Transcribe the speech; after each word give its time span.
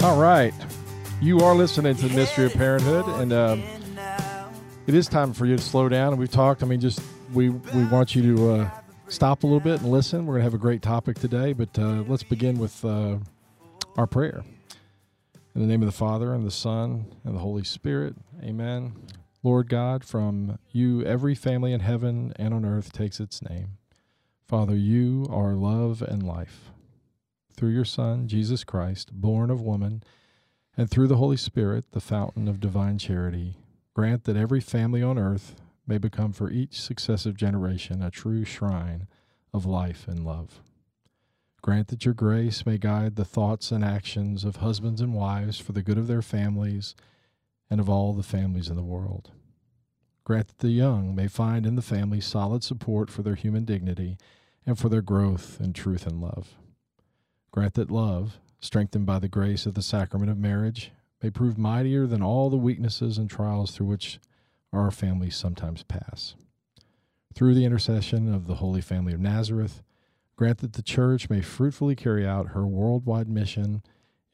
All 0.00 0.16
right. 0.16 0.54
You 1.20 1.40
are 1.40 1.56
listening 1.56 1.96
to 1.96 2.08
the 2.08 2.14
Mystery 2.14 2.46
of 2.46 2.52
Parenthood, 2.52 3.04
and 3.20 3.32
um, 3.32 3.64
it 4.86 4.94
is 4.94 5.08
time 5.08 5.32
for 5.32 5.44
you 5.44 5.56
to 5.56 5.62
slow 5.62 5.88
down. 5.88 6.12
And 6.12 6.20
we've 6.20 6.30
talked, 6.30 6.62
I 6.62 6.66
mean, 6.66 6.78
just 6.78 7.02
we, 7.34 7.48
we 7.48 7.84
want 7.86 8.14
you 8.14 8.36
to 8.36 8.50
uh, 8.52 8.70
stop 9.08 9.42
a 9.42 9.46
little 9.46 9.58
bit 9.58 9.80
and 9.80 9.90
listen. 9.90 10.24
We're 10.24 10.34
going 10.34 10.42
to 10.42 10.44
have 10.44 10.54
a 10.54 10.58
great 10.58 10.82
topic 10.82 11.18
today, 11.18 11.52
but 11.52 11.76
uh, 11.76 12.04
let's 12.06 12.22
begin 12.22 12.60
with 12.60 12.84
uh, 12.84 13.16
our 13.96 14.06
prayer. 14.06 14.44
In 15.56 15.62
the 15.62 15.66
name 15.66 15.82
of 15.82 15.86
the 15.86 15.98
Father, 15.98 16.32
and 16.32 16.46
the 16.46 16.52
Son, 16.52 17.06
and 17.24 17.34
the 17.34 17.40
Holy 17.40 17.64
Spirit, 17.64 18.14
amen. 18.40 18.92
Lord 19.42 19.68
God, 19.68 20.04
from 20.04 20.60
you 20.70 21.02
every 21.02 21.34
family 21.34 21.72
in 21.72 21.80
heaven 21.80 22.32
and 22.36 22.54
on 22.54 22.64
earth 22.64 22.92
takes 22.92 23.18
its 23.18 23.42
name. 23.42 23.78
Father, 24.46 24.76
you 24.76 25.26
are 25.28 25.54
love 25.54 26.02
and 26.02 26.22
life 26.22 26.70
through 27.58 27.70
your 27.70 27.84
Son, 27.84 28.28
Jesus 28.28 28.62
Christ, 28.62 29.12
born 29.12 29.50
of 29.50 29.60
woman, 29.60 30.04
and 30.76 30.88
through 30.88 31.08
the 31.08 31.16
Holy 31.16 31.36
Spirit, 31.36 31.90
the 31.90 32.00
fountain 32.00 32.46
of 32.46 32.60
divine 32.60 32.98
charity, 32.98 33.56
grant 33.94 34.22
that 34.24 34.36
every 34.36 34.60
family 34.60 35.02
on 35.02 35.18
earth 35.18 35.56
may 35.84 35.98
become 35.98 36.32
for 36.32 36.52
each 36.52 36.80
successive 36.80 37.36
generation 37.36 38.00
a 38.00 38.12
true 38.12 38.44
shrine 38.44 39.08
of 39.52 39.66
life 39.66 40.06
and 40.06 40.24
love. 40.24 40.60
Grant 41.60 41.88
that 41.88 42.04
your 42.04 42.14
grace 42.14 42.64
may 42.64 42.78
guide 42.78 43.16
the 43.16 43.24
thoughts 43.24 43.72
and 43.72 43.84
actions 43.84 44.44
of 44.44 44.56
husbands 44.56 45.00
and 45.00 45.12
wives 45.12 45.58
for 45.58 45.72
the 45.72 45.82
good 45.82 45.98
of 45.98 46.06
their 46.06 46.22
families 46.22 46.94
and 47.68 47.80
of 47.80 47.88
all 47.88 48.12
the 48.12 48.22
families 48.22 48.68
in 48.68 48.76
the 48.76 48.84
world. 48.84 49.32
Grant 50.22 50.46
that 50.46 50.58
the 50.58 50.68
young 50.68 51.12
may 51.12 51.26
find 51.26 51.66
in 51.66 51.74
the 51.74 51.82
family 51.82 52.20
solid 52.20 52.62
support 52.62 53.10
for 53.10 53.22
their 53.22 53.34
human 53.34 53.64
dignity 53.64 54.16
and 54.64 54.78
for 54.78 54.88
their 54.88 55.02
growth 55.02 55.60
in 55.60 55.72
truth 55.72 56.06
and 56.06 56.20
love. 56.20 56.54
Grant 57.50 57.74
that 57.74 57.90
love, 57.90 58.38
strengthened 58.60 59.06
by 59.06 59.18
the 59.18 59.28
grace 59.28 59.66
of 59.66 59.74
the 59.74 59.82
sacrament 59.82 60.30
of 60.30 60.38
marriage, 60.38 60.92
may 61.22 61.30
prove 61.30 61.58
mightier 61.58 62.06
than 62.06 62.22
all 62.22 62.50
the 62.50 62.56
weaknesses 62.56 63.18
and 63.18 63.28
trials 63.28 63.70
through 63.70 63.86
which 63.86 64.20
our 64.72 64.90
families 64.90 65.36
sometimes 65.36 65.82
pass. 65.82 66.34
Through 67.34 67.54
the 67.54 67.64
intercession 67.64 68.32
of 68.32 68.46
the 68.46 68.56
Holy 68.56 68.80
Family 68.80 69.12
of 69.12 69.20
Nazareth, 69.20 69.82
grant 70.36 70.58
that 70.58 70.74
the 70.74 70.82
Church 70.82 71.30
may 71.30 71.40
fruitfully 71.40 71.96
carry 71.96 72.26
out 72.26 72.48
her 72.48 72.66
worldwide 72.66 73.28
mission 73.28 73.82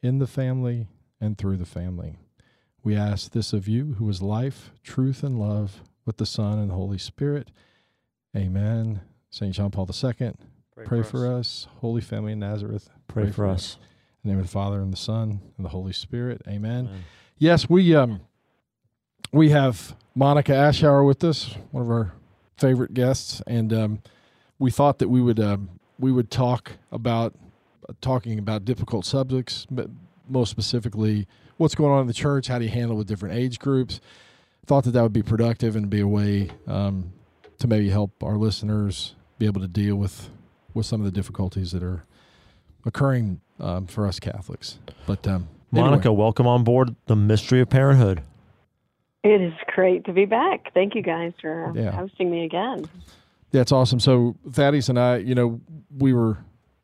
in 0.01 0.19
the 0.19 0.27
family 0.27 0.87
and 1.19 1.37
through 1.37 1.57
the 1.57 1.65
family. 1.65 2.17
We 2.83 2.95
ask 2.95 3.31
this 3.31 3.53
of 3.53 3.67
you, 3.67 3.95
who 3.97 4.07
is 4.09 4.21
life, 4.21 4.71
truth, 4.83 5.23
and 5.23 5.39
love, 5.39 5.81
with 6.05 6.17
the 6.17 6.25
Son 6.25 6.59
and 6.59 6.69
the 6.69 6.75
Holy 6.75 6.99
Spirit. 6.99 7.49
Amen. 8.35 9.01
St. 9.31 9.53
John 9.53 9.71
Paul 9.71 9.89
II, 9.91 10.33
Pray, 10.75 10.85
Pray 10.85 11.03
for, 11.03 11.25
us. 11.25 11.37
us. 11.39 11.67
Holy 11.79 12.01
Family 12.01 12.33
in 12.33 12.39
Nazareth. 12.39 12.89
Pray, 13.07 13.23
Pray 13.23 13.31
for, 13.31 13.47
us. 13.47 13.53
us. 13.53 13.77
In 14.23 14.29
the 14.29 14.33
name 14.33 14.39
of 14.41 14.47
the 14.47 14.51
Father 14.51 14.81
and 14.81 14.91
the 14.91 14.97
Son 14.97 15.39
and 15.55 15.65
the 15.65 15.69
Holy 15.69 15.93
Spirit. 15.93 16.41
Amen. 16.47 16.87
Amen. 16.87 17.03
Yes, 17.37 17.69
we 17.69 17.95
um 17.95 18.19
we 19.31 19.51
have 19.51 19.95
Monica 20.15 20.51
Ashour 20.51 21.05
with 21.05 21.23
us, 21.23 21.55
one 21.71 21.83
of 21.83 21.89
our 21.89 22.13
favorite 22.57 22.93
guests, 22.93 23.41
and 23.47 23.71
um, 23.73 24.01
we 24.59 24.71
thought 24.71 24.99
that 24.99 25.09
we 25.09 25.21
would 25.21 25.39
um, 25.39 25.69
we 25.97 26.11
would 26.11 26.29
talk 26.29 26.73
about 26.91 27.35
uh, 27.87 27.93
talking 28.01 28.37
about 28.37 28.65
difficult 28.65 29.05
subjects, 29.05 29.65
but 29.71 29.89
most 30.27 30.49
specifically, 30.49 31.27
what's 31.57 31.75
going 31.75 31.91
on 31.91 32.01
in 32.01 32.07
the 32.07 32.13
church, 32.13 32.47
how 32.47 32.59
do 32.59 32.65
you 32.65 32.71
handle 32.71 32.97
with 32.97 33.07
different 33.07 33.35
age 33.35 33.59
groups. 33.59 34.01
Thought 34.65 34.85
that 34.85 34.91
that 34.91 35.03
would 35.03 35.13
be 35.13 35.21
productive 35.23 35.75
and 35.75 35.89
be 35.89 35.99
a 35.99 36.07
way 36.07 36.49
um, 36.67 37.13
to 37.59 37.67
maybe 37.67 37.89
help 37.89 38.23
our 38.23 38.35
listeners 38.35 39.15
be 39.37 39.45
able 39.45 39.61
to 39.61 39.67
deal 39.67 39.95
with 39.95 40.29
with 40.75 40.85
some 40.85 41.01
of 41.01 41.05
the 41.05 41.11
difficulties 41.11 41.71
that 41.71 41.81
are 41.81 42.05
occurring 42.85 43.41
um, 43.59 43.87
for 43.87 44.05
us 44.05 44.19
Catholics. 44.19 44.77
But 45.07 45.27
um, 45.27 45.47
Monica, 45.71 46.09
anyway. 46.09 46.21
welcome 46.21 46.45
on 46.45 46.63
board 46.63 46.95
the 47.07 47.15
Mystery 47.15 47.61
of 47.61 47.69
Parenthood. 47.69 48.21
It 49.23 49.41
is 49.41 49.53
great 49.73 50.05
to 50.05 50.13
be 50.13 50.25
back. 50.25 50.71
Thank 50.73 50.93
you 50.93 51.01
guys 51.01 51.33
for 51.41 51.73
yeah. 51.73 51.91
hosting 51.91 52.29
me 52.29 52.45
again. 52.45 52.87
That's 53.51 53.71
awesome. 53.71 53.99
So 53.99 54.35
Thaddeus 54.51 54.89
and 54.89 54.99
I, 54.99 55.17
you 55.17 55.33
know, 55.33 55.61
we 55.97 56.13
were 56.13 56.37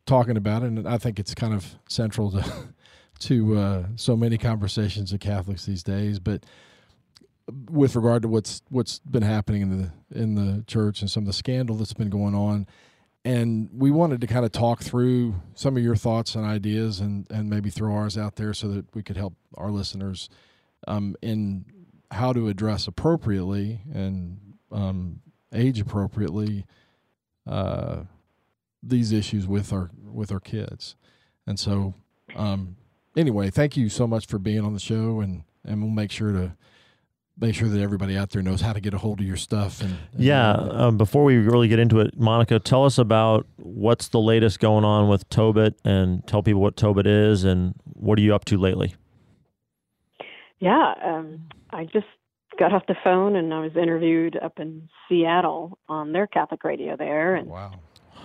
talking 0.06 0.36
about 0.36 0.62
it, 0.62 0.66
and 0.66 0.88
I 0.88 0.98
think 0.98 1.20
it's 1.20 1.34
kind 1.34 1.54
of 1.54 1.76
central 1.88 2.32
to 2.32 2.52
to 3.20 3.56
uh, 3.56 3.86
so 3.94 4.16
many 4.16 4.38
conversations 4.38 5.12
of 5.12 5.20
Catholics 5.20 5.66
these 5.66 5.84
days. 5.84 6.18
But 6.18 6.44
with 7.70 7.94
regard 7.94 8.22
to 8.22 8.28
what's 8.28 8.62
what's 8.70 8.98
been 9.00 9.22
happening 9.22 9.62
in 9.62 9.78
the 9.78 10.18
in 10.18 10.34
the 10.34 10.64
church 10.64 11.00
and 11.00 11.10
some 11.10 11.24
of 11.24 11.26
the 11.26 11.32
scandal 11.32 11.76
that's 11.76 11.92
been 11.92 12.10
going 12.10 12.34
on, 12.34 12.66
and 13.24 13.68
we 13.72 13.90
wanted 13.90 14.20
to 14.20 14.26
kind 14.26 14.44
of 14.44 14.50
talk 14.50 14.80
through 14.80 15.34
some 15.54 15.76
of 15.76 15.82
your 15.82 15.94
thoughts 15.94 16.34
and 16.34 16.44
ideas 16.44 17.00
and, 17.00 17.30
and 17.30 17.48
maybe 17.48 17.70
throw 17.70 17.94
ours 17.94 18.18
out 18.18 18.36
there 18.36 18.52
so 18.52 18.68
that 18.68 18.94
we 18.94 19.02
could 19.02 19.16
help 19.16 19.34
our 19.54 19.70
listeners 19.70 20.28
um, 20.88 21.14
in 21.22 21.64
how 22.10 22.32
to 22.32 22.48
address 22.48 22.88
appropriately 22.88 23.80
and 23.92 24.38
um, 24.72 25.20
age 25.54 25.80
appropriately 25.80 26.66
uh, 27.46 28.02
these 28.82 29.12
issues 29.12 29.46
with 29.46 29.72
our 29.72 29.90
with 30.04 30.32
our 30.32 30.40
kids. 30.40 30.96
And 31.46 31.58
so 31.58 31.94
um, 32.34 32.76
anyway 33.16 33.50
thank 33.50 33.76
you 33.76 33.88
so 33.88 34.06
much 34.06 34.26
for 34.26 34.38
being 34.38 34.60
on 34.64 34.74
the 34.74 34.80
show 34.80 35.20
and 35.20 35.44
and 35.64 35.80
we'll 35.80 35.90
make 35.90 36.10
sure 36.10 36.32
to 36.32 36.56
make 37.42 37.56
sure 37.56 37.68
that 37.68 37.80
everybody 37.80 38.16
out 38.16 38.30
there 38.30 38.40
knows 38.40 38.60
how 38.60 38.72
to 38.72 38.80
get 38.80 38.94
a 38.94 38.98
hold 38.98 39.20
of 39.20 39.26
your 39.26 39.36
stuff. 39.36 39.80
And, 39.80 39.96
and 40.12 40.22
yeah, 40.22 40.52
um, 40.52 40.96
before 40.96 41.24
we 41.24 41.36
really 41.36 41.66
get 41.66 41.80
into 41.80 41.98
it, 41.98 42.18
Monica, 42.18 42.60
tell 42.60 42.84
us 42.84 42.98
about 42.98 43.46
what's 43.56 44.08
the 44.08 44.20
latest 44.20 44.60
going 44.60 44.84
on 44.84 45.08
with 45.08 45.28
TOBET, 45.28 45.74
and 45.84 46.26
tell 46.26 46.42
people 46.42 46.62
what 46.62 46.76
TOBET 46.76 47.06
is, 47.06 47.44
and 47.44 47.74
what 47.84 48.18
are 48.18 48.22
you 48.22 48.34
up 48.34 48.44
to 48.46 48.56
lately? 48.56 48.94
Yeah, 50.60 50.94
um, 51.04 51.48
I 51.70 51.84
just 51.84 52.06
got 52.58 52.72
off 52.72 52.86
the 52.86 52.94
phone 53.02 53.34
and 53.34 53.52
I 53.52 53.60
was 53.60 53.74
interviewed 53.76 54.36
up 54.36 54.60
in 54.60 54.88
Seattle 55.08 55.78
on 55.88 56.12
their 56.12 56.28
Catholic 56.28 56.62
radio 56.64 56.96
there, 56.96 57.34
and 57.34 57.48
wow. 57.48 57.72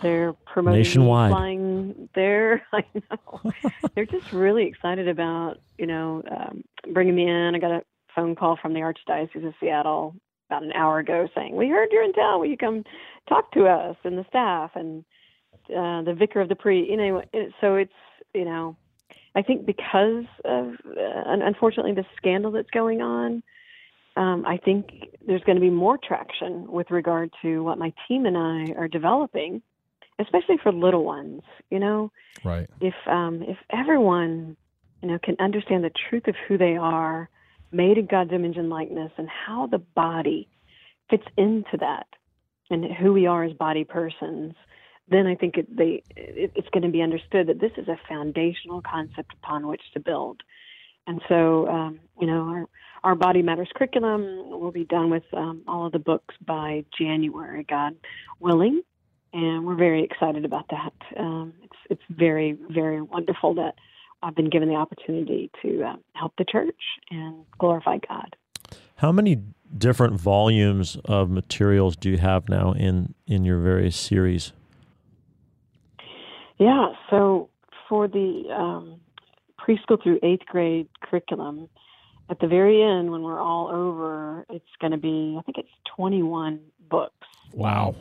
They're 0.04 0.34
promoting 0.46 0.82
nationwide 0.82 1.32
flying 1.32 2.08
there. 2.14 2.62
I 2.72 2.84
know 2.94 3.52
they're 3.96 4.06
just 4.06 4.32
really 4.32 4.68
excited 4.68 5.08
about 5.08 5.58
you 5.80 5.88
know 5.88 6.22
um, 6.30 6.64
bringing 6.94 7.16
me 7.16 7.28
in. 7.28 7.56
I 7.56 7.58
got 7.58 7.72
a 7.72 7.82
phone 8.18 8.36
call 8.36 8.58
from 8.60 8.74
the 8.74 8.80
Archdiocese 8.80 9.48
of 9.48 9.54
Seattle 9.62 10.16
about 10.50 10.64
an 10.64 10.74
hour 10.74 11.00
ago 11.00 11.28
saying, 11.36 11.56
"We 11.56 11.70
heard 11.70 11.90
you're 11.92 12.04
in 12.04 12.14
town. 12.14 12.40
Will 12.40 12.48
you 12.48 12.58
come 12.58 12.84
talk 13.30 13.52
to 13.52 13.68
us 13.68 13.96
and 14.04 14.18
the 14.18 14.26
staff 14.28 14.72
and 14.76 15.06
uh, 15.70 16.02
the 16.02 16.16
vicar 16.18 16.42
of 16.42 16.50
the 16.50 16.56
pre?" 16.56 16.90
You 16.90 16.98
know, 16.98 17.22
so 17.62 17.76
it's 17.76 17.94
you 18.34 18.44
know, 18.44 18.76
I 19.36 19.44
think 19.44 19.66
because 19.66 20.26
of 20.44 20.74
uh, 20.86 21.24
unfortunately 21.26 21.94
the 21.94 22.06
scandal 22.18 22.52
that's 22.52 22.70
going 22.72 23.02
on, 23.02 23.44
um, 24.16 24.46
I 24.46 24.58
think 24.58 24.88
there's 25.26 25.44
going 25.44 25.58
to 25.58 25.62
be 25.62 25.70
more 25.70 25.98
traction 25.98 26.72
with 26.72 26.90
regard 26.90 27.32
to 27.44 27.64
what 27.64 27.78
my 27.78 27.94
team 28.08 28.26
and 28.26 28.38
I 28.38 28.74
are 28.74 28.88
developing, 28.88 29.62
especially 30.18 30.58
for 30.64 30.72
little 30.72 31.06
ones. 31.06 31.44
You 31.70 31.80
know, 31.80 32.12
right? 32.44 32.68
If 32.82 32.96
um, 33.06 33.44
if 33.44 33.58
everyone 33.70 34.58
you 35.04 35.10
know 35.10 35.20
can 35.22 35.36
understand 35.40 35.84
the 35.84 35.92
truth 36.10 36.28
of 36.28 36.36
who 36.48 36.58
they 36.58 36.78
are 36.78 37.30
made 37.72 37.98
in 37.98 38.06
God's 38.06 38.34
image 38.34 38.58
and 38.58 38.70
likeness, 38.70 39.12
and 39.18 39.28
how 39.30 39.68
the 39.68 39.80
body 39.80 40.50
fits 41.10 41.26
into 41.38 41.78
that, 41.80 42.08
and 42.70 42.86
who 42.86 43.14
we 43.14 43.28
are 43.28 43.44
as 43.44 43.54
body 43.54 43.84
persons, 43.84 44.54
then 45.10 45.26
I 45.26 45.36
think 45.36 45.58
it, 45.58 45.74
they, 45.76 46.04
it, 46.16 46.52
it's 46.56 46.68
going 46.70 46.84
to 46.84 46.90
be 46.90 47.02
understood 47.02 47.48
that 47.48 47.60
this 47.60 47.72
is 47.78 47.88
a 47.88 47.98
foundational 48.10 48.82
concept 48.82 49.34
upon 49.42 49.68
which 49.68 49.82
to 49.94 50.00
build. 50.00 50.42
And 51.08 51.22
so, 51.30 51.68
um, 51.70 52.00
you 52.20 52.28
know, 52.28 52.42
our, 52.50 52.66
our 53.04 53.16
Body 53.16 53.42
Matters 53.42 53.70
curriculum 53.74 54.50
will 54.50 54.72
be 54.72 54.84
done 54.84 55.10
with 55.10 55.24
um, 55.34 55.62
all 55.66 55.86
of 55.86 55.94
the 55.94 56.00
books 56.00 56.36
by 56.46 56.84
January, 56.98 57.64
God 57.64 57.96
willing. 58.42 58.82
And 59.32 59.66
we're 59.66 59.76
very 59.76 60.04
excited 60.04 60.44
about 60.44 60.66
that. 60.72 60.94
Um, 61.18 61.54
it's 61.64 61.76
it's 61.90 62.02
very 62.10 62.58
very 62.70 63.02
wonderful 63.02 63.54
that 63.56 63.76
I've 64.24 64.36
been 64.36 64.50
given 64.50 64.70
the 64.70 64.76
opportunity 64.76 65.52
to 65.62 65.84
uh, 65.84 65.96
help 66.14 66.34
the 66.38 66.46
church 66.46 66.76
and 67.12 67.46
glorify 67.60 67.98
God. 68.08 68.36
How 68.96 69.12
many 69.12 69.42
different 69.78 70.20
volumes 70.20 70.98
of 71.06 71.30
materials 71.30 71.96
do 71.96 72.10
you 72.10 72.18
have 72.18 72.50
now 72.50 72.72
in 72.74 73.14
in 73.28 73.46
your 73.46 73.60
various 73.60 73.96
series? 73.96 74.54
Yeah, 76.58 76.94
so 77.10 77.50
for 77.88 78.08
the 78.08 78.46
um, 78.52 79.00
preschool 79.60 80.02
through 80.02 80.20
eighth 80.24 80.46
grade 80.48 80.88
curriculum. 81.02 81.70
At 82.30 82.40
the 82.40 82.48
very 82.48 82.84
end, 82.84 83.10
when 83.12 83.22
we're 83.22 83.40
all 83.40 83.70
over, 83.70 84.46
it's 84.50 84.66
going 84.82 84.92
to 84.92 84.98
be 84.98 85.38
I 85.40 85.42
think 85.44 85.58
it's 85.58 85.70
21 85.96 86.60
books. 86.90 87.14
Wow. 87.54 87.96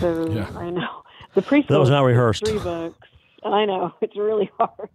So 0.00 0.30
Yeah. 0.30 0.48
I 0.56 0.70
know 0.70 1.02
the 1.34 1.42
preschool 1.42 1.68
That 1.68 1.80
was 1.80 1.90
not 1.90 2.02
rehearsed. 2.02 2.46
Three 2.46 2.58
books. 2.58 3.08
I 3.44 3.64
know 3.64 3.92
it's 4.00 4.16
really 4.16 4.50
hard. 4.58 4.88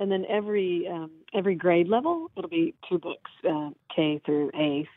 And 0.00 0.10
then 0.10 0.24
every 0.28 0.88
um, 0.90 1.10
every 1.34 1.54
grade 1.54 1.86
level, 1.88 2.30
it'll 2.36 2.50
be 2.50 2.74
two 2.88 2.98
books, 2.98 3.30
uh, 3.48 3.70
K 3.94 4.20
through 4.24 4.50
eighth. 4.54 4.88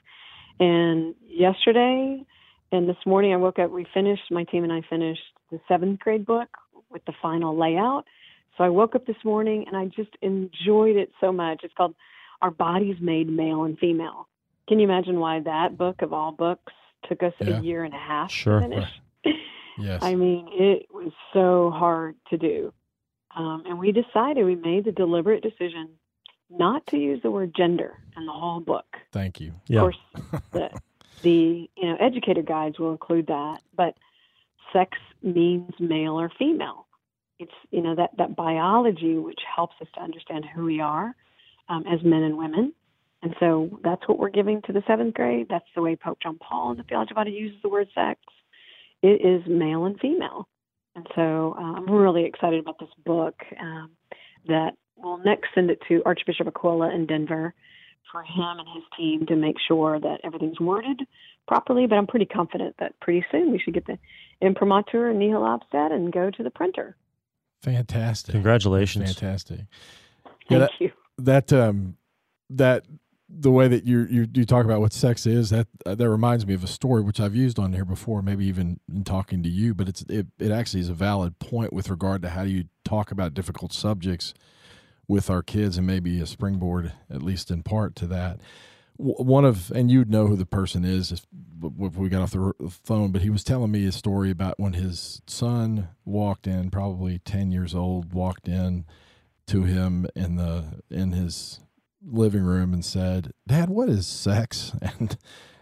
And 0.59 1.13
yesterday 1.27 2.23
and 2.71 2.89
this 2.89 2.97
morning, 3.05 3.33
I 3.33 3.37
woke 3.37 3.59
up. 3.59 3.69
We 3.69 3.85
finished. 3.93 4.23
My 4.31 4.45
team 4.45 4.63
and 4.63 4.73
I 4.73 4.81
finished 4.89 5.21
the 5.51 5.59
seventh 5.67 5.99
grade 5.99 6.25
book 6.25 6.47
with 6.89 7.03
the 7.05 7.13
final 7.21 7.55
layout. 7.57 8.05
So 8.57 8.63
I 8.63 8.69
woke 8.69 8.95
up 8.95 9.05
this 9.05 9.17
morning 9.25 9.65
and 9.67 9.75
I 9.75 9.85
just 9.85 10.15
enjoyed 10.21 10.95
it 10.95 11.11
so 11.19 11.31
much. 11.31 11.61
It's 11.63 11.73
called 11.73 11.95
Our 12.41 12.51
Bodies 12.51 12.97
Made 13.01 13.27
Male 13.29 13.63
and 13.63 13.77
Female. 13.79 14.27
Can 14.67 14.79
you 14.79 14.85
imagine 14.85 15.19
why 15.19 15.39
that 15.41 15.77
book 15.77 16.01
of 16.01 16.13
all 16.13 16.31
books 16.31 16.71
took 17.09 17.23
us 17.23 17.33
Yeah. 17.41 17.57
a 17.57 17.61
year 17.61 17.83
and 17.83 17.93
a 17.93 17.97
half 17.97 18.31
Sure. 18.31 18.59
to 18.59 18.67
finish? 18.67 18.89
Yes. 19.75 20.03
I 20.03 20.13
mean, 20.13 20.47
it 20.51 20.85
was 20.93 21.11
so 21.33 21.71
hard 21.71 22.15
to 22.29 22.37
do. 22.37 22.71
Um, 23.35 23.63
and 23.65 23.79
we 23.79 23.91
decided, 23.91 24.45
we 24.45 24.55
made 24.55 24.85
the 24.85 24.91
deliberate 24.91 25.41
decision 25.41 25.89
not 26.49 26.85
to 26.87 26.97
use 26.97 27.21
the 27.23 27.31
word 27.31 27.53
gender 27.55 27.97
in 28.15 28.25
the 28.25 28.31
whole 28.31 28.59
book. 28.59 28.85
Thank 29.11 29.39
you. 29.39 29.53
Yeah. 29.67 29.79
Of 29.79 29.81
course, 29.81 30.41
the, 30.51 30.69
the 31.21 31.69
you 31.75 31.89
know 31.89 31.97
educator 31.99 32.41
guides 32.41 32.79
will 32.79 32.91
include 32.91 33.27
that, 33.27 33.61
but 33.75 33.95
sex 34.71 34.97
means 35.21 35.73
male 35.79 36.19
or 36.19 36.31
female. 36.37 36.87
It's 37.39 37.53
you 37.71 37.81
know 37.81 37.95
that 37.95 38.11
that 38.17 38.35
biology 38.35 39.17
which 39.17 39.39
helps 39.55 39.75
us 39.81 39.87
to 39.95 40.01
understand 40.01 40.45
who 40.45 40.65
we 40.65 40.79
are 40.79 41.15
um, 41.69 41.85
as 41.87 42.03
men 42.03 42.23
and 42.23 42.37
women, 42.37 42.73
and 43.23 43.35
so 43.39 43.79
that's 43.83 44.07
what 44.07 44.19
we're 44.19 44.29
giving 44.29 44.61
to 44.63 44.73
the 44.73 44.83
seventh 44.85 45.15
grade. 45.15 45.47
That's 45.49 45.65
the 45.75 45.81
way 45.81 45.95
Pope 45.95 46.19
John 46.21 46.37
Paul 46.37 46.71
in 46.71 46.77
the 46.77 46.83
Theology 46.83 47.11
of 47.11 47.15
Body 47.15 47.31
uses 47.31 47.61
the 47.63 47.69
word 47.69 47.87
sex. 47.95 48.19
It 49.01 49.25
is 49.25 49.45
male 49.47 49.85
and 49.85 49.99
female, 49.99 50.47
and 50.95 51.07
so 51.15 51.55
uh, 51.57 51.61
I'm 51.61 51.89
really 51.89 52.25
excited 52.25 52.59
about 52.59 52.79
this 52.79 52.89
book. 53.05 53.35
Um, 53.59 53.91
that 54.47 54.73
we'll 54.97 55.17
next 55.19 55.47
send 55.55 55.69
it 55.71 55.79
to 55.87 56.01
Archbishop 56.05 56.47
Aquila 56.47 56.93
in 56.93 57.05
Denver 57.05 57.53
for 58.11 58.21
him 58.23 58.59
and 58.59 58.67
his 58.73 58.83
team 58.97 59.25
to 59.27 59.35
make 59.35 59.55
sure 59.67 59.99
that 59.99 60.19
everything's 60.23 60.59
worded 60.59 61.01
properly. 61.47 61.87
But 61.87 61.97
I'm 61.97 62.07
pretty 62.07 62.25
confident 62.25 62.75
that 62.79 62.99
pretty 62.99 63.25
soon 63.31 63.51
we 63.51 63.59
should 63.59 63.73
get 63.73 63.85
the 63.87 63.97
imprimatur 64.41 65.09
and 65.09 65.19
nihil 65.19 65.41
obstat 65.41 65.91
and 65.93 66.11
go 66.11 66.29
to 66.29 66.43
the 66.43 66.49
printer. 66.49 66.95
Fantastic. 67.61 68.33
Congratulations. 68.33 69.15
Fantastic. 69.15 69.61
Thank 70.25 70.35
Yeah, 70.49 70.57
that- 70.59 70.71
you. 70.79 70.91
that 71.19 71.53
um 71.53 71.95
that 72.49 72.83
the 73.35 73.51
way 73.51 73.67
that 73.67 73.85
you 73.85 74.05
you 74.09 74.27
you 74.33 74.45
talk 74.45 74.65
about 74.65 74.79
what 74.79 74.93
sex 74.93 75.25
is 75.25 75.49
that 75.49 75.67
uh, 75.85 75.95
that 75.95 76.09
reminds 76.09 76.45
me 76.45 76.53
of 76.53 76.63
a 76.63 76.67
story 76.67 77.01
which 77.01 77.19
I've 77.19 77.35
used 77.35 77.57
on 77.57 77.73
here 77.73 77.85
before 77.85 78.21
maybe 78.21 78.45
even 78.45 78.79
in 78.93 79.03
talking 79.03 79.41
to 79.43 79.49
you 79.49 79.73
but 79.73 79.89
it's 79.89 80.03
it, 80.03 80.27
it 80.39 80.51
actually 80.51 80.81
is 80.81 80.89
a 80.89 80.93
valid 80.93 81.39
point 81.39 81.73
with 81.73 81.89
regard 81.89 82.21
to 82.21 82.29
how 82.29 82.43
do 82.43 82.49
you 82.49 82.65
talk 82.83 83.11
about 83.11 83.33
difficult 83.33 83.73
subjects 83.73 84.33
with 85.07 85.29
our 85.29 85.41
kids 85.41 85.77
and 85.77 85.87
maybe 85.87 86.19
a 86.21 86.25
springboard 86.25 86.93
at 87.09 87.23
least 87.23 87.51
in 87.51 87.63
part 87.63 87.95
to 87.95 88.07
that. 88.07 88.39
W- 88.97 89.15
one 89.17 89.45
of 89.45 89.71
and 89.71 89.89
you'd 89.89 90.11
know 90.11 90.27
who 90.27 90.35
the 90.35 90.45
person 90.45 90.85
is 90.85 91.11
if, 91.11 91.25
if 91.79 91.95
we 91.95 92.09
got 92.09 92.21
off 92.21 92.31
the 92.31 92.39
r- 92.39 92.69
phone 92.69 93.11
but 93.11 93.23
he 93.23 93.29
was 93.29 93.43
telling 93.43 93.71
me 93.71 93.85
a 93.85 93.91
story 93.91 94.29
about 94.29 94.59
when 94.59 94.73
his 94.73 95.21
son 95.27 95.89
walked 96.05 96.45
in 96.45 96.69
probably 96.69 97.19
10 97.19 97.51
years 97.51 97.73
old 97.73 98.13
walked 98.13 98.47
in 98.47 98.85
to 99.47 99.63
him 99.63 100.05
in 100.15 100.35
the 100.35 100.83
in 100.89 101.11
his 101.11 101.59
living 102.05 102.43
room 102.43 102.73
and 102.73 102.83
said, 102.83 103.31
"Dad, 103.47 103.69
what 103.69 103.89
is 103.89 104.07
sex?" 104.07 104.73
And 104.81 105.17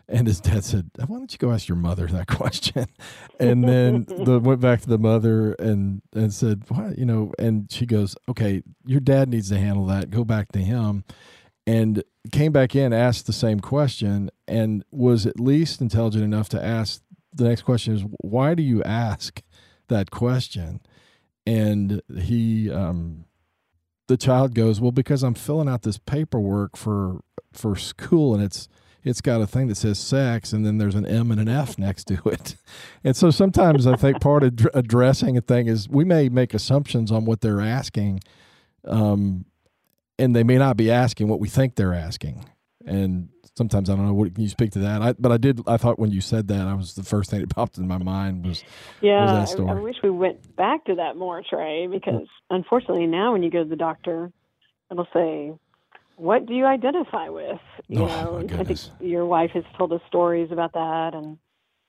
and 0.08 0.28
his 0.28 0.42
dad 0.42 0.66
said, 0.66 0.90
"Why 0.98 1.18
don't 1.18 1.32
you 1.32 1.38
go 1.38 1.52
ask 1.52 1.68
your 1.68 1.78
mother 1.78 2.08
that 2.08 2.28
question?" 2.28 2.88
And 3.40 3.64
then 3.64 4.06
the 4.06 4.40
went 4.40 4.60
back 4.60 4.82
to 4.82 4.90
the 4.90 4.98
mother 4.98 5.54
and 5.54 6.02
and 6.14 6.34
said, 6.34 6.64
"What 6.68 6.98
you 6.98 7.06
know?" 7.06 7.32
And 7.40 7.72
she 7.72 7.86
goes, 7.86 8.16
"Okay, 8.30 8.64
your 8.86 9.00
dad 9.00 9.30
needs 9.30 9.50
to 9.50 9.58
handle 9.58 9.86
that. 9.88 10.10
Go 10.10 10.24
back 10.24 10.52
to 10.52 10.60
him." 10.60 11.04
And 11.68 12.04
came 12.32 12.52
back 12.52 12.76
in, 12.76 12.92
asked 12.92 13.28
the 13.28 13.34
same 13.34 13.60
question, 13.60 14.32
and 14.48 14.84
was 14.92 15.26
at 15.26 15.40
least 15.40 15.80
intelligent 15.80 16.24
enough 16.24 16.50
to 16.50 16.64
ask 16.64 17.02
the 17.34 17.46
next 17.46 17.62
question: 17.62 17.96
Is 17.96 18.04
why 18.22 18.56
do 18.56 18.64
you 18.64 18.84
ask 18.84 19.42
that 19.88 20.12
question? 20.12 20.82
And 21.46 22.02
he 22.16 22.70
um, 22.70 23.26
the 24.12 24.18
child 24.18 24.54
goes, 24.54 24.81
"Well, 24.81 24.92
because 24.92 25.24
I'm 25.24 25.34
filling 25.34 25.69
out 25.69 25.84
this 25.84 25.98
paperwork 25.98 26.75
for 26.75 27.22
for 27.54 27.78
school, 27.78 28.36
and 28.36 28.44
it's 28.44 28.68
it's 29.04 29.22
got 29.22 29.42
a 29.42 29.48
thing 29.48 29.68
that 29.69 29.75
says 29.75 29.98
sex, 29.98 30.52
and 30.52 30.66
then 30.66 30.78
there's 30.78 30.96
an 30.96 31.06
M 31.06 31.31
and 31.31 31.40
an 31.40 31.48
F 31.48 31.80
next 31.80 32.06
to 32.06 32.22
it." 32.25 32.58
And 33.04 33.16
so 33.16 33.31
sometimes 33.31 33.88
I 33.88 33.96
think 33.96 34.22
part 34.22 34.44
of 34.44 34.68
addressing 34.75 35.36
a 35.36 35.42
thing 35.42 35.68
is 35.68 35.90
we 35.90 36.04
may 36.04 36.30
make 36.30 36.54
assumptions 36.54 37.12
on 37.12 37.25
what 37.25 37.42
they're 37.42 37.62
asking, 37.62 38.19
um, 38.86 39.46
and 40.19 40.36
they 40.36 40.44
may 40.44 40.57
not 40.57 40.78
be 40.78 40.92
asking 40.92 41.30
what 41.30 41.40
we 41.40 41.48
think 41.48 41.75
they're 41.75 41.94
asking. 41.94 42.46
And 42.86 43.30
sometimes 43.57 43.89
I 43.89 43.95
don't 43.95 44.06
know. 44.06 44.13
What 44.13 44.33
can 44.33 44.44
you 44.44 44.50
speak 44.50 44.71
to 44.71 44.80
that? 44.80 45.01
I, 45.01 45.13
but 45.13 45.31
I 45.31 45.38
did. 45.38 45.62
I 45.68 45.77
thought 45.77 46.00
when 46.00 46.12
you 46.12 46.21
said 46.21 46.48
that, 46.50 46.68
I 46.68 46.74
was 46.74 46.94
the 46.95 47.03
first 47.03 47.30
thing 47.31 47.42
that 47.42 47.50
popped 47.56 47.77
in 47.77 47.88
my 47.88 47.98
mind 47.98 48.45
was 48.45 48.63
Yeah, 49.01 49.25
that 49.25 49.59
I, 49.69 49.71
I 49.77 49.81
wish 49.81 49.95
we 50.03 50.09
went 50.09 50.56
back 50.56 50.86
to 50.86 50.95
that 50.95 51.15
more, 51.15 51.42
Trey, 51.48 51.88
because 51.88 52.27
unfortunately 52.50 53.07
now 53.07 53.33
when 53.33 53.44
you 53.44 53.50
go 53.51 53.63
to 53.63 53.69
the 53.69 53.75
doctor, 53.75 54.31
it'll 54.92 55.07
say, 55.13 55.51
"What 56.15 56.45
do 56.45 56.53
you 56.53 56.65
identify 56.65 57.30
with?" 57.30 57.59
You 57.88 58.00
Oh, 58.00 58.06
know, 58.07 58.31
my 58.38 58.44
I 58.44 58.45
think 58.48 58.59
goodness. 58.59 58.92
your 59.00 59.25
wife 59.25 59.51
has 59.54 59.63
told 59.77 59.92
us 59.94 60.01
stories 60.07 60.51
about 60.51 60.74
that, 60.74 61.12
and 61.13 61.38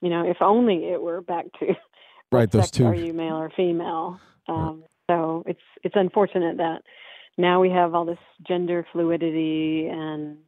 you 0.00 0.10
know, 0.10 0.24
if 0.28 0.38
only 0.40 0.86
it 0.86 1.00
were 1.00 1.20
back 1.20 1.46
to 1.60 1.66
Right, 2.32 2.50
those 2.50 2.70
two- 2.70 2.86
Are 2.86 2.94
you 2.94 3.12
male 3.12 3.36
or 3.36 3.50
female? 3.54 4.18
Um, 4.48 4.84
So 5.10 5.42
it's 5.46 5.60
it's 5.84 5.94
unfortunate 5.96 6.56
that 6.56 6.82
now 7.36 7.60
we 7.60 7.70
have 7.70 7.94
all 7.94 8.04
this 8.06 8.18
gender 8.46 8.86
fluidity 8.92 9.86
and 9.90 10.38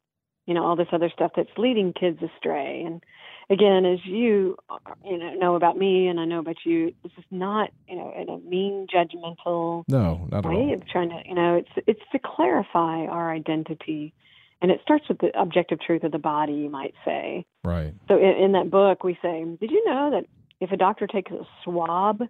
you 0.46 0.54
know 0.54 0.64
all 0.64 0.76
this 0.76 0.88
other 0.92 1.10
stuff 1.10 1.32
that's 1.36 1.50
leading 1.56 1.92
kids 1.92 2.18
astray. 2.22 2.82
And 2.86 3.02
again, 3.50 3.84
as 3.84 3.98
you 4.04 4.56
you 5.04 5.18
know 5.18 5.34
know 5.34 5.54
about 5.54 5.76
me 5.76 6.08
and 6.08 6.20
I 6.20 6.24
know 6.24 6.38
about 6.38 6.56
you, 6.64 6.94
this 7.02 7.12
is 7.16 7.24
not 7.30 7.70
you 7.88 7.96
know 7.96 8.12
in 8.16 8.28
a 8.28 8.38
mean, 8.38 8.86
judgmental 8.92 9.84
no, 9.88 10.26
not 10.30 10.44
at 10.44 10.50
way 10.50 10.56
all. 10.56 10.74
of 10.74 10.88
trying 10.88 11.10
to 11.10 11.22
you 11.26 11.34
know 11.34 11.56
it's 11.56 11.86
it's 11.86 12.02
to 12.12 12.18
clarify 12.18 13.06
our 13.06 13.32
identity, 13.32 14.12
and 14.60 14.70
it 14.70 14.80
starts 14.82 15.08
with 15.08 15.18
the 15.18 15.30
objective 15.38 15.80
truth 15.80 16.04
of 16.04 16.12
the 16.12 16.18
body, 16.18 16.54
you 16.54 16.70
might 16.70 16.94
say. 17.04 17.44
Right. 17.64 17.94
So 18.08 18.16
in, 18.16 18.44
in 18.44 18.52
that 18.52 18.70
book, 18.70 19.04
we 19.04 19.18
say, 19.22 19.44
did 19.60 19.70
you 19.70 19.84
know 19.86 20.10
that 20.12 20.26
if 20.60 20.72
a 20.72 20.76
doctor 20.76 21.06
takes 21.06 21.32
a 21.32 21.46
swab 21.62 22.22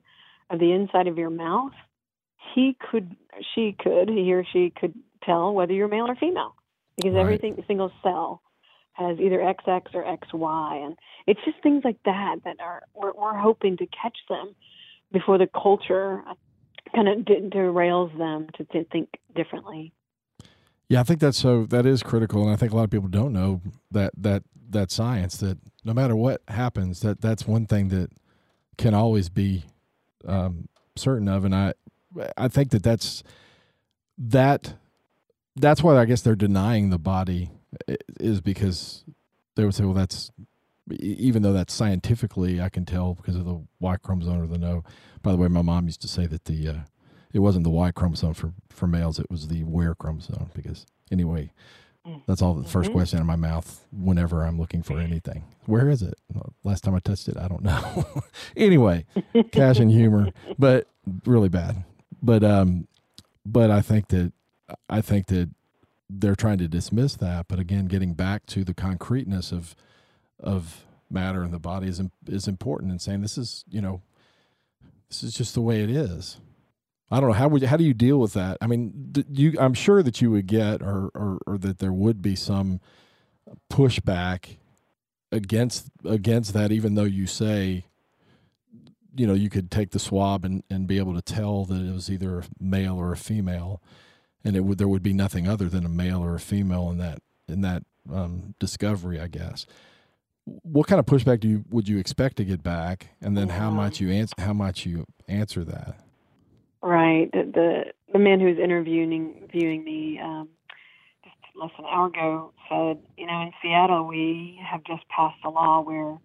of 0.51 0.59
the 0.59 0.73
inside 0.73 1.07
of 1.07 1.19
your 1.19 1.31
mouth, 1.31 1.73
he 2.55 2.77
could, 2.91 3.17
she 3.55 3.77
could, 3.79 4.09
he 4.09 4.33
or 4.33 4.45
she 4.53 4.71
could 4.71 4.95
tell 5.25 5.53
whether 5.53 5.73
you're 5.73 5.89
male 5.89 6.07
or 6.07 6.17
female 6.17 6.55
because 6.97 7.13
Right. 7.15 7.21
everything, 7.21 7.63
single 7.67 7.93
cell 8.03 8.43
has 8.93 9.19
either 9.19 9.39
XX 9.39 9.83
or 9.95 10.05
XY, 10.05 10.87
and 10.87 10.97
it's 11.27 11.41
just 11.45 11.61
things 11.63 11.83
like 11.85 11.99
that 12.05 12.37
that 12.45 12.57
are 12.61 12.83
we're, 12.95 13.13
we're 13.13 13.37
hoping 13.37 13.77
to 13.79 13.87
catch 13.87 14.17
them 14.29 14.55
before 15.13 15.39
the 15.39 15.49
culture 15.49 16.23
kind 16.95 17.09
of 17.09 17.25
de- 17.25 17.51
derails 17.51 18.17
them 18.19 18.47
to, 18.57 18.65
to 18.67 18.85
think 18.85 19.09
differently. 19.35 19.93
Yeah, 20.89 21.01
I 21.01 21.03
think 21.03 21.21
that's 21.21 21.39
so. 21.39 21.65
That 21.65 21.87
is 21.87 22.03
critical, 22.03 22.43
and 22.43 22.53
I 22.53 22.57
think 22.57 22.73
a 22.73 22.77
lot 22.77 22.85
of 22.85 22.91
people 22.91 23.09
don't 23.09 23.33
know 23.33 23.63
that 23.91 24.13
that 24.17 24.43
that 24.71 24.91
science 24.91 25.39
that 25.39 25.59
no 25.85 25.95
matter 25.95 26.15
what 26.15 26.43
happens, 26.49 27.01
that 27.01 27.21
that's 27.21 27.47
one 27.47 27.67
thing 27.67 27.89
that 27.89 28.11
can 28.77 28.95
always 28.95 29.29
be 29.29 29.65
um, 30.27 30.69
certain 30.95 31.29
of, 31.29 31.45
and 31.45 31.55
I 31.55 31.75
I 32.37 32.49
think 32.49 32.71
that 32.71 32.83
that's 32.83 33.23
that 34.19 34.75
that's 35.57 35.83
why 35.83 35.97
I 35.97 36.05
guess 36.05 36.23
they're 36.23 36.35
denying 36.37 36.91
the 36.91 36.99
body 36.99 37.51
is 38.21 38.41
because 38.41 39.05
they 39.57 39.65
would 39.65 39.75
say, 39.75 39.85
well, 39.85 39.95
that's 39.95 40.31
even 41.01 41.43
though 41.43 41.53
that's 41.53 41.73
scientifically 41.73 42.61
I 42.61 42.69
can 42.69 42.85
tell 42.85 43.15
because 43.15 43.37
of 43.37 43.45
the 43.45 43.61
Y 43.81 43.97
chromosome 43.97 44.43
or 44.43 44.47
the 44.47 44.59
no. 44.59 44.85
By 45.23 45.33
the 45.33 45.39
way, 45.39 45.49
my 45.49 45.63
mom 45.63 45.87
used 45.87 46.03
to 46.03 46.09
say 46.09 46.27
that 46.27 46.45
the 46.45 46.69
uh, 46.69 46.75
it 47.33 47.39
wasn't 47.39 47.65
the 47.65 47.71
Y 47.71 47.91
chromosome 47.93 48.35
for 48.35 48.53
for 48.69 48.87
males; 48.87 49.19
it 49.19 49.31
was 49.31 49.49
the 49.49 49.65
where 49.65 49.95
chromosome. 49.95 50.51
Because 50.55 50.85
anyway, 51.11 51.51
that's 52.27 52.43
all 52.43 52.53
the 52.55 52.69
1st 52.69 52.91
Mhm. 52.91 52.93
question 52.93 53.21
in 53.21 53.27
my 53.27 53.37
mouth 53.37 53.87
whenever 53.91 54.45
I'm 54.45 54.59
looking 54.59 54.83
for 54.83 54.99
anything. 55.01 55.45
Where 55.67 55.89
is 55.89 56.03
it? 56.03 56.15
Last 56.65 56.85
time 56.85 56.95
I 56.95 56.99
touched 56.99 57.29
it, 57.29 57.39
I 57.39 57.49
don't 57.49 57.63
know. 57.63 58.05
anyway, 58.57 59.07
cash 59.53 59.79
and 59.79 59.91
humor, 59.91 60.33
but 60.59 60.87
really 61.25 61.49
bad. 61.49 61.85
But 62.23 62.45
um, 62.45 62.89
but 63.47 63.71
I 63.71 63.81
think 63.81 64.09
that 64.09 64.33
I 64.89 65.01
think 65.01 65.27
that 65.27 65.51
they're 66.09 66.35
trying 66.35 66.59
to 66.59 66.69
dismiss 66.69 67.17
that. 67.17 67.47
But 67.49 67.59
again, 67.59 67.87
getting 67.87 68.15
back 68.15 68.47
to 68.47 68.65
the 68.65 68.75
concreteness 68.75 69.53
of 69.53 69.75
of 70.41 70.85
matter 71.11 71.45
in 71.45 71.51
the 71.51 71.59
body 71.59 71.89
is 71.89 72.01
is 72.27 72.49
important 72.49 72.91
and 72.91 73.01
saying 73.01 73.23
this 73.23 73.39
is 73.39 73.65
you 73.69 73.81
know 73.81 74.03
this 75.09 75.23
is 75.23 75.35
just 75.35 75.55
the 75.55 75.61
way 75.61 75.83
it 75.83 75.91
is. 75.91 76.39
I 77.11 77.21
don't 77.21 77.31
know 77.31 77.35
how 77.35 77.49
would 77.49 77.63
how 77.63 77.77
do 77.77 77.85
you 77.85 77.95
deal 77.95 78.19
with 78.19 78.33
that? 78.33 78.59
I 78.61 78.67
mean, 78.67 79.13
you 79.31 79.55
I'm 79.59 79.75
sure 79.75 80.03
that 80.03 80.21
you 80.21 80.31
would 80.31 80.47
get 80.47 80.83
or, 80.83 81.11
or 81.15 81.39
or 81.47 81.59
that 81.59 81.79
there 81.79 81.93
would 81.93 82.23
be 82.23 82.35
some 82.35 82.81
pushback 83.71 84.57
against 85.31 85.91
against 86.05 86.55
that, 86.55 86.73
even 86.73 86.95
though 86.95 87.05
you 87.05 87.27
say, 87.27 87.85
you 89.15 89.27
know, 89.27 89.35
you 89.35 89.51
could 89.51 89.71
take 89.71 89.91
the 89.91 89.99
swab 89.99 90.45
and, 90.45 90.63
and 90.71 90.87
be 90.87 90.99
able 90.99 91.15
to 91.15 91.23
tell 91.23 91.65
that 91.67 91.81
it 91.81 91.93
was 91.93 92.11
either 92.11 92.41
a 92.41 92.45
male 92.59 92.97
or 92.97 93.13
a 93.13 93.17
female, 93.17 93.83
and 94.45 94.57
it 94.57 94.61
would 94.61 94.79
there 94.79 94.89
would 94.89 95.03
be 95.03 95.13
nothing 95.13 95.49
other 95.49 95.69
than 95.69 95.85
a 95.85 95.89
male 95.89 96.23
or 96.23 96.35
a 96.35 96.41
female 96.41 96.91
in 96.91 96.99
that 96.99 97.21
in 97.49 97.63
that 97.63 97.83
um, 98.13 98.55
discovery, 98.59 99.21
I 99.21 99.29
guess. 99.29 99.67
What 100.45 100.87
kind 100.87 101.01
of 101.01 101.07
pushback 101.07 101.41
do 101.41 101.49
you 101.49 101.65
would 101.71 101.89
you 101.89 101.99
expect 101.99 102.37
to 102.37 102.45
get 102.45 102.63
back, 102.63 103.09
and 103.21 103.37
then 103.37 103.49
how 103.49 103.71
might 103.71 104.01
you 104.01 104.11
answer 104.11 104.35
how 104.39 104.53
might 104.53 104.85
you 104.85 105.07
answer 105.27 105.65
that? 105.65 105.97
Right. 106.83 107.31
The 107.33 107.51
the, 107.53 107.85
the 108.13 108.19
man 108.19 108.41
who 108.41 108.47
was 108.47 108.59
interviewing 108.59 109.49
viewing 109.51 109.85
me 109.85 110.21
um, 110.23 110.49
just 111.25 111.37
less 111.57 111.71
than 111.77 111.87
an 111.87 111.93
hour 111.95 112.09
ago 112.09 112.53
said, 112.69 112.99
you 113.17 113.27
know, 113.27 113.41
in 113.41 113.53
Seattle 113.63 114.07
we 114.07 114.61
have 114.63 114.85
just 114.85 115.09
passed 115.09 115.39
a 115.45 115.51
law 115.51 115.81
where 115.81 116.19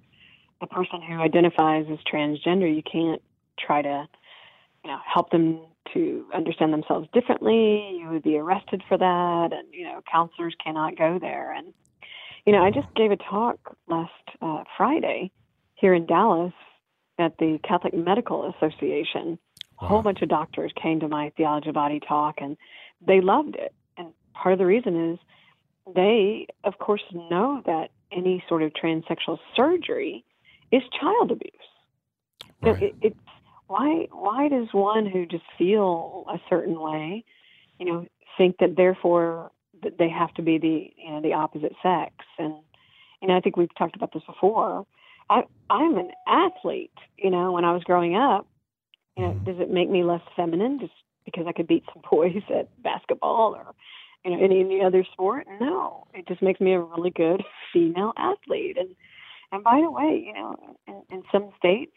the 0.59 0.67
person 0.67 1.01
who 1.01 1.21
identifies 1.21 1.85
as 1.89 1.99
transgender, 2.11 2.73
you 2.73 2.83
can't 2.83 3.21
try 3.57 3.81
to, 3.81 4.07
you 4.83 4.91
know, 4.91 4.97
help 5.05 5.29
them 5.29 5.61
to 5.93 6.25
understand 6.33 6.73
themselves 6.73 7.07
differently. 7.13 7.97
You 7.99 8.09
would 8.11 8.23
be 8.23 8.37
arrested 8.37 8.83
for 8.87 8.97
that, 8.97 9.49
and 9.51 9.67
you 9.71 9.83
know, 9.83 10.01
counselors 10.11 10.55
cannot 10.63 10.97
go 10.97 11.19
there. 11.19 11.53
And 11.53 11.73
you 12.45 12.53
know, 12.53 12.63
I 12.63 12.71
just 12.71 12.93
gave 12.95 13.11
a 13.11 13.17
talk 13.17 13.75
last 13.87 14.11
uh, 14.41 14.63
Friday 14.77 15.31
here 15.75 15.93
in 15.93 16.05
Dallas 16.05 16.53
at 17.17 17.37
the 17.37 17.59
Catholic 17.63 17.93
Medical 17.93 18.53
Association 18.55 19.37
a 19.81 19.87
whole 19.87 20.01
bunch 20.01 20.21
of 20.21 20.29
doctors 20.29 20.71
came 20.81 20.99
to 20.99 21.07
my 21.07 21.31
theology 21.37 21.69
of 21.69 21.75
body 21.75 21.99
talk 21.99 22.35
and 22.41 22.57
they 23.05 23.21
loved 23.21 23.55
it. 23.55 23.73
And 23.97 24.13
part 24.33 24.53
of 24.53 24.59
the 24.59 24.65
reason 24.65 25.13
is 25.13 25.19
they, 25.95 26.47
of 26.63 26.77
course, 26.79 27.01
know 27.13 27.61
that 27.65 27.89
any 28.11 28.43
sort 28.49 28.63
of 28.63 28.71
transsexual 28.73 29.37
surgery 29.55 30.25
is 30.71 30.81
child 30.99 31.31
abuse. 31.31 31.53
Right. 32.61 32.83
It, 32.83 32.95
it's 33.01 33.19
why 33.69 34.07
why 34.11 34.49
does 34.49 34.67
one 34.71 35.05
who 35.05 35.27
just 35.27 35.43
feel 35.57 36.25
a 36.27 36.39
certain 36.49 36.79
way, 36.79 37.23
you 37.79 37.85
know, 37.85 38.07
think 38.35 38.57
that 38.59 38.75
therefore 38.75 39.51
that 39.83 39.99
they 39.99 40.09
have 40.09 40.33
to 40.33 40.41
be 40.41 40.57
the 40.57 40.91
you 40.97 41.11
know 41.11 41.21
the 41.21 41.33
opposite 41.33 41.73
sex? 41.83 42.13
And 42.39 42.55
you 43.21 43.27
know, 43.27 43.37
I 43.37 43.41
think 43.41 43.57
we've 43.57 43.73
talked 43.77 43.95
about 43.95 44.11
this 44.11 44.23
before. 44.25 44.87
I 45.29 45.43
I'm 45.69 45.97
an 45.97 46.09
athlete. 46.27 46.97
You 47.17 47.29
know, 47.29 47.51
when 47.51 47.63
I 47.63 47.71
was 47.71 47.83
growing 47.83 48.15
up, 48.15 48.47
you 49.15 49.23
know, 49.23 49.33
mm. 49.33 49.45
does 49.45 49.59
it 49.59 49.69
make 49.69 49.89
me 49.89 50.03
less 50.03 50.23
feminine 50.35 50.79
just 50.79 50.93
because 51.23 51.45
I 51.47 51.51
could 51.51 51.67
beat 51.67 51.83
some 51.93 52.01
boys 52.11 52.41
at 52.49 52.69
basketball 52.81 53.55
or 53.55 53.75
you 54.25 54.31
know 54.31 54.43
any 54.43 54.61
any 54.61 54.81
other 54.83 55.05
sport? 55.13 55.45
No, 55.61 56.07
it 56.15 56.27
just 56.27 56.41
makes 56.41 56.59
me 56.59 56.73
a 56.73 56.81
really 56.81 57.11
good 57.11 57.43
female 57.71 58.13
athlete. 58.17 58.77
And 58.79 58.95
and 59.51 59.63
by 59.63 59.79
the 59.79 59.91
way, 59.91 60.23
you 60.25 60.33
know, 60.33 60.55
in, 60.87 61.03
in 61.11 61.23
some 61.31 61.51
states 61.55 61.93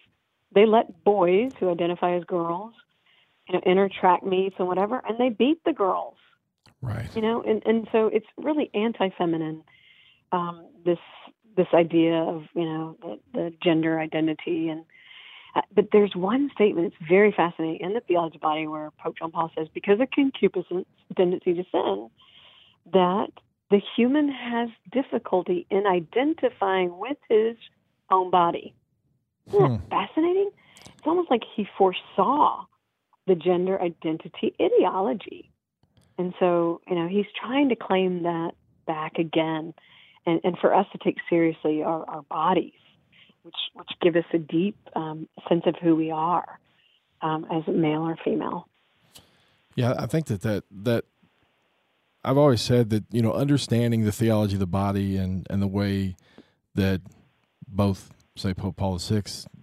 they 0.55 0.67
let 0.67 1.05
boys 1.05 1.53
who 1.59 1.71
identify 1.71 2.17
as 2.17 2.25
girls, 2.25 2.73
you 3.49 3.55
know, 3.55 3.63
enter 3.65 3.89
track 3.89 4.25
meets 4.25 4.57
and 4.59 4.69
whatever, 4.69 5.03
and 5.07 5.19
they 5.19 5.31
beat 5.31 5.63
the 5.65 5.73
girls. 5.73 6.17
Right. 6.81 7.09
You 7.15 7.23
know, 7.23 7.43
and 7.43 7.63
and 7.65 7.89
so 7.93 8.07
it's 8.07 8.27
really 8.37 8.71
anti-feminine. 8.75 9.63
Um, 10.33 10.67
this 10.85 10.99
this 11.57 11.69
idea 11.75 12.15
of 12.15 12.45
you 12.55 12.65
know 12.65 12.97
the, 13.01 13.19
the 13.35 13.53
gender 13.63 14.01
identity 14.01 14.69
and 14.69 14.85
uh, 15.55 15.61
but 15.75 15.89
there's 15.93 16.13
one 16.15 16.51
statement 16.55 16.93
that's 16.93 17.09
very 17.09 17.33
fascinating 17.33 17.81
in 17.81 17.93
the 17.93 18.01
theology 18.01 18.37
of 18.37 18.41
body 18.41 18.67
where 18.67 18.91
Pope 18.99 19.19
John 19.19 19.31
Paul 19.31 19.51
says, 19.57 19.69
because 19.75 20.01
of 20.01 20.11
concupiscence, 20.11 20.87
tendency 21.17 21.55
to 21.55 21.65
sin, 21.71 22.09
that 22.93 23.29
the 23.71 23.81
human 23.97 24.31
has 24.31 24.71
difficulty 24.91 25.67
in 25.71 25.87
identifying 25.87 26.99
with 26.99 27.19
his 27.29 27.57
own 28.11 28.31
body. 28.31 28.75
Isn't 29.49 29.61
Hmm. 29.61 29.75
that 29.75 29.89
fascinating? 29.91 30.51
It's 30.87 31.07
almost 31.07 31.31
like 31.31 31.43
he 31.57 31.67
foresaw 31.77 32.65
the 33.27 33.35
gender 33.35 33.81
identity 33.81 34.55
ideology. 34.61 35.51
And 36.19 36.35
so, 36.39 36.81
you 36.89 36.95
know, 36.95 37.09
he's 37.09 37.27
trying 37.41 37.69
to 37.71 37.77
claim 37.77 38.25
that 38.25 38.53
back 38.87 39.19
again 39.19 39.75
and, 40.27 40.41
and 40.45 40.59
for 40.59 40.75
us 40.75 40.87
to 40.93 40.99
take 40.99 41.17
seriously 41.29 41.83
our, 41.83 42.09
our 42.09 42.23
bodies 42.23 42.73
which 43.43 43.55
which 43.75 43.89
give 44.01 44.17
us 44.17 44.25
a 44.33 44.39
deep 44.39 44.77
um, 44.95 45.29
sense 45.49 45.63
of 45.67 45.75
who 45.83 45.97
we 45.97 46.11
are 46.11 46.59
um, 47.21 47.47
as 47.53 47.63
male 47.67 48.03
or 48.03 48.17
female. 48.25 48.69
Yeah, 49.75 49.95
I 49.99 50.07
think 50.07 50.27
that, 50.27 50.43
that 50.43 50.65
that 50.71 51.05
I've 52.25 52.39
always 52.39 52.61
said 52.61 52.91
that 52.91 53.05
you 53.11 53.23
know 53.23 53.33
understanding 53.33 54.05
the 54.05 54.13
theology 54.13 54.55
of 54.55 54.61
the 54.61 54.67
body 54.67 55.17
and 55.17 55.47
and 55.51 55.61
the 55.63 55.67
way 55.67 56.17
that 56.75 57.01
both 57.69 58.11
say 58.37 58.55
Pope 58.55 58.77
Paul 58.77 58.99
VI 58.99 59.23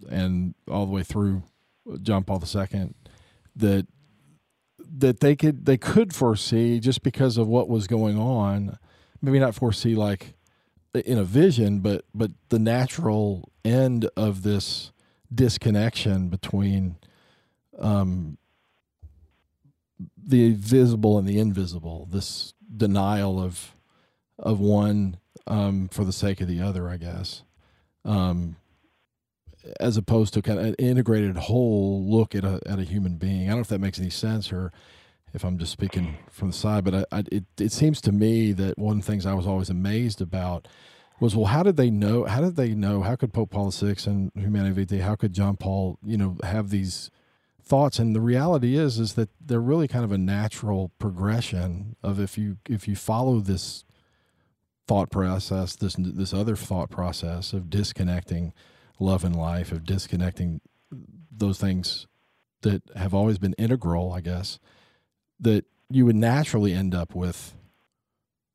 and 0.10 0.54
all 0.70 0.86
the 0.86 0.92
way 0.92 1.04
through 1.04 1.44
John 2.02 2.24
Paul 2.24 2.44
II 2.44 2.94
that 3.56 3.88
that 4.92 5.20
they 5.20 5.36
could 5.36 5.66
they 5.66 5.78
could 5.78 6.14
foresee 6.14 6.80
just 6.80 7.04
because 7.04 7.38
of 7.38 7.48
what 7.48 7.70
was 7.70 7.88
going 7.88 8.18
on, 8.18 8.78
maybe 9.22 9.40
not 9.40 9.56
foresee 9.56 9.96
like 9.96 10.36
in 10.94 11.18
a 11.18 11.24
vision, 11.24 11.80
but 11.80 12.06
but 12.14 12.32
the 12.50 12.60
natural 12.60 13.52
end 13.64 14.10
of 14.16 14.44
this 14.44 14.92
disconnection 15.34 16.30
between 16.30 16.98
um, 17.78 18.38
the 20.18 20.54
visible 20.54 21.18
and 21.18 21.28
the 21.28 21.40
invisible. 21.40 22.08
This 22.12 22.54
denial 22.76 23.40
of 23.42 23.76
of 24.38 24.60
one 24.60 25.18
um, 25.48 25.88
for 25.90 26.04
the 26.04 26.14
sake 26.14 26.42
of 26.42 26.48
the 26.48 26.62
other, 26.62 26.90
I 26.90 26.98
guess, 26.98 27.44
um, 28.06 28.56
as 29.80 29.98
opposed 29.98 30.34
to 30.34 30.42
kind 30.42 30.60
of 30.60 30.66
an 30.66 30.76
integrated 30.76 31.38
whole 31.38 32.04
look 32.04 32.36
at 32.36 32.44
a 32.44 32.62
at 32.66 32.80
a 32.80 32.84
human 32.84 33.18
being. 33.18 33.44
I 33.44 33.50
don't 33.50 33.58
know 33.58 33.62
if 33.62 33.68
that 33.68 33.80
makes 33.80 34.00
any 34.00 34.10
sense 34.10 34.52
or 34.52 34.72
if 35.34 35.44
I'm 35.44 35.58
just 35.58 35.72
speaking 35.72 36.18
from 36.30 36.50
the 36.50 36.54
side, 36.54 36.84
but 36.84 36.96
I, 36.96 37.06
I, 37.12 37.24
it 37.32 37.46
it 37.60 37.72
seems 37.72 38.02
to 38.02 38.12
me 38.12 38.52
that 38.54 38.78
one 38.78 39.00
of 39.00 39.06
the 39.06 39.12
things 39.12 39.26
I 39.26 39.34
was 39.34 39.48
always 39.48 39.70
amazed 39.70 40.22
about 40.22 40.68
was 41.20 41.36
well, 41.36 41.48
how 41.48 41.64
did 41.64 41.78
they 41.78 41.90
know? 41.90 42.26
How 42.26 42.42
did 42.42 42.56
they 42.56 42.74
know? 42.74 43.02
How 43.02 43.16
could 43.16 43.34
Pope 43.34 43.52
Paul 43.52 43.72
VI 43.72 43.96
and 44.06 44.32
Humanae 44.36 44.72
Vitae? 44.72 45.02
How 45.02 45.16
could 45.16 45.34
John 45.34 45.58
Paul, 45.58 46.00
you 46.04 46.18
know, 46.18 46.38
have 46.44 46.70
these 46.70 47.12
thoughts? 47.62 48.00
And 48.00 48.16
the 48.16 48.22
reality 48.22 48.78
is, 48.78 49.00
is 49.00 49.14
that 49.16 49.30
they're 49.40 49.60
really 49.60 49.88
kind 49.88 50.06
of 50.06 50.12
a 50.12 50.18
natural 50.18 50.92
progression 50.98 51.96
of 52.02 52.20
if 52.20 52.38
you 52.38 52.58
if 52.70 52.88
you 52.88 52.96
follow 52.96 53.40
this 53.40 53.84
thought 54.90 55.10
process, 55.12 55.76
this 55.76 55.96
this 56.00 56.34
other 56.34 56.56
thought 56.56 56.90
process 56.90 57.54
of 57.54 57.70
disconnecting 57.70 58.54
love 59.00 59.24
and 59.24 59.36
life, 59.36 59.72
of 59.72 59.86
disconnecting 59.86 60.62
those 61.32 61.60
things 61.60 62.08
that 62.62 62.82
have 62.96 63.14
always 63.14 63.38
been 63.38 63.54
integral, 63.58 64.12
I 64.12 64.22
guess, 64.22 64.60
that 65.40 65.64
you 65.90 66.06
would 66.06 66.16
naturally 66.16 66.74
end 66.74 66.94
up 66.96 67.16
with 67.16 67.56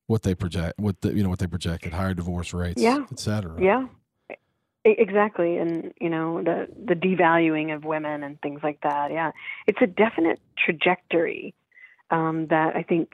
what 0.06 0.22
they 0.22 0.34
project, 0.34 0.78
what 0.78 1.00
the, 1.00 1.14
you 1.14 1.22
know, 1.22 1.30
what 1.30 1.38
they 1.38 1.46
projected, 1.46 1.92
higher 1.92 2.14
divorce 2.14 2.52
rates, 2.52 2.82
Yeah. 2.82 3.06
et 3.10 3.18
cetera. 3.18 3.56
Yeah, 3.62 3.86
exactly. 4.84 5.56
And 5.56 5.94
you 6.00 6.10
know 6.10 6.42
the 6.42 6.68
the 6.90 6.94
devaluing 6.94 7.74
of 7.74 7.84
women 7.84 8.22
and 8.22 8.40
things 8.42 8.60
like 8.62 8.80
that. 8.82 9.12
Yeah, 9.12 9.30
it's 9.68 9.80
a 9.80 9.86
definite 9.86 10.40
trajectory 10.64 11.54
um, 12.10 12.48
that 12.48 12.76
I 12.76 12.82
think 12.82 13.08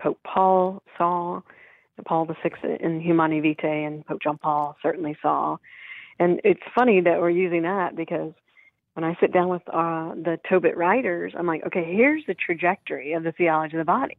Pope 0.00 0.20
Paul 0.24 0.82
saw, 0.98 1.42
Paul 2.04 2.26
the 2.26 2.36
Sixth 2.42 2.62
in 2.64 3.00
Humanae 3.00 3.40
Vitae, 3.40 3.86
and 3.86 4.04
Pope 4.06 4.22
John 4.22 4.38
Paul 4.38 4.76
certainly 4.82 5.16
saw. 5.22 5.56
And 6.18 6.40
it's 6.44 6.60
funny 6.74 7.00
that 7.00 7.20
we're 7.20 7.30
using 7.30 7.62
that 7.62 7.94
because 7.96 8.32
when 8.94 9.04
I 9.04 9.16
sit 9.20 9.32
down 9.32 9.48
with 9.48 9.62
uh, 9.68 10.14
the 10.14 10.38
TOBET 10.50 10.76
writers, 10.76 11.34
I'm 11.38 11.46
like, 11.46 11.66
okay, 11.66 11.84
here's 11.84 12.24
the 12.26 12.34
trajectory 12.34 13.12
of 13.12 13.22
the 13.22 13.32
theology 13.32 13.76
of 13.76 13.80
the 13.80 13.84
body. 13.84 14.16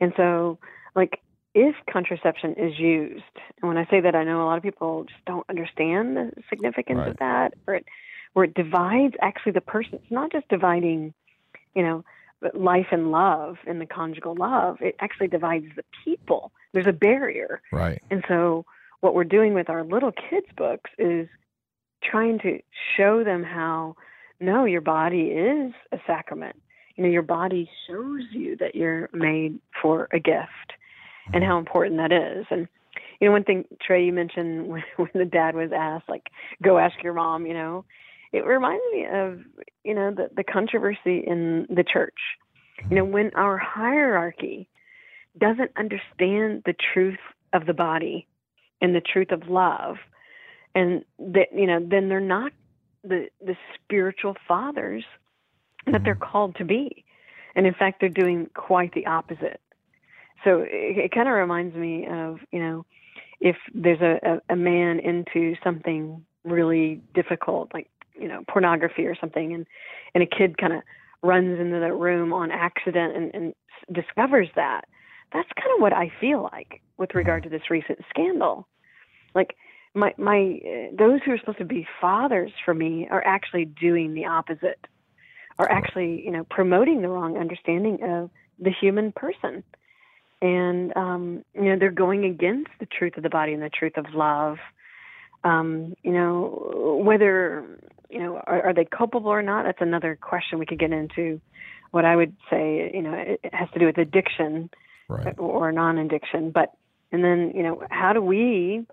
And 0.00 0.12
so, 0.16 0.58
like, 0.96 1.20
if 1.54 1.76
contraception 1.88 2.54
is 2.58 2.76
used, 2.78 3.22
and 3.62 3.68
when 3.68 3.78
I 3.78 3.86
say 3.88 4.00
that, 4.00 4.16
I 4.16 4.24
know 4.24 4.42
a 4.42 4.46
lot 4.46 4.56
of 4.56 4.64
people 4.64 5.04
just 5.04 5.24
don't 5.24 5.46
understand 5.48 6.16
the 6.16 6.32
significance 6.50 6.98
Right. 6.98 7.08
of 7.10 7.16
that, 7.18 7.54
or 7.68 7.76
it, 7.76 7.86
where 8.32 8.44
it 8.44 8.54
divides 8.54 9.14
actually 9.22 9.52
the 9.52 9.60
person. 9.60 9.94
It's 10.02 10.10
not 10.10 10.32
just 10.32 10.48
dividing, 10.48 11.14
you 11.76 11.84
know, 11.84 12.04
life 12.52 12.88
and 12.90 13.12
love 13.12 13.58
and 13.66 13.80
the 13.80 13.86
conjugal 13.86 14.34
love. 14.34 14.78
It 14.80 14.96
actually 14.98 15.28
divides 15.28 15.66
the 15.76 15.84
people. 16.04 16.50
There's 16.74 16.86
a 16.86 16.92
barrier. 16.92 17.62
Right. 17.72 18.02
And 18.10 18.22
so, 18.28 18.66
what 19.00 19.14
we're 19.14 19.24
doing 19.24 19.54
with 19.54 19.70
our 19.70 19.84
little 19.84 20.12
kids' 20.12 20.46
books 20.56 20.90
is 20.98 21.28
trying 22.02 22.38
to 22.40 22.58
show 22.96 23.24
them 23.24 23.42
how 23.42 23.96
no, 24.40 24.64
your 24.66 24.80
body 24.80 25.28
is 25.28 25.72
a 25.92 25.98
sacrament. 26.06 26.56
You 26.96 27.04
know, 27.04 27.10
your 27.10 27.22
body 27.22 27.70
shows 27.86 28.22
you 28.32 28.56
that 28.56 28.74
you're 28.74 29.08
made 29.12 29.58
for 29.80 30.08
a 30.12 30.18
gift 30.18 30.74
and 31.26 31.36
mm-hmm. 31.36 31.44
how 31.44 31.58
important 31.58 31.96
that 31.96 32.12
is. 32.12 32.46
And, 32.50 32.68
you 33.20 33.28
know, 33.28 33.32
one 33.32 33.44
thing, 33.44 33.64
Trey, 33.80 34.04
you 34.04 34.12
mentioned 34.12 34.68
when, 34.68 34.82
when 34.96 35.10
the 35.14 35.24
dad 35.24 35.54
was 35.54 35.70
asked, 35.74 36.08
like, 36.08 36.28
go 36.62 36.78
ask 36.78 37.02
your 37.02 37.14
mom, 37.14 37.46
you 37.46 37.54
know, 37.54 37.84
it 38.34 38.44
reminds 38.44 38.82
me 38.92 39.06
of 39.06 39.38
you 39.84 39.94
know 39.94 40.10
the 40.10 40.28
the 40.36 40.42
controversy 40.42 41.22
in 41.24 41.66
the 41.70 41.84
church. 41.84 42.18
You 42.90 42.96
know, 42.96 43.04
mm-hmm. 43.04 43.12
when 43.12 43.30
our 43.36 43.56
hierarchy 43.56 44.68
doesn't 45.38 45.72
understand 45.76 46.62
the 46.64 46.74
truth 46.94 47.18
of 47.52 47.66
the 47.66 47.74
body 47.74 48.26
and 48.80 48.94
the 48.94 49.00
truth 49.00 49.30
of 49.30 49.48
love, 49.48 49.96
and 50.74 51.04
that 51.18 51.48
you 51.54 51.66
know, 51.66 51.80
then 51.80 52.08
they're 52.08 52.20
not 52.20 52.52
the 53.02 53.28
the 53.44 53.56
spiritual 53.74 54.36
fathers 54.46 55.04
that 55.90 56.02
they're 56.04 56.14
Mm-hmm. 56.14 56.30
called 56.32 56.56
to 56.56 56.64
be, 56.64 57.04
and 57.54 57.66
in 57.66 57.74
fact, 57.74 58.00
they're 58.00 58.08
doing 58.08 58.48
quite 58.54 58.92
the 58.94 59.06
opposite. 59.06 59.60
So 60.44 60.60
it, 60.60 60.98
it 60.98 61.12
kind 61.12 61.28
of 61.28 61.34
reminds 61.34 61.74
me 61.74 62.06
of 62.06 62.38
you 62.52 62.60
know, 62.60 62.86
if 63.40 63.56
there's 63.74 64.00
a, 64.00 64.40
a, 64.48 64.54
a 64.54 64.56
man 64.56 65.00
into 65.00 65.56
something 65.62 66.24
really 66.44 67.00
difficult, 67.14 67.72
like 67.74 67.88
you 68.18 68.28
know, 68.28 68.44
pornography 68.48 69.06
or 69.06 69.16
something, 69.20 69.54
and 69.54 69.66
and 70.14 70.22
a 70.22 70.26
kid 70.26 70.58
kind 70.58 70.72
of 70.72 70.82
runs 71.22 71.58
into 71.58 71.80
the 71.80 71.92
room 71.92 72.32
on 72.32 72.50
accident 72.50 73.16
and, 73.16 73.34
and 73.34 73.54
discovers 73.92 74.48
that. 74.56 74.82
That's 75.34 75.48
kind 75.56 75.74
of 75.74 75.82
what 75.82 75.92
I 75.92 76.12
feel 76.20 76.48
like 76.52 76.80
with 76.96 77.14
regard 77.14 77.42
to 77.42 77.48
this 77.48 77.68
recent 77.68 77.98
scandal. 78.08 78.68
Like 79.34 79.56
my 79.92 80.14
my 80.16 80.60
uh, 80.64 80.96
those 80.96 81.20
who 81.24 81.32
are 81.32 81.38
supposed 81.38 81.58
to 81.58 81.64
be 81.64 81.86
fathers 82.00 82.52
for 82.64 82.72
me 82.72 83.08
are 83.10 83.22
actually 83.24 83.64
doing 83.64 84.14
the 84.14 84.26
opposite, 84.26 84.86
are 85.58 85.70
actually 85.70 86.22
you 86.24 86.30
know 86.30 86.44
promoting 86.48 87.02
the 87.02 87.08
wrong 87.08 87.36
understanding 87.36 87.98
of 88.04 88.30
the 88.60 88.70
human 88.70 89.10
person, 89.10 89.64
and 90.40 90.96
um, 90.96 91.44
you 91.52 91.64
know 91.64 91.78
they're 91.80 91.90
going 91.90 92.24
against 92.24 92.70
the 92.78 92.86
truth 92.86 93.16
of 93.16 93.24
the 93.24 93.28
body 93.28 93.52
and 93.52 93.62
the 93.62 93.70
truth 93.70 93.96
of 93.96 94.06
love. 94.14 94.58
Um, 95.42 95.94
you 96.04 96.12
know 96.12 97.00
whether 97.04 97.80
you 98.08 98.20
know 98.20 98.36
are, 98.36 98.66
are 98.66 98.74
they 98.74 98.84
culpable 98.84 99.30
or 99.30 99.42
not? 99.42 99.64
That's 99.64 99.80
another 99.80 100.16
question 100.20 100.60
we 100.60 100.66
could 100.66 100.78
get 100.78 100.92
into. 100.92 101.40
What 101.90 102.04
I 102.04 102.14
would 102.14 102.36
say, 102.50 102.90
you 102.92 103.02
know, 103.02 103.14
it, 103.14 103.40
it 103.44 103.54
has 103.54 103.68
to 103.72 103.78
do 103.80 103.86
with 103.86 103.98
addiction 103.98 104.70
Right. 105.08 105.34
or 105.38 105.70
non-addiction 105.72 106.50
but 106.50 106.72
and 107.12 107.22
then 107.22 107.52
you 107.54 107.62
know 107.62 107.82
how 107.90 108.12
do 108.12 108.20
we 108.22 108.86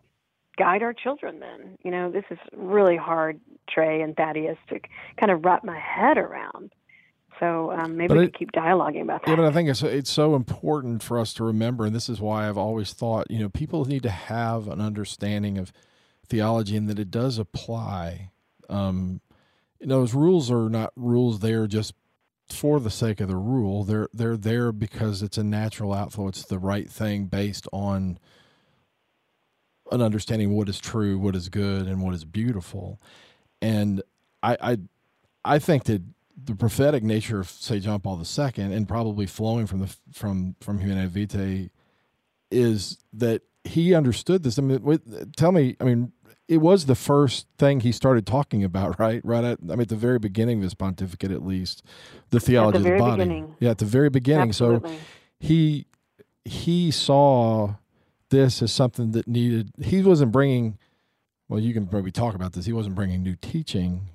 guide 0.58 0.84
our 0.84 0.94
children 0.94 1.40
then 1.40 1.78
you 1.84 1.92
know 1.92 2.12
this 2.12 2.26
is 2.30 2.38
really 2.54 2.98
hard 2.98 3.40
trey 3.70 4.02
and 4.02 4.16
thaddeus 4.16 4.58
to 4.70 4.80
kind 5.20 5.32
of 5.32 5.46
wrap 5.46 5.64
my 5.64 5.80
head 5.80 6.18
around 6.18 6.72
so 7.40 7.72
um, 7.72 7.98
maybe 7.98 8.10
But 8.10 8.18
we 8.18 8.24
it- 8.26 8.38
keep 8.38 8.52
dialoguing 8.52 9.02
about 9.02 9.22
that. 9.26 9.32
Yeah, 9.32 9.36
but 9.36 9.46
I 9.46 9.52
think 9.52 9.68
it's 9.68 9.82
it's 9.82 10.12
so 10.12 10.36
important 10.36 11.02
for 11.02 11.18
us 11.18 11.34
to 11.36 11.44
remember, 11.44 11.86
and 11.88 11.96
this 11.96 12.08
is 12.08 12.22
why 12.22 12.48
I've 12.48 12.58
always 12.58 12.94
thought, 12.94 13.32
you 13.32 13.40
know, 13.40 13.50
people 13.50 13.84
need 13.86 14.04
to 14.04 14.12
have 14.12 14.68
an 14.68 14.80
understanding 14.80 15.58
of 15.58 15.72
theology 16.28 16.78
and 16.78 16.88
that 16.88 17.00
it 17.00 17.10
does 17.10 17.40
apply. 17.40 18.30
Um, 18.70 19.22
you 19.80 19.88
know, 19.88 20.02
those 20.02 20.14
rules 20.14 20.52
are 20.52 20.70
not 20.70 20.94
rules 20.96 21.40
there 21.40 21.66
just 21.66 21.96
for 22.56 22.80
the 22.80 22.90
sake 22.90 23.20
of 23.22 23.28
the 23.28 23.36
rule. 23.36 23.84
They're 23.84 24.10
they're 24.14 24.38
there 24.38 24.72
because 24.72 25.22
it's 25.22 25.38
a 25.38 25.44
natural 25.44 25.94
outflow. 25.94 26.28
It's 26.28 26.46
the 26.46 26.60
right 26.60 26.90
thing 26.90 27.26
based 27.26 27.68
on 27.72 28.20
an 29.92 30.02
understanding 30.02 30.50
of 30.50 30.54
what 30.56 30.70
is 30.70 30.80
true, 30.80 31.20
what 31.20 31.36
is 31.36 31.50
good, 31.50 31.88
and 31.88 32.02
what 32.02 32.14
is 32.14 32.26
beautiful. 32.26 33.00
And 33.62 34.02
I 34.42 34.58
I, 34.62 34.78
I 35.44 35.60
think 35.60 35.86
that 35.86 36.02
the 36.44 36.56
prophetic 36.56 37.04
nature 37.04 37.40
of 37.40 37.50
say 37.50 37.80
John 37.80 38.00
Paul 38.00 38.22
II 38.22 38.64
and 38.64 38.88
probably 38.88 39.26
flowing 39.26 39.68
from 39.68 39.80
the 39.80 39.96
from 40.14 40.56
from 40.62 40.80
Humanae 40.80 41.08
Vitae 41.08 41.70
is 42.50 42.98
that 43.14 43.44
he 43.64 43.94
understood 43.94 44.44
this. 44.44 44.58
I 44.58 44.62
mean, 44.62 45.02
tell 45.36 45.52
me, 45.52 45.76
I 45.80 45.84
mean, 45.84 46.12
it 46.48 46.58
was 46.58 46.86
the 46.86 46.96
first 46.96 47.48
thing 47.58 47.80
he 47.80 47.92
started 47.92 48.26
talking 48.26 48.64
about, 48.64 49.00
right? 49.00 49.22
Right 49.24 49.44
at 49.44 49.60
I 49.64 49.72
mean, 49.72 49.82
at 49.82 49.90
the 49.90 49.96
very 49.96 50.20
beginning 50.20 50.58
of 50.58 50.64
his 50.64 50.74
pontificate, 50.74 51.32
at 51.32 51.46
least, 51.46 51.84
the 52.30 52.40
theology 52.40 52.78
of 52.78 52.84
the 52.84 52.98
body. 52.98 53.24
beginning. 53.24 53.56
Yeah, 53.60 53.72
at 53.72 53.78
the 53.78 53.86
very 53.86 54.10
beginning. 54.10 54.54
So 54.54 54.84
he 55.40 55.86
he 56.44 56.92
saw 56.92 57.76
this 58.30 58.62
as 58.62 58.72
something 58.72 59.12
that 59.12 59.28
needed. 59.28 59.72
He 59.82 60.02
wasn't 60.02 60.32
bringing. 60.32 60.78
Well, 61.48 61.60
you 61.60 61.74
can 61.74 61.88
probably 61.88 62.12
talk 62.12 62.34
about 62.34 62.54
this. 62.54 62.66
He 62.66 62.74
wasn't 62.74 62.96
bringing 62.96 63.24
new 63.24 63.36
teaching 63.36 64.10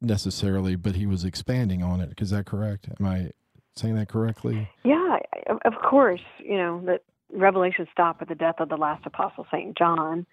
necessarily, 0.00 0.76
but 0.76 0.96
he 0.96 1.06
was 1.06 1.24
expanding 1.24 1.82
on 1.82 2.00
it. 2.00 2.14
Is 2.18 2.30
that 2.30 2.46
correct? 2.46 2.88
Am 2.98 3.04
I 3.06 3.30
saying 3.76 3.96
that 3.96 4.08
correctly? 4.08 4.68
Yeah, 4.82 5.18
of 5.46 5.58
of 5.64 5.74
course, 5.82 6.22
you 6.38 6.56
know, 6.56 6.82
that 6.86 7.02
Revelation 7.32 7.86
stopped 7.92 8.20
with 8.20 8.28
the 8.28 8.34
death 8.34 8.56
of 8.58 8.68
the 8.68 8.76
last 8.76 9.06
apostle, 9.06 9.46
St. 9.52 9.76
John. 9.76 10.26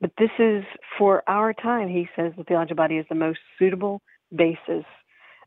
But 0.00 0.12
this 0.18 0.30
is 0.38 0.64
for 0.98 1.22
our 1.28 1.52
time. 1.52 1.88
He 1.88 2.08
says 2.16 2.32
the 2.36 2.44
theological 2.44 2.76
body 2.76 2.96
is 2.96 3.06
the 3.08 3.14
most 3.14 3.38
suitable 3.58 4.00
basis, 4.34 4.84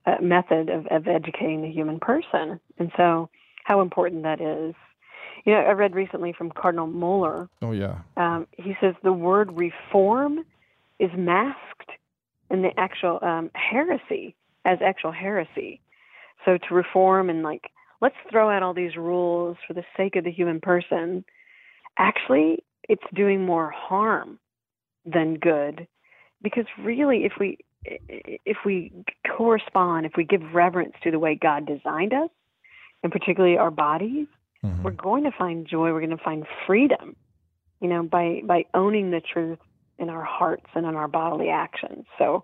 uh, 0.05 0.17
method 0.21 0.69
of, 0.69 0.85
of 0.87 1.07
educating 1.07 1.61
the 1.61 1.71
human 1.71 1.99
person. 1.99 2.59
And 2.77 2.91
so, 2.95 3.29
how 3.63 3.81
important 3.81 4.23
that 4.23 4.41
is. 4.41 4.75
You 5.45 5.53
know, 5.53 5.59
I 5.59 5.71
read 5.71 5.95
recently 5.95 6.33
from 6.37 6.51
Cardinal 6.51 6.87
Müller. 6.87 7.49
Oh 7.61 7.71
yeah, 7.71 7.99
Um, 8.17 8.47
he 8.51 8.75
says 8.79 8.93
the 9.03 9.13
word 9.13 9.51
reform 9.53 10.45
is 10.99 11.09
masked 11.17 11.91
in 12.49 12.61
the 12.61 12.77
actual 12.77 13.19
um, 13.21 13.49
heresy 13.55 14.35
as 14.65 14.79
actual 14.85 15.11
heresy. 15.11 15.81
So 16.45 16.57
to 16.57 16.73
reform 16.73 17.29
and 17.29 17.43
like 17.43 17.71
let's 18.03 18.15
throw 18.29 18.49
out 18.49 18.61
all 18.61 18.73
these 18.73 18.97
rules 18.97 19.55
for 19.65 19.73
the 19.73 19.85
sake 19.95 20.17
of 20.17 20.25
the 20.25 20.31
human 20.31 20.59
person, 20.59 21.23
actually 21.97 22.63
it's 22.89 23.03
doing 23.13 23.45
more 23.45 23.71
harm 23.71 24.37
than 25.05 25.35
good, 25.35 25.87
because 26.41 26.65
really 26.79 27.23
if 27.23 27.33
we 27.39 27.57
if 27.85 28.57
we 28.65 28.91
correspond, 29.37 30.05
if 30.05 30.13
we 30.17 30.25
give 30.25 30.41
reverence 30.53 30.93
to 31.03 31.11
the 31.11 31.19
way 31.19 31.35
God 31.35 31.65
designed 31.65 32.13
us, 32.13 32.29
and 33.03 33.11
particularly 33.11 33.57
our 33.57 33.71
bodies, 33.71 34.27
Mhm. 34.63 34.83
we're 34.83 34.91
going 34.91 35.23
to 35.23 35.31
find 35.31 35.65
joy. 35.65 35.91
We're 35.91 36.05
going 36.07 36.17
to 36.17 36.23
find 36.23 36.45
freedom, 36.65 37.15
you 37.81 37.87
know, 37.87 38.03
by 38.03 38.41
by 38.43 38.65
owning 38.73 39.11
the 39.11 39.21
truth 39.21 39.59
in 39.97 40.09
our 40.09 40.23
hearts 40.23 40.69
and 40.75 40.85
in 40.85 40.95
our 40.95 41.07
bodily 41.07 41.49
actions. 41.49 42.05
So, 42.17 42.43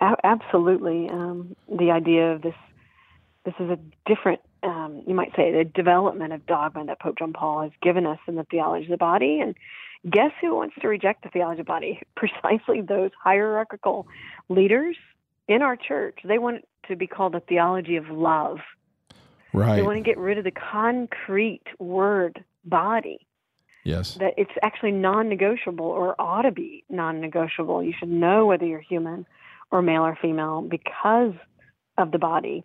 a- 0.00 0.20
absolutely, 0.24 1.08
um, 1.08 1.56
the 1.68 1.90
idea 1.90 2.32
of 2.32 2.42
this 2.42 2.54
this 3.44 3.54
is 3.60 3.70
a 3.70 3.78
different, 4.06 4.40
um, 4.66 5.02
you 5.06 5.14
might 5.14 5.32
say, 5.36 5.52
the 5.52 5.64
development 5.64 6.32
of 6.32 6.46
dogma 6.46 6.84
that 6.86 7.00
Pope 7.00 7.18
John 7.18 7.32
Paul 7.32 7.62
has 7.62 7.72
given 7.82 8.06
us 8.06 8.18
in 8.26 8.34
the 8.34 8.44
theology 8.44 8.84
of 8.84 8.90
the 8.90 8.96
body. 8.96 9.40
And 9.40 9.54
guess 10.10 10.32
who 10.40 10.54
wants 10.54 10.74
to 10.80 10.88
reject 10.88 11.22
the 11.22 11.30
theology 11.30 11.60
of 11.60 11.66
the 11.66 11.70
body? 11.70 12.00
Precisely 12.16 12.80
those 12.80 13.10
hierarchical 13.22 14.06
leaders 14.48 14.96
in 15.48 15.62
our 15.62 15.76
church. 15.76 16.18
They 16.24 16.38
want 16.38 16.56
it 16.56 16.68
to 16.88 16.96
be 16.96 17.06
called 17.06 17.34
a 17.34 17.40
theology 17.40 17.96
of 17.96 18.08
love. 18.08 18.58
Right. 19.52 19.76
They 19.76 19.82
want 19.82 19.96
to 19.96 20.02
get 20.02 20.18
rid 20.18 20.38
of 20.38 20.44
the 20.44 20.50
concrete 20.50 21.62
word 21.78 22.44
body, 22.64 23.26
yes, 23.84 24.14
that 24.14 24.34
it's 24.36 24.50
actually 24.62 24.92
non 24.92 25.30
negotiable 25.30 25.86
or 25.86 26.20
ought 26.20 26.42
to 26.42 26.50
be 26.50 26.84
non 26.90 27.22
negotiable. 27.22 27.82
You 27.82 27.94
should 27.98 28.10
know 28.10 28.44
whether 28.44 28.66
you're 28.66 28.80
human 28.80 29.24
or 29.70 29.80
male 29.80 30.02
or 30.02 30.18
female 30.20 30.60
because 30.60 31.32
of 31.96 32.10
the 32.10 32.18
body. 32.18 32.64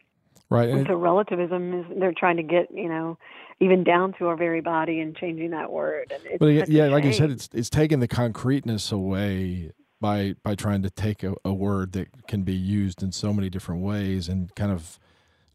Right. 0.52 0.70
And 0.70 0.80
And 0.80 0.88
so 0.88 0.96
relativism 0.96 1.80
is 1.80 1.86
they're 1.98 2.14
trying 2.14 2.38
to 2.38 2.44
get, 2.44 2.70
you 2.72 2.90
know, 2.90 3.18
even 3.60 3.84
down 3.84 4.14
to 4.20 4.28
our 4.28 4.36
very 4.36 4.62
body 4.62 5.00
and 5.00 5.16
changing 5.16 5.52
that 5.52 5.72
word. 5.72 6.12
And 6.14 6.24
it's 6.26 6.38
But 6.40 6.70
yeah, 6.70 6.88
like 6.88 7.04
you 7.04 7.14
said, 7.14 7.32
it's 7.32 7.50
it's 7.54 7.70
taking 7.70 8.00
the 8.00 8.08
concreteness 8.08 8.92
away 8.92 9.72
by 10.00 10.36
by 10.44 10.56
trying 10.56 10.82
to 10.82 10.90
take 10.90 11.24
a, 11.24 11.36
a 11.46 11.54
word 11.54 11.94
that 11.94 12.28
can 12.28 12.44
be 12.44 12.56
used 12.56 13.02
in 13.02 13.12
so 13.12 13.32
many 13.32 13.50
different 13.50 13.82
ways 13.82 14.28
and 14.28 14.54
kind 14.56 14.72
of 14.72 15.00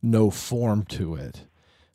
no 0.02 0.30
form 0.30 0.85
to 0.85 1.16
it. 1.16 1.46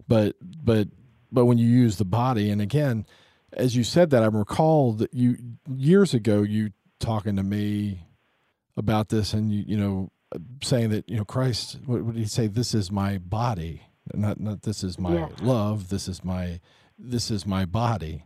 But 0.08 0.36
but 0.42 0.90
but 1.32 1.46
when 1.46 1.58
you 1.58 1.68
use 1.68 1.98
the 1.98 2.06
body, 2.06 2.50
and 2.50 2.62
again, 2.62 3.06
as 3.54 3.76
you 3.76 3.84
said 3.84 4.10
that, 4.12 4.22
I 4.22 4.28
recall 4.28 4.92
that 4.94 5.14
you 5.14 5.38
years 5.74 6.14
ago 6.14 6.42
you 6.42 6.72
talking 7.00 7.38
to 7.38 7.44
me 7.44 8.06
about 8.76 9.10
this, 9.10 9.34
and 9.34 9.52
you 9.52 9.64
you 9.66 9.78
know 9.78 10.12
saying 10.64 10.90
that 10.90 11.10
you 11.10 11.18
know 11.18 11.26
Christ, 11.26 11.80
what 11.86 12.04
would 12.04 12.16
he 12.16 12.26
say? 12.26 12.48
This 12.48 12.74
is 12.74 12.92
my 12.92 13.18
body, 13.18 13.84
not 14.14 14.40
not 14.40 14.62
this 14.64 14.84
is 14.84 14.98
my 15.00 15.16
Yes. 15.16 15.32
love. 15.42 15.90
This 15.90 16.08
is 16.08 16.24
my 16.24 16.60
this 16.98 17.32
is 17.32 17.46
my 17.46 17.66
body 17.66 18.26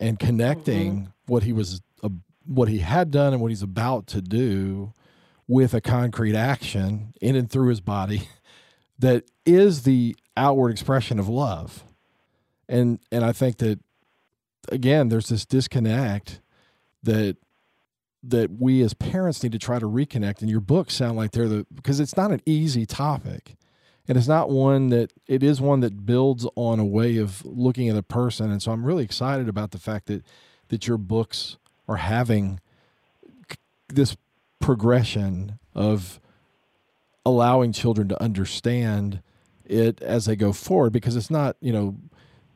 and 0.00 0.18
connecting 0.18 1.12
what 1.26 1.42
he 1.42 1.52
was 1.52 1.82
uh, 2.02 2.08
what 2.46 2.68
he 2.68 2.78
had 2.78 3.10
done 3.10 3.32
and 3.34 3.42
what 3.42 3.50
he's 3.50 3.62
about 3.62 4.06
to 4.06 4.22
do 4.22 4.92
with 5.46 5.74
a 5.74 5.80
concrete 5.80 6.34
action 6.34 7.12
in 7.20 7.36
and 7.36 7.50
through 7.50 7.68
his 7.68 7.80
body 7.80 8.28
that 8.98 9.24
is 9.44 9.82
the 9.82 10.16
outward 10.36 10.70
expression 10.70 11.18
of 11.18 11.28
love 11.28 11.84
and 12.68 12.98
and 13.12 13.24
i 13.24 13.32
think 13.32 13.58
that 13.58 13.78
again 14.70 15.08
there's 15.08 15.28
this 15.28 15.44
disconnect 15.44 16.40
that 17.02 17.36
that 18.30 18.50
we 18.58 18.82
as 18.82 18.94
parents 18.94 19.42
need 19.42 19.52
to 19.52 19.58
try 19.58 19.78
to 19.78 19.86
reconnect 19.86 20.40
and 20.40 20.50
your 20.50 20.60
books 20.60 20.94
sound 20.94 21.16
like 21.16 21.32
they're 21.32 21.48
the 21.48 21.66
because 21.74 22.00
it's 22.00 22.16
not 22.16 22.30
an 22.30 22.42
easy 22.46 22.86
topic. 22.86 23.56
And 24.06 24.16
it's 24.16 24.28
not 24.28 24.48
one 24.48 24.88
that 24.88 25.12
it 25.26 25.42
is 25.42 25.60
one 25.60 25.80
that 25.80 26.06
builds 26.06 26.46
on 26.54 26.80
a 26.80 26.84
way 26.84 27.18
of 27.18 27.44
looking 27.44 27.90
at 27.90 27.96
a 27.96 28.02
person. 28.02 28.50
And 28.50 28.62
so 28.62 28.72
i'm 28.72 28.84
really 28.84 29.04
excited 29.04 29.48
about 29.48 29.70
the 29.72 29.78
fact 29.78 30.06
that 30.06 30.24
that 30.68 30.86
your 30.86 30.98
books 30.98 31.56
are 31.88 31.96
having 31.96 32.60
this 33.88 34.16
progression 34.60 35.58
of 35.74 36.20
allowing 37.24 37.72
children 37.72 38.08
to 38.08 38.22
understand 38.22 39.22
it 39.64 40.00
as 40.02 40.26
they 40.26 40.36
go 40.36 40.52
forward 40.52 40.92
because 40.92 41.16
it's 41.16 41.30
not 41.30 41.56
you 41.60 41.72
know 41.72 41.96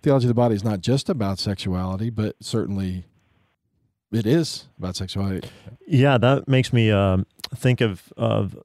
theology 0.03 0.25
of 0.25 0.29
the 0.29 0.35
body 0.35 0.55
is 0.55 0.65
not 0.65 0.81
just 0.81 1.09
about 1.09 1.39
sexuality 1.39 2.11
but 2.11 2.35
certainly 2.41 3.05
it 4.13 4.27
is 4.27 4.69
about 4.79 4.97
sexuality 4.97 5.49
Yeah, 5.87 6.19
that 6.19 6.49
makes 6.49 6.73
me 6.73 6.91
um, 6.91 7.27
think 7.55 7.81
of 7.81 8.13
of 8.17 8.59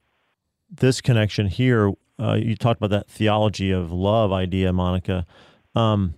this 0.70 1.00
connection 1.00 1.46
here. 1.46 1.92
Uh, 2.20 2.34
you 2.34 2.56
talked 2.56 2.78
about 2.78 2.90
that 2.90 3.08
theology 3.08 3.70
of 3.70 3.90
love 3.92 4.32
idea, 4.32 4.72
Monica. 4.72 5.24
Um, 5.74 6.14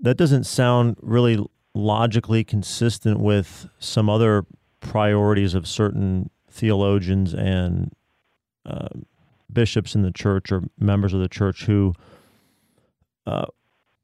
that 0.00 0.16
doesn't 0.16 0.44
sound 0.44 0.96
really 1.00 1.38
logically 1.74 2.42
consistent 2.42 3.20
with 3.20 3.68
some 3.78 4.08
other 4.08 4.44
priorities 4.80 5.54
of 5.54 5.66
certain 5.66 6.30
theologians 6.50 7.32
and 7.32 7.92
uh, 8.66 8.88
bishops 9.52 9.94
in 9.94 10.02
the 10.02 10.10
church 10.10 10.50
or 10.50 10.64
members 10.78 11.12
of 11.12 11.20
the 11.20 11.28
church 11.28 11.64
who 11.64 11.94
uh, 13.26 13.46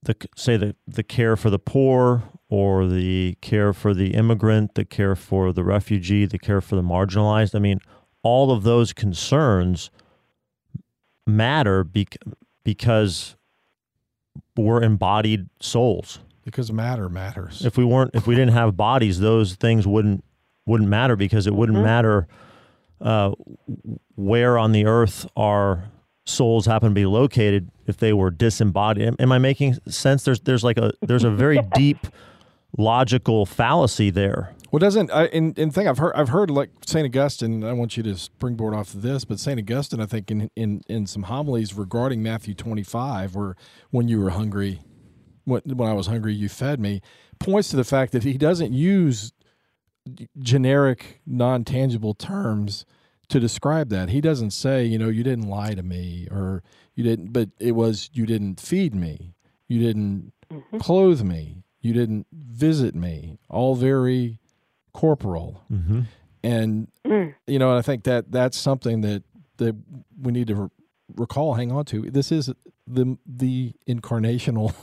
the 0.03 0.14
say 0.37 0.57
the 0.57 0.77
the 0.87 1.03
care 1.03 1.37
for 1.37 1.51
the 1.51 1.59
poor 1.59 2.23
or 2.48 2.87
the 2.87 3.37
care 3.40 3.72
for 3.72 3.92
the 3.92 4.14
immigrant, 4.14 4.74
the 4.74 4.85
care 4.85 5.16
for 5.16 5.52
the 5.52 5.64
refugee, 5.64 6.26
the 6.26 6.38
care 6.38 6.61
for 6.61 6.76
the 6.76 6.82
marginalized. 6.82 7.54
I 7.54 7.59
mean, 7.59 7.80
all 8.22 8.50
of 8.52 8.62
those 8.62 8.92
concerns 8.92 9.90
matter 11.26 11.85
bec- 11.85 12.16
because 12.64 13.37
we're 14.56 14.82
embodied 14.82 15.48
souls. 15.61 16.20
because 16.44 16.70
matter 16.72 17.09
matters 17.09 17.64
If 17.64 17.76
we 17.76 17.85
weren't, 17.85 18.12
if 18.14 18.26
we 18.28 18.35
didn't 18.37 18.54
have 18.54 18.76
bodies, 18.76 19.18
those 19.18 19.54
things 19.54 19.87
wouldn't 19.87 20.22
wouldn't 20.66 20.88
matter 20.90 21.14
because 21.16 21.46
it 21.46 21.54
wouldn't 21.54 21.78
Mhm. 21.78 21.85
matter 21.85 22.28
uh, 23.00 23.32
where 24.14 24.56
on 24.59 24.72
the 24.72 24.85
earth 24.87 25.26
our 25.37 25.85
souls 26.24 26.66
happen 26.66 26.88
to 26.90 26.94
be 26.94 27.06
located 27.06 27.70
if 27.87 27.96
they 27.98 28.12
were 28.12 28.30
disembodied. 28.30 29.06
Am, 29.06 29.16
am 29.18 29.32
I 29.32 29.38
making 29.38 29.74
sense? 29.88 30.22
There's 30.24 30.40
there's 30.40 30.64
like 30.64 30.78
a 30.78 30.92
there's 31.02 31.24
a 31.24 31.30
very 31.30 31.59
deep 31.74 32.06
logical 32.76 33.46
fallacy 33.46 34.11
there. 34.11 34.52
Well, 34.72 34.81
doesn't 34.81 35.11
I? 35.11 35.24
And, 35.26 35.57
and 35.59 35.72
thing 35.72 35.87
I've 35.88 35.98
heard, 35.98 36.12
I've 36.14 36.29
heard 36.31 36.50
like 36.50 36.70
Saint 36.87 37.07
Augustine. 37.07 37.62
I 37.64 37.72
want 37.72 37.96
you 37.96 38.02
to 38.02 38.16
springboard 38.16 38.74
off 38.74 38.92
of 38.94 39.02
this, 39.02 39.24
but 39.24 39.38
Saint 39.38 39.59
Augustine, 39.61 40.00
I 40.00 40.07
think 40.07 40.31
in 40.31 40.50
in 40.57 40.83
in 40.88 41.07
some 41.07 41.24
homilies 41.24 41.74
regarding 41.74 42.22
Matthew 42.22 42.52
twenty 42.55 42.83
five, 42.83 43.35
where 43.35 43.55
when 43.90 44.09
you 44.09 44.20
were 44.20 44.31
hungry, 44.31 44.81
when 45.44 45.62
when 45.64 45.88
I 45.88 45.92
was 45.94 46.09
hungry, 46.09 46.35
you 46.35 46.48
fed 46.48 46.81
me, 46.81 47.00
points 47.38 47.68
to 47.70 47.76
the 47.76 47.85
fact 47.85 48.12
that 48.12 48.24
he 48.24 48.37
doesn't 48.37 48.72
use 48.72 49.33
generic, 50.38 51.20
non 51.26 51.64
tangible 51.64 52.14
terms 52.14 52.85
to 53.29 53.40
describe 53.40 53.88
that. 53.90 54.09
He 54.11 54.20
doesn't 54.20 54.50
say, 54.52 54.85
you 54.85 54.98
know, 54.98 55.09
you 55.09 55.22
didn't 55.24 55.48
lie 55.48 55.74
to 55.74 55.83
me, 55.83 56.29
or 56.31 56.62
you 56.94 57.02
didn't, 57.05 57.33
but 57.33 57.50
it 57.59 57.72
was 57.72 58.11
you 58.12 58.26
didn't 58.26 58.61
feed 58.61 58.94
me, 58.94 59.35
you 59.68 59.81
didn't 59.81 60.33
Mhm. 60.52 60.81
clothe 60.81 61.22
me, 61.22 61.62
you 61.87 61.92
didn't 61.92 62.27
visit 62.33 62.94
me. 62.94 63.38
All 63.49 63.75
very 63.77 64.38
corporal 64.92 65.62
Mm-hmm. 65.70 66.01
and 66.42 66.88
Mm. 67.05 67.35
you 67.46 67.59
know 67.61 67.68
and 67.70 67.79
i 67.79 67.83
think 67.83 68.05
that 68.05 68.33
that's 68.33 68.57
something 68.59 69.03
that 69.03 69.22
that 69.59 69.75
we 70.25 70.33
need 70.33 70.46
to 70.49 70.55
re- 70.55 70.68
recall 71.14 71.55
hang 71.55 71.70
on 71.70 71.85
to 71.85 72.11
this 72.11 72.33
is 72.33 72.51
the 72.96 73.18
the 73.27 73.75
incarnational 73.87 74.75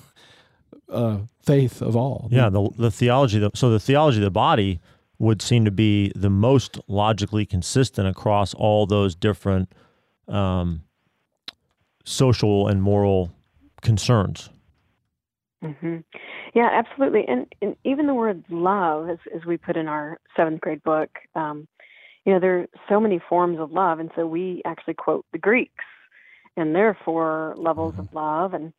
uh 0.89 1.17
faith 1.41 1.81
of 1.81 1.95
all 1.95 2.27
Yeah, 2.31 2.49
the 2.49 2.69
the 2.77 2.91
theology. 2.91 3.39
The, 3.39 3.49
so 3.55 3.69
the 3.71 3.79
theology 3.79 4.19
of 4.19 4.23
the 4.23 4.29
body 4.47 4.79
would 5.17 5.41
seem 5.41 5.65
to 5.65 5.71
be 5.71 6.11
the 6.15 6.29
most 6.29 6.79
logically 6.87 7.45
consistent 7.45 8.07
across 8.07 8.53
all 8.53 8.85
those 8.85 9.15
different 9.15 9.67
um, 10.27 10.83
social 12.05 12.67
and 12.67 12.81
moral 12.81 13.31
concerns. 13.81 14.49
hmm 15.61 15.97
Yeah, 16.53 16.69
absolutely. 16.71 17.25
And, 17.27 17.47
and 17.61 17.75
even 17.83 18.07
the 18.07 18.13
word 18.13 18.43
love, 18.49 19.09
as, 19.09 19.17
as 19.35 19.45
we 19.45 19.57
put 19.57 19.75
in 19.75 19.87
our 19.87 20.19
seventh 20.35 20.61
grade 20.61 20.83
book, 20.83 21.09
um, 21.35 21.67
you 22.25 22.33
know, 22.33 22.39
there 22.39 22.59
are 22.59 22.67
so 22.87 22.99
many 22.99 23.19
forms 23.27 23.59
of 23.59 23.71
love. 23.71 23.99
And 23.99 24.11
so 24.15 24.25
we 24.25 24.61
actually 24.65 24.93
quote 24.93 25.25
the 25.31 25.39
Greeks 25.39 25.83
and 26.55 26.75
their 26.75 26.97
four 27.03 27.55
levels 27.57 27.95
of 27.97 28.07
love. 28.13 28.53
And, 28.53 28.71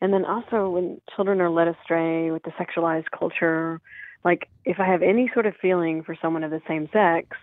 and 0.00 0.12
then 0.12 0.24
also 0.24 0.68
when 0.68 1.00
children 1.14 1.40
are 1.40 1.50
led 1.50 1.68
astray 1.68 2.30
with 2.30 2.42
the 2.42 2.52
sexualized 2.52 3.10
culture, 3.18 3.80
like 4.24 4.48
if 4.64 4.78
I 4.78 4.86
have 4.86 5.02
any 5.02 5.30
sort 5.32 5.46
of 5.46 5.54
feeling 5.60 6.02
for 6.02 6.16
someone 6.20 6.44
of 6.44 6.50
the 6.50 6.62
same 6.68 6.88
sex, 6.92 7.36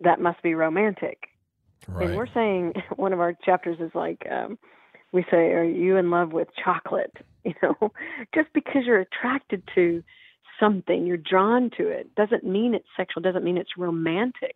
that 0.00 0.20
must 0.20 0.42
be 0.42 0.54
romantic. 0.54 1.28
right 1.86 2.08
And 2.08 2.16
we're 2.16 2.32
saying 2.32 2.72
one 2.96 3.12
of 3.12 3.20
our 3.20 3.34
chapters 3.44 3.78
is 3.78 3.90
like, 3.94 4.26
um, 4.30 4.58
we 5.12 5.24
say, 5.30 5.52
"Are 5.52 5.64
you 5.64 5.96
in 5.96 6.10
love 6.10 6.32
with 6.32 6.48
chocolate?" 6.62 7.16
You 7.44 7.54
know, 7.60 7.90
just 8.32 8.52
because 8.54 8.82
you're 8.86 9.00
attracted 9.00 9.64
to 9.74 10.04
something, 10.60 11.04
you're 11.08 11.16
drawn 11.16 11.70
to 11.76 11.88
it, 11.88 12.14
doesn't 12.14 12.44
mean 12.44 12.72
it's 12.72 12.86
sexual. 12.96 13.20
Doesn't 13.20 13.42
mean 13.42 13.58
it's 13.58 13.76
romantic. 13.76 14.54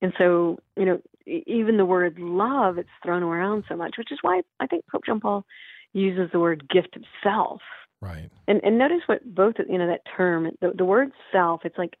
And 0.00 0.12
so, 0.18 0.58
you 0.76 0.84
know, 0.84 1.00
even 1.26 1.76
the 1.76 1.84
word 1.84 2.18
love, 2.18 2.76
it's 2.76 2.88
thrown 3.04 3.22
around 3.22 3.62
so 3.68 3.76
much, 3.76 3.94
which 3.96 4.10
is 4.10 4.18
why 4.22 4.42
I 4.58 4.66
think 4.66 4.84
Pope 4.90 5.06
John 5.06 5.20
Paul 5.20 5.44
uses 5.92 6.30
the 6.32 6.40
word 6.40 6.68
gift 6.68 6.96
of 6.96 7.04
self. 7.22 7.60
right 8.00 8.30
And 8.48 8.60
and 8.64 8.78
notice 8.78 9.02
what 9.06 9.34
both 9.34 9.54
you 9.68 9.78
know 9.78 9.86
that 9.86 10.02
term 10.16 10.50
the 10.60 10.72
the 10.76 10.84
word 10.84 11.12
self 11.30 11.60
it's 11.64 11.78
like 11.78 11.94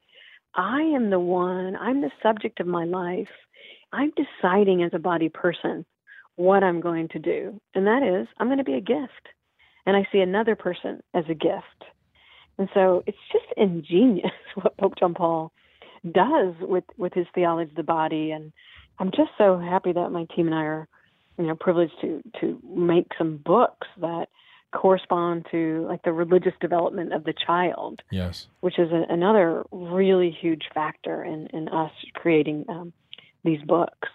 I 0.54 0.80
am 0.80 1.10
the 1.10 1.20
one 1.20 1.76
I'm 1.76 2.00
the 2.00 2.10
subject 2.22 2.58
of 2.60 2.66
my 2.66 2.84
life 2.84 3.28
I'm 3.92 4.12
deciding 4.16 4.82
as 4.82 4.92
a 4.94 4.98
body 4.98 5.28
person 5.28 5.84
what 6.36 6.64
I'm 6.64 6.80
going 6.80 7.08
to 7.08 7.18
do 7.18 7.60
and 7.74 7.86
that 7.86 8.02
is 8.02 8.28
I'm 8.38 8.48
going 8.48 8.58
to 8.58 8.64
be 8.64 8.74
a 8.74 8.80
gift. 8.80 9.28
And 9.84 9.96
I 9.96 10.06
see 10.12 10.20
another 10.20 10.54
person 10.54 11.02
as 11.12 11.24
a 11.28 11.34
gift. 11.34 11.84
And 12.58 12.68
so 12.72 13.02
it's 13.06 13.18
just 13.32 13.46
ingenious 13.56 14.30
what 14.54 14.76
Pope 14.76 14.94
John 14.98 15.14
Paul 15.14 15.52
does 16.04 16.54
with 16.60 16.84
with 16.96 17.14
his 17.14 17.26
theology 17.34 17.70
of 17.70 17.76
the 17.76 17.82
body. 17.82 18.30
And 18.30 18.52
I'm 18.98 19.10
just 19.10 19.30
so 19.38 19.58
happy 19.58 19.92
that 19.92 20.10
my 20.10 20.26
team 20.36 20.46
and 20.46 20.54
I 20.54 20.62
are 20.62 20.88
you 21.38 21.46
know 21.46 21.54
privileged 21.54 21.94
to 22.02 22.22
to 22.40 22.60
make 22.64 23.06
some 23.18 23.38
books 23.38 23.88
that 24.00 24.28
correspond 24.72 25.46
to 25.50 25.86
like 25.88 26.02
the 26.02 26.12
religious 26.12 26.54
development 26.60 27.12
of 27.12 27.24
the 27.24 27.34
child, 27.46 28.00
yes. 28.10 28.46
which 28.60 28.78
is 28.78 28.90
a, 28.90 29.04
another 29.12 29.64
really 29.70 30.30
huge 30.30 30.64
factor 30.72 31.22
in 31.24 31.46
in 31.48 31.68
us 31.68 31.92
creating 32.14 32.64
um, 32.68 32.92
these 33.44 33.60
books. 33.62 34.08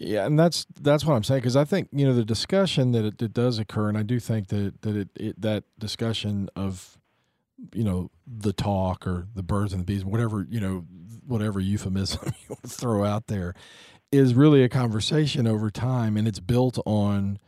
Yeah 0.00 0.26
and 0.26 0.38
that's 0.38 0.66
that's 0.80 1.04
what 1.04 1.14
i'm 1.14 1.22
saying 1.22 1.40
because 1.40 1.56
i 1.56 1.64
think 1.64 1.88
you 1.92 2.04
know 2.04 2.14
the 2.14 2.24
discussion 2.24 2.92
that 2.92 3.04
it, 3.04 3.18
that 3.18 3.32
does 3.32 3.58
occur 3.58 3.88
and 3.88 3.96
i 3.96 4.02
do 4.02 4.18
think 4.18 4.48
that 4.48 4.80
that 4.82 4.96
it, 4.96 5.08
it 5.14 5.40
that 5.40 5.64
discussion 5.78 6.48
of 6.56 6.98
you 7.74 7.84
know 7.84 8.10
the 8.26 8.52
talk 8.52 9.06
or 9.06 9.26
the 9.34 9.42
birds 9.42 9.72
and 9.72 9.82
the 9.82 9.84
bees 9.84 10.04
whatever 10.04 10.46
you 10.50 10.60
know 10.60 10.84
whatever 11.26 11.60
euphemism 11.60 12.32
you 12.48 12.56
throw 12.66 13.04
out 13.04 13.26
there 13.26 13.54
is 14.12 14.34
really 14.34 14.62
a 14.62 14.68
conversation 14.68 15.46
over 15.46 15.70
time 15.70 16.16
and 16.16 16.26
it's 16.26 16.40
built 16.40 16.78
on 16.84 17.38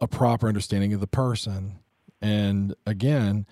a 0.00 0.08
proper 0.08 0.48
understanding 0.48 0.92
of 0.92 1.00
the 1.00 1.06
person. 1.06 1.78
And 2.20 2.74
again 2.86 3.46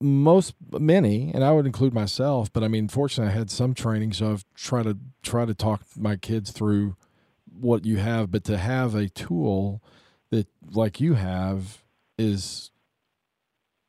most 0.00 0.54
many 0.70 1.32
and 1.34 1.42
i 1.42 1.50
would 1.50 1.66
include 1.66 1.92
myself 1.92 2.52
but 2.52 2.62
i 2.62 2.68
mean 2.68 2.88
fortunately 2.88 3.32
i 3.32 3.36
had 3.36 3.50
some 3.50 3.74
training 3.74 4.12
so 4.12 4.30
i've 4.30 4.44
tried 4.54 4.84
to 4.84 4.96
try 5.22 5.44
to 5.44 5.54
talk 5.54 5.82
my 5.96 6.14
kids 6.14 6.52
through 6.52 6.96
what 7.52 7.84
you 7.84 7.96
have 7.96 8.30
but 8.30 8.44
to 8.44 8.56
have 8.56 8.94
a 8.94 9.08
tool 9.08 9.82
that 10.30 10.46
like 10.70 11.00
you 11.00 11.14
have 11.14 11.82
is 12.16 12.70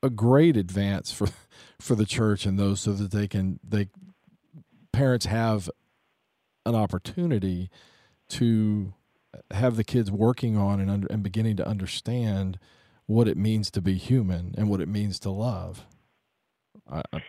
a 0.02 0.10
great 0.10 0.58
advance 0.58 1.12
for 1.12 1.28
for 1.80 1.96
the 1.96 2.06
church 2.06 2.46
and 2.46 2.58
those 2.58 2.82
so 2.82 2.92
that 2.94 3.12
they 3.12 3.28
can 3.28 3.60
they 3.64 3.88
parents 4.92 5.28
have 5.28 5.70
an 6.66 6.76
opportunity 6.76 7.70
to 8.28 8.94
have 9.52 9.76
the 9.76 9.84
kids 9.84 10.12
working 10.12 10.58
on 10.58 10.80
and 10.80 10.90
under, 10.90 11.08
and 11.08 11.24
beginning 11.24 11.56
to 11.58 11.68
understand 11.68 12.60
what 13.06 13.28
it 13.28 13.38
means 13.38 13.72
to 13.72 13.82
be 13.82 13.96
human 13.96 14.54
and 14.58 14.70
what 14.70 14.82
it 14.82 14.88
means 14.88 15.20
to 15.20 15.30
love. 15.30 15.86
I, 16.92 17.02
I, 17.14 17.24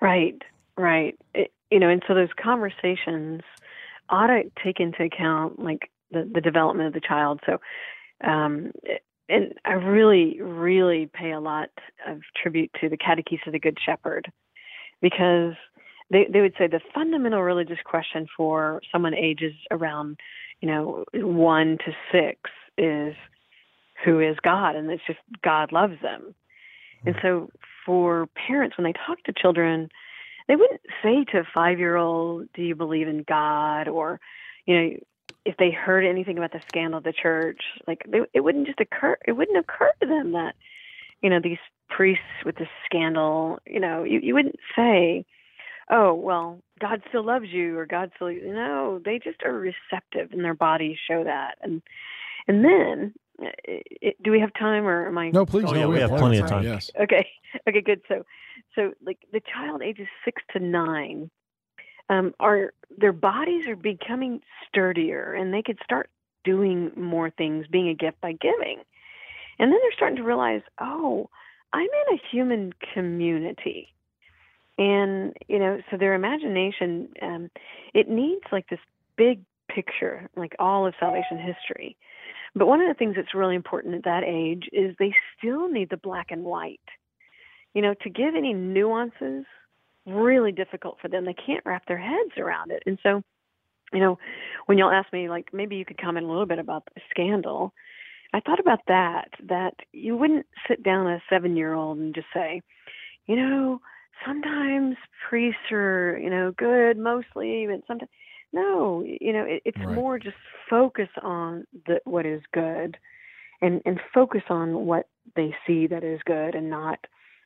Right, 0.00 0.40
right. 0.76 1.18
It, 1.34 1.52
you 1.70 1.80
know, 1.80 1.88
and 1.88 2.02
so 2.06 2.14
those 2.14 2.28
conversations 2.42 3.42
ought 4.08 4.28
to 4.28 4.44
take 4.62 4.80
into 4.80 5.04
account 5.04 5.58
like 5.58 5.90
the 6.10 6.30
the 6.32 6.40
development 6.40 6.88
of 6.88 6.94
the 6.94 7.06
child. 7.06 7.40
So, 7.44 7.58
um, 8.26 8.72
and 9.28 9.54
I 9.64 9.72
really, 9.72 10.40
really 10.40 11.10
pay 11.12 11.32
a 11.32 11.40
lot 11.40 11.68
of 12.06 12.20
tribute 12.40 12.70
to 12.80 12.88
the 12.88 12.96
Catechesis 12.96 13.46
of 13.46 13.52
the 13.52 13.58
Good 13.58 13.78
Shepherd 13.84 14.30
because 15.02 15.54
they 16.10 16.26
they 16.32 16.40
would 16.40 16.54
say 16.58 16.66
the 16.66 16.80
fundamental 16.94 17.42
religious 17.42 17.78
question 17.84 18.26
for 18.36 18.80
someone 18.90 19.14
ages 19.14 19.52
around, 19.70 20.18
you 20.60 20.68
know, 20.68 21.04
one 21.12 21.78
to 21.84 21.92
six 22.12 22.50
is 22.78 23.14
who 24.04 24.20
is 24.20 24.36
God, 24.42 24.76
and 24.76 24.90
it's 24.90 25.02
just 25.06 25.18
God 25.42 25.72
loves 25.72 26.00
them. 26.02 26.34
And 27.04 27.14
so 27.22 27.50
for 27.88 28.28
parents, 28.46 28.76
when 28.76 28.84
they 28.84 28.92
talk 28.92 29.22
to 29.24 29.32
children, 29.32 29.88
they 30.46 30.56
wouldn't 30.56 30.82
say 31.02 31.24
to 31.32 31.38
a 31.38 31.48
five 31.54 31.78
year 31.78 31.96
old, 31.96 32.48
Do 32.52 32.62
you 32.62 32.74
believe 32.74 33.08
in 33.08 33.24
God? 33.26 33.88
Or, 33.88 34.20
you 34.66 34.76
know, 34.76 34.96
if 35.46 35.56
they 35.56 35.70
heard 35.70 36.04
anything 36.04 36.36
about 36.36 36.52
the 36.52 36.60
scandal 36.68 36.98
of 36.98 37.04
the 37.04 37.14
church, 37.14 37.62
like 37.86 38.02
they, 38.06 38.20
it 38.34 38.40
wouldn't 38.40 38.66
just 38.66 38.78
occur, 38.78 39.16
it 39.26 39.32
wouldn't 39.32 39.56
occur 39.56 39.90
to 40.02 40.06
them 40.06 40.32
that, 40.32 40.54
you 41.22 41.30
know, 41.30 41.40
these 41.42 41.56
priests 41.88 42.44
with 42.44 42.56
this 42.56 42.68
scandal, 42.84 43.58
you 43.66 43.80
know, 43.80 44.04
you, 44.04 44.20
you 44.22 44.34
wouldn't 44.34 44.58
say, 44.76 45.24
oh, 45.90 46.12
well, 46.12 46.60
God 46.78 47.02
still 47.08 47.24
loves 47.24 47.48
you 47.48 47.78
or 47.78 47.86
God 47.86 48.10
still, 48.16 48.30
you 48.30 48.52
no, 48.52 49.00
they 49.02 49.18
just 49.18 49.42
are 49.44 49.54
receptive 49.54 50.32
and 50.32 50.44
their 50.44 50.52
bodies 50.52 50.98
show 51.08 51.24
that. 51.24 51.54
And, 51.62 51.80
and 52.46 52.62
then 52.62 53.14
do 53.38 54.30
we 54.30 54.40
have 54.40 54.52
time 54.54 54.86
or 54.86 55.06
am 55.06 55.18
I? 55.18 55.30
No, 55.30 55.46
please. 55.46 55.64
Oh, 55.68 55.72
no, 55.72 55.80
yeah, 55.80 55.86
we 55.86 56.00
have 56.00 56.10
plenty 56.10 56.38
of 56.38 56.48
time. 56.48 56.64
Yes. 56.64 56.90
Okay. 57.00 57.26
Okay, 57.66 57.80
good. 57.80 58.02
So, 58.08 58.26
so 58.74 58.92
like 59.02 59.16
the 59.32 59.40
child 59.40 59.80
ages 59.80 60.06
six 60.22 60.42
to 60.52 60.58
nine, 60.58 61.30
um, 62.10 62.34
are 62.38 62.74
their 62.94 63.14
bodies 63.14 63.66
are 63.66 63.74
becoming 63.74 64.42
sturdier 64.68 65.32
and 65.32 65.52
they 65.52 65.62
could 65.62 65.78
start 65.82 66.10
doing 66.44 66.90
more 66.94 67.30
things, 67.30 67.66
being 67.70 67.88
a 67.88 67.94
gift 67.94 68.20
by 68.20 68.32
giving. 68.32 68.82
And 69.58 69.72
then 69.72 69.78
they're 69.82 69.92
starting 69.96 70.16
to 70.18 70.22
realize, 70.22 70.60
oh, 70.78 71.30
I'm 71.72 71.88
in 71.88 72.14
a 72.18 72.20
human 72.30 72.72
community. 72.94 73.94
And, 74.78 75.34
you 75.48 75.58
know, 75.58 75.80
so 75.90 75.96
their 75.96 76.14
imagination, 76.14 77.08
um, 77.20 77.50
it 77.94 78.08
needs 78.08 78.44
like 78.52 78.68
this 78.68 78.78
big 79.16 79.42
picture, 79.68 80.28
like 80.36 80.54
all 80.58 80.86
of 80.86 80.94
salvation 81.00 81.38
history. 81.38 81.96
But 82.58 82.66
one 82.66 82.80
of 82.80 82.88
the 82.88 82.94
things 82.94 83.14
that's 83.16 83.34
really 83.34 83.54
important 83.54 83.94
at 83.94 84.04
that 84.04 84.24
age 84.24 84.68
is 84.72 84.94
they 84.98 85.14
still 85.36 85.70
need 85.70 85.90
the 85.90 85.96
black 85.96 86.26
and 86.30 86.44
white. 86.44 86.80
You 87.74 87.82
know, 87.82 87.94
to 88.02 88.10
give 88.10 88.34
any 88.34 88.52
nuances, 88.52 89.44
really 90.06 90.52
difficult 90.52 90.96
for 91.00 91.08
them. 91.08 91.24
They 91.24 91.34
can't 91.34 91.64
wrap 91.64 91.86
their 91.86 91.98
heads 91.98 92.36
around 92.36 92.72
it. 92.72 92.82
And 92.86 92.98
so, 93.02 93.22
you 93.92 94.00
know, 94.00 94.18
when 94.66 94.78
y'all 94.78 94.90
ask 94.90 95.12
me, 95.12 95.28
like, 95.28 95.48
maybe 95.52 95.76
you 95.76 95.84
could 95.84 96.00
comment 96.00 96.26
a 96.26 96.28
little 96.28 96.46
bit 96.46 96.58
about 96.58 96.84
the 96.94 97.00
scandal, 97.10 97.72
I 98.32 98.40
thought 98.40 98.60
about 98.60 98.80
that, 98.88 99.28
that 99.46 99.74
you 99.92 100.16
wouldn't 100.16 100.46
sit 100.66 100.82
down 100.82 101.06
a 101.06 101.22
seven 101.30 101.56
year 101.56 101.74
old 101.74 101.98
and 101.98 102.14
just 102.14 102.26
say, 102.34 102.62
you 103.26 103.36
know, 103.36 103.80
sometimes 104.26 104.96
priests 105.28 105.70
are, 105.70 106.18
you 106.20 106.30
know, 106.30 106.52
good 106.56 106.98
mostly, 106.98 107.66
but 107.66 107.80
sometimes 107.86 108.10
no, 108.52 109.04
you 109.04 109.32
know, 109.32 109.44
it, 109.44 109.62
it's 109.64 109.78
right. 109.78 109.94
more 109.94 110.18
just 110.18 110.36
focus 110.70 111.08
on 111.22 111.66
the 111.86 112.00
what 112.04 112.26
is 112.26 112.42
good, 112.52 112.96
and 113.60 113.82
and 113.84 114.00
focus 114.14 114.42
on 114.48 114.86
what 114.86 115.08
they 115.36 115.54
see 115.66 115.86
that 115.86 116.04
is 116.04 116.20
good, 116.24 116.54
and 116.54 116.70
not, 116.70 116.98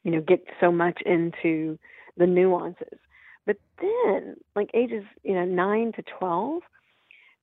you 0.04 0.12
know, 0.12 0.20
get 0.20 0.44
so 0.60 0.70
much 0.70 1.00
into 1.04 1.78
the 2.16 2.26
nuances. 2.26 2.98
But 3.46 3.56
then, 3.80 4.36
like 4.54 4.70
ages, 4.74 5.04
you 5.24 5.34
know, 5.34 5.44
nine 5.44 5.92
to 5.96 6.02
twelve, 6.18 6.62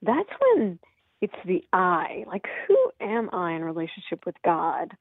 that's 0.02 0.30
when 0.40 0.80
it's 1.22 1.34
the 1.46 1.64
I. 1.74 2.24
Like, 2.28 2.46
who 2.68 2.92
am 3.02 3.30
I 3.34 3.54
in 3.54 3.64
relationship 3.64 4.26
with 4.26 4.36
God, 4.46 4.94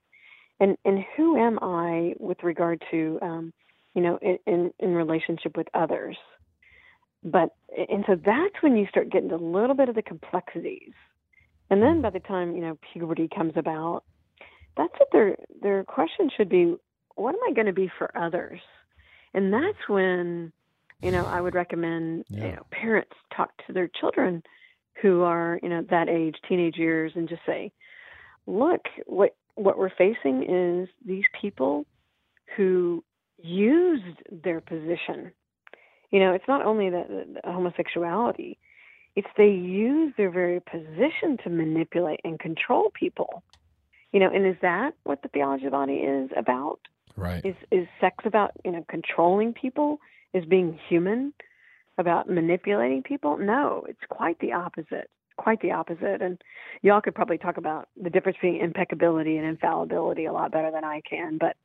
and 0.58 0.76
and 0.84 1.04
who 1.16 1.36
am 1.36 1.58
I 1.62 2.14
with 2.18 2.42
regard 2.42 2.82
to, 2.90 3.18
um, 3.22 3.52
you 3.94 4.02
know, 4.02 4.18
in 4.20 4.38
in, 4.46 4.72
in 4.80 4.94
relationship 4.94 5.56
with 5.56 5.68
others 5.74 6.16
but 7.24 7.54
and 7.90 8.04
so 8.06 8.14
that's 8.14 8.54
when 8.60 8.76
you 8.76 8.86
start 8.88 9.10
getting 9.10 9.32
a 9.32 9.36
little 9.36 9.74
bit 9.74 9.88
of 9.88 9.94
the 9.94 10.02
complexities. 10.02 10.92
And 11.70 11.82
then 11.82 11.98
mm. 11.98 12.02
by 12.02 12.10
the 12.10 12.20
time 12.20 12.54
you 12.54 12.62
know 12.62 12.78
puberty 12.92 13.28
comes 13.34 13.52
about 13.56 14.04
that's 14.76 14.94
what 14.98 15.08
their 15.12 15.36
their 15.60 15.84
question 15.84 16.30
should 16.36 16.48
be 16.48 16.76
what 17.16 17.34
am 17.34 17.40
i 17.48 17.52
going 17.52 17.66
to 17.66 17.72
be 17.72 17.90
for 17.98 18.16
others? 18.16 18.60
And 19.34 19.52
that's 19.52 19.88
when 19.88 20.52
you 21.02 21.10
know 21.10 21.24
i 21.26 21.40
would 21.40 21.54
recommend 21.54 22.24
yeah. 22.28 22.44
you 22.44 22.52
know 22.52 22.66
parents 22.70 23.12
talk 23.36 23.50
to 23.66 23.72
their 23.72 23.88
children 24.00 24.42
who 25.00 25.22
are 25.22 25.58
you 25.62 25.68
know 25.68 25.84
that 25.90 26.08
age 26.08 26.36
teenage 26.48 26.76
years 26.76 27.12
and 27.14 27.28
just 27.28 27.42
say 27.46 27.72
look 28.46 28.80
what 29.06 29.36
what 29.54 29.78
we're 29.78 29.90
facing 29.90 30.42
is 30.48 30.88
these 31.04 31.24
people 31.40 31.84
who 32.56 33.02
used 33.42 34.22
their 34.30 34.60
position 34.60 35.32
you 36.10 36.20
know, 36.20 36.32
it's 36.32 36.48
not 36.48 36.64
only 36.64 36.90
the, 36.90 37.26
the, 37.42 37.50
homosexuality; 37.52 38.58
it's 39.14 39.28
they 39.36 39.48
use 39.48 40.12
their 40.16 40.30
very 40.30 40.60
position 40.60 41.36
to 41.44 41.50
manipulate 41.50 42.20
and 42.24 42.38
control 42.38 42.90
people. 42.94 43.42
You 44.12 44.20
know, 44.20 44.30
and 44.32 44.46
is 44.46 44.56
that 44.62 44.94
what 45.04 45.22
the 45.22 45.28
theology 45.28 45.66
of 45.66 45.72
the 45.72 45.76
body 45.76 45.94
is 45.94 46.30
about? 46.36 46.80
Right. 47.16 47.44
Is 47.44 47.56
is 47.70 47.86
sex 48.00 48.16
about 48.24 48.52
you 48.64 48.72
know 48.72 48.84
controlling 48.88 49.52
people? 49.52 49.98
Is 50.32 50.44
being 50.44 50.78
human 50.88 51.32
about 51.98 52.28
manipulating 52.30 53.02
people? 53.02 53.36
No, 53.36 53.84
it's 53.88 53.98
quite 54.08 54.38
the 54.38 54.52
opposite. 54.52 55.10
Quite 55.36 55.60
the 55.60 55.72
opposite. 55.72 56.22
And 56.22 56.40
y'all 56.82 57.00
could 57.00 57.14
probably 57.14 57.38
talk 57.38 57.56
about 57.56 57.88
the 58.00 58.10
difference 58.10 58.36
between 58.36 58.60
impeccability 58.60 59.36
and 59.36 59.46
infallibility 59.46 60.24
a 60.24 60.32
lot 60.32 60.52
better 60.52 60.70
than 60.70 60.84
I 60.84 61.00
can. 61.08 61.38
But 61.38 61.56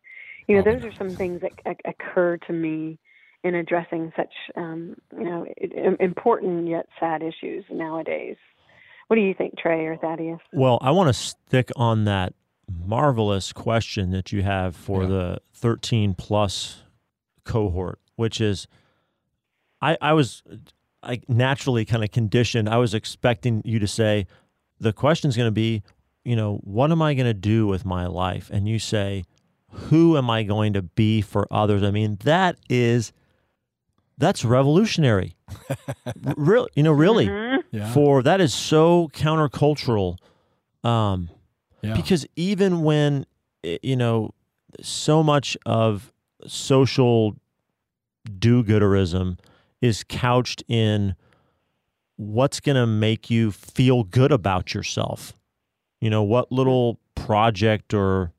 you 0.47 0.55
know, 0.55 0.63
oh, 0.65 0.73
those 0.73 0.83
are 0.83 0.91
some 0.91 1.11
things 1.11 1.41
that 1.41 1.77
occur 1.85 2.37
to 2.37 2.53
me 2.53 2.99
in 3.43 3.55
addressing 3.55 4.11
such 4.15 4.33
um, 4.55 4.95
you 5.17 5.25
know 5.25 5.45
important 5.99 6.67
yet 6.67 6.87
sad 6.99 7.21
issues 7.21 7.65
nowadays. 7.69 8.37
What 9.07 9.17
do 9.17 9.21
you 9.21 9.33
think, 9.33 9.57
Trey 9.57 9.85
or 9.85 9.97
Thaddeus? 9.97 10.39
Well, 10.53 10.79
I 10.81 10.91
want 10.91 11.09
to 11.09 11.13
stick 11.13 11.69
on 11.75 12.05
that 12.05 12.33
marvelous 12.71 13.51
question 13.51 14.11
that 14.11 14.31
you 14.31 14.41
have 14.43 14.75
for 14.75 15.03
yeah. 15.03 15.09
the 15.09 15.41
13 15.55 16.15
plus 16.15 16.83
cohort, 17.43 17.99
which 18.15 18.39
is 18.39 18.67
I, 19.81 19.97
I 20.01 20.13
was 20.13 20.41
I 21.03 21.21
naturally 21.27 21.85
kind 21.85 22.03
of 22.03 22.11
conditioned. 22.11 22.69
I 22.69 22.77
was 22.77 22.93
expecting 22.93 23.61
you 23.65 23.79
to 23.79 23.87
say 23.87 24.25
the 24.79 24.93
question 24.93 25.29
is 25.29 25.35
going 25.35 25.47
to 25.47 25.51
be, 25.51 25.83
you 26.23 26.35
know, 26.35 26.59
what 26.63 26.91
am 26.91 27.01
I 27.01 27.13
going 27.13 27.27
to 27.27 27.33
do 27.33 27.67
with 27.67 27.85
my 27.85 28.07
life? 28.07 28.49
And 28.51 28.67
you 28.67 28.79
say, 28.79 29.25
who 29.67 30.17
am 30.17 30.29
I 30.29 30.43
going 30.43 30.73
to 30.73 30.81
be 30.81 31.21
for 31.21 31.47
others? 31.51 31.83
I 31.83 31.91
mean, 31.91 32.17
that 32.23 32.57
is 32.69 33.11
that's 34.17 34.45
revolutionary. 34.45 35.35
Real, 36.37 36.67
you 36.75 36.83
know, 36.83 36.91
really, 36.91 37.27
mm-hmm. 37.27 37.75
yeah. 37.75 37.93
for 37.93 38.21
that 38.23 38.41
is 38.41 38.53
so 38.53 39.09
countercultural. 39.13 40.17
Um, 40.83 41.29
yeah. 41.81 41.95
because 41.95 42.25
even 42.35 42.81
when 42.81 43.25
you 43.81 43.95
know 43.95 44.33
so 44.81 45.23
much 45.23 45.57
of 45.65 46.11
social 46.47 47.35
do-gooderism 48.39 49.37
is 49.81 50.03
couched 50.07 50.63
in 50.67 51.15
what's 52.17 52.59
going 52.59 52.75
to 52.75 52.87
make 52.87 53.29
you 53.29 53.51
feel 53.51 54.03
good 54.03 54.31
about 54.31 54.73
yourself. 54.73 55.33
You 55.99 56.09
know, 56.09 56.23
what 56.23 56.51
little 56.51 56.99
project 57.15 57.93
or 57.93 58.32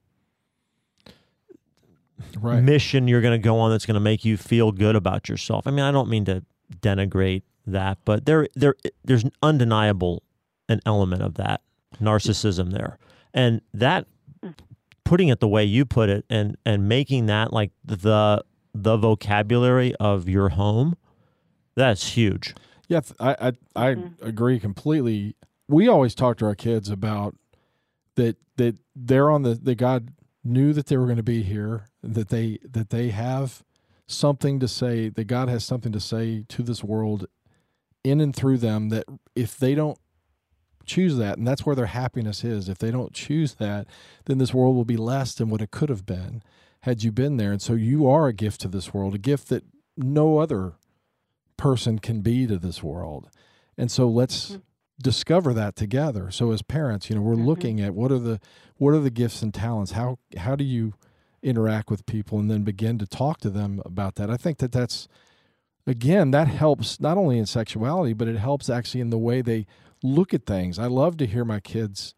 right. 2.40 2.62
mission 2.62 3.09
you're 3.09 3.20
going 3.20 3.40
to 3.40 3.44
go 3.44 3.59
on 3.59 3.70
that's 3.70 3.87
going 3.87 3.94
to 3.94 4.00
make 4.00 4.24
you 4.24 4.37
feel 4.37 4.72
good 4.72 4.96
about 4.96 5.29
yourself. 5.29 5.66
I 5.66 5.70
mean, 5.70 5.85
I 5.85 5.90
don't 5.90 6.09
mean 6.09 6.24
to 6.27 6.44
denigrate 6.81 7.42
that, 7.66 7.98
but 8.05 8.27
there 8.27 8.48
there 8.55 8.74
there's 9.05 9.24
undeniable 9.42 10.22
an 10.68 10.81
element 10.87 11.22
of 11.22 11.35
that 11.35 11.62
narcissism 12.00 12.72
there. 12.72 12.98
And 13.33 13.61
that 13.72 14.07
putting 15.05 15.29
it 15.29 15.40
the 15.40 15.48
way 15.48 15.64
you 15.64 15.85
put 15.85 16.09
it 16.09 16.24
and 16.31 16.57
and 16.64 16.88
making 16.88 17.27
that 17.27 17.53
like 17.53 17.70
the 17.85 18.44
the 18.74 18.96
vocabulary 18.96 19.94
of 19.96 20.29
your 20.29 20.50
home, 20.50 20.96
that's 21.74 22.12
huge. 22.12 22.55
Yeah, 22.88 23.00
I 23.20 23.31
I, 23.31 23.53
I 23.77 23.94
mm-hmm. 23.94 24.27
agree 24.27 24.59
completely. 24.59 25.37
We 25.68 25.88
always 25.88 26.14
talk 26.14 26.38
to 26.38 26.46
our 26.46 26.55
kids 26.55 26.90
about 26.90 27.35
that 28.16 28.37
that 28.57 28.79
they're 28.94 29.31
on 29.31 29.42
the 29.42 29.55
that 29.55 29.77
God 29.77 30.11
knew 30.44 30.72
that 30.72 30.87
they 30.87 30.96
were 30.96 31.07
going 31.07 31.16
to 31.16 31.22
be 31.22 31.42
here, 31.42 31.88
that 32.02 32.28
they 32.28 32.59
that 32.64 32.90
they 32.90 33.09
have 33.09 33.64
something 34.07 34.61
to 34.61 34.68
say, 34.68 35.09
that 35.09 35.24
God 35.24 35.48
has 35.48 35.64
something 35.64 35.92
to 35.92 36.00
say 36.00 36.44
to 36.48 36.62
this 36.62 36.85
world 36.85 37.26
in 38.02 38.20
and 38.20 38.37
through 38.37 38.59
them 38.59 38.90
that 38.90 39.07
if 39.35 39.57
they 39.57 39.74
don't 39.74 39.98
choose 40.85 41.16
that, 41.16 41.38
and 41.38 41.48
that's 41.48 41.64
where 41.64 41.74
their 41.74 41.87
happiness 41.87 42.44
is, 42.44 42.68
if 42.68 42.78
they 42.78 42.90
don't 42.90 43.14
choose 43.14 43.54
that, 43.54 43.87
then 44.26 44.37
this 44.38 44.52
world 44.52 44.76
will 44.76 44.85
be 44.85 44.98
less 44.98 45.35
than 45.35 45.48
what 45.48 45.62
it 45.62 45.70
could 45.70 45.88
have 45.88 46.04
been 46.04 46.42
had 46.80 47.02
you 47.02 47.11
been 47.11 47.38
there. 47.38 47.50
And 47.52 47.62
so 47.62 47.72
you 47.72 48.07
are 48.07 48.26
a 48.26 48.35
gift 48.35 48.61
to 48.61 48.68
this 48.68 48.92
world, 48.92 49.14
a 49.14 49.18
gift 49.18 49.48
that 49.48 49.64
no 49.96 50.38
other 50.38 50.74
person 51.57 51.98
can 51.98 52.20
be 52.20 52.46
to 52.46 52.59
this 52.59 52.83
world. 52.83 53.30
And 53.78 53.90
so 53.90 54.07
let's 54.07 54.50
mm-hmm 54.50 54.61
discover 55.00 55.52
that 55.54 55.76
together. 55.76 56.30
So 56.30 56.52
as 56.52 56.62
parents, 56.62 57.09
you 57.09 57.16
know, 57.16 57.22
we're 57.22 57.35
mm-hmm. 57.35 57.46
looking 57.46 57.80
at 57.80 57.94
what 57.94 58.12
are 58.12 58.18
the 58.18 58.40
what 58.76 58.94
are 58.94 59.00
the 59.00 59.11
gifts 59.11 59.42
and 59.42 59.52
talents? 59.52 59.92
How 59.92 60.18
how 60.37 60.57
do 60.57 60.64
you 60.64 60.94
interact 61.42 61.90
with 61.90 62.07
people 62.07 62.38
and 62.38 62.50
then 62.50 62.62
begin 62.62 62.98
to 62.98 63.07
talk 63.07 63.40
to 63.40 63.50
them 63.50 63.83
about 63.85 64.14
that? 64.16 64.30
I 64.30 64.37
think 64.37 64.59
that 64.59 64.72
that's 64.72 65.09
again 65.87 66.30
that 66.30 66.48
helps 66.48 67.00
not 67.00 67.16
only 67.16 67.38
in 67.38 67.46
sexuality, 67.46 68.12
but 68.12 68.28
it 68.28 68.37
helps 68.37 68.70
actually 68.70 69.00
in 69.00 69.11
the 69.11 69.18
way 69.18 69.42
they 69.42 69.66
look 70.02 70.35
at 70.35 70.46
things. 70.46 70.78
I 70.78 70.87
love 70.87 71.16
to 71.18 71.26
hear 71.26 71.44
my 71.44 71.61
kids 71.61 72.14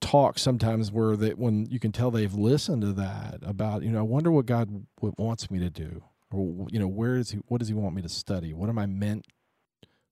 talk 0.00 0.38
sometimes 0.38 0.92
where 0.92 1.16
that 1.16 1.38
when 1.38 1.66
you 1.66 1.80
can 1.80 1.90
tell 1.90 2.10
they've 2.10 2.34
listened 2.34 2.82
to 2.82 2.92
that 2.92 3.38
about 3.42 3.82
you 3.82 3.90
know 3.90 4.00
I 4.00 4.02
wonder 4.02 4.30
what 4.30 4.46
God 4.46 4.86
wants 5.00 5.50
me 5.50 5.58
to 5.60 5.70
do 5.70 6.02
or 6.34 6.66
you 6.70 6.78
know 6.78 6.88
where 6.88 7.16
is 7.16 7.30
he 7.30 7.38
what 7.46 7.58
does 7.58 7.68
he 7.68 7.74
want 7.74 7.94
me 7.94 8.02
to 8.02 8.08
study 8.08 8.52
what 8.52 8.68
am 8.68 8.78
i 8.78 8.86
meant 8.86 9.26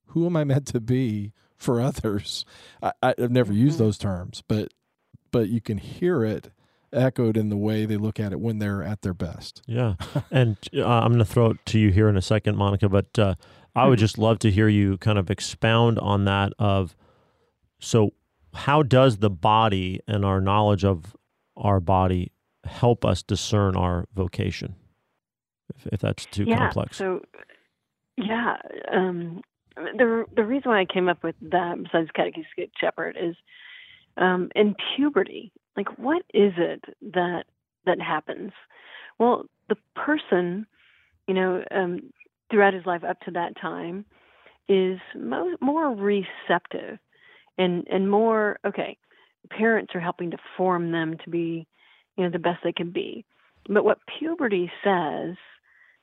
who 0.06 0.24
am 0.26 0.36
i 0.36 0.44
meant 0.44 0.66
to 0.66 0.80
be 0.80 1.32
for 1.62 1.80
others 1.80 2.44
I, 2.82 2.92
i've 3.02 3.30
never 3.30 3.52
used 3.52 3.76
Mhm. 3.76 3.84
those 3.84 3.98
terms 3.98 4.42
but 4.48 4.68
but 5.30 5.48
you 5.48 5.60
can 5.60 5.78
hear 5.78 6.24
it 6.24 6.50
echoed 6.92 7.36
in 7.38 7.48
the 7.48 7.56
way 7.56 7.86
they 7.86 7.96
look 7.96 8.20
at 8.20 8.32
it 8.32 8.40
when 8.40 8.58
they're 8.58 8.82
at 8.82 9.00
their 9.02 9.14
best 9.14 9.62
Yeah, 9.66 9.94
and 10.30 10.56
uh, 10.76 10.84
I'm 10.86 11.08
going 11.08 11.18
to 11.20 11.24
throw 11.24 11.50
it 11.52 11.64
to 11.66 11.78
you 11.78 11.90
here 11.90 12.08
in 12.08 12.18
a 12.18 12.22
second, 12.22 12.56
Monica. 12.56 12.86
But 12.90 13.18
uh, 13.18 13.34
I 13.74 13.86
would 13.88 13.96
Mhm. 13.96 14.00
just 14.00 14.18
love 14.18 14.38
to 14.40 14.50
hear 14.50 14.68
you 14.68 14.98
kind 14.98 15.16
of 15.18 15.30
expound 15.30 15.98
on 16.00 16.26
that. 16.26 16.52
Of 16.58 16.94
so, 17.80 18.12
how 18.52 18.82
does 18.82 19.18
the 19.18 19.30
body 19.30 20.00
and 20.06 20.22
our 20.26 20.42
knowledge 20.42 20.84
of 20.84 21.16
our 21.56 21.80
body 21.80 22.32
help 22.64 23.06
us 23.06 23.22
discern 23.22 23.74
our 23.74 24.04
vocation? 24.14 24.74
If, 25.74 25.86
if 25.94 26.00
that's 26.00 26.26
too 26.26 26.44
yeah, 26.44 26.58
complex. 26.58 26.98
So, 26.98 27.22
yeah, 28.18 28.56
um, 28.92 29.40
the 29.76 30.24
the 30.34 30.44
reason 30.44 30.70
why 30.70 30.80
I 30.80 30.84
came 30.84 31.08
up 31.08 31.22
with 31.22 31.36
that, 31.40 31.82
besides 31.82 32.10
Catechesis 32.16 32.44
Good 32.56 32.70
Shepherd, 32.80 33.16
is 33.20 33.34
um, 34.16 34.50
in 34.54 34.74
puberty. 34.96 35.52
Like, 35.76 35.98
what 35.98 36.22
is 36.34 36.52
it 36.56 36.84
that 37.14 37.44
that 37.86 38.00
happens? 38.00 38.52
Well, 39.18 39.46
the 39.68 39.76
person, 39.94 40.66
you 41.26 41.34
know, 41.34 41.64
um, 41.70 42.12
throughout 42.50 42.74
his 42.74 42.86
life 42.86 43.04
up 43.04 43.20
to 43.20 43.30
that 43.32 43.56
time, 43.60 44.04
is 44.68 44.98
mo- 45.16 45.56
more 45.60 45.90
receptive 45.90 46.98
and 47.58 47.86
and 47.90 48.10
more 48.10 48.58
okay. 48.66 48.96
Parents 49.50 49.92
are 49.94 50.00
helping 50.00 50.30
to 50.30 50.38
form 50.56 50.92
them 50.92 51.16
to 51.24 51.30
be, 51.30 51.66
you 52.16 52.24
know, 52.24 52.30
the 52.30 52.38
best 52.38 52.60
they 52.62 52.72
can 52.72 52.92
be. 52.92 53.24
But 53.68 53.84
what 53.84 53.98
puberty 54.18 54.70
says 54.84 55.36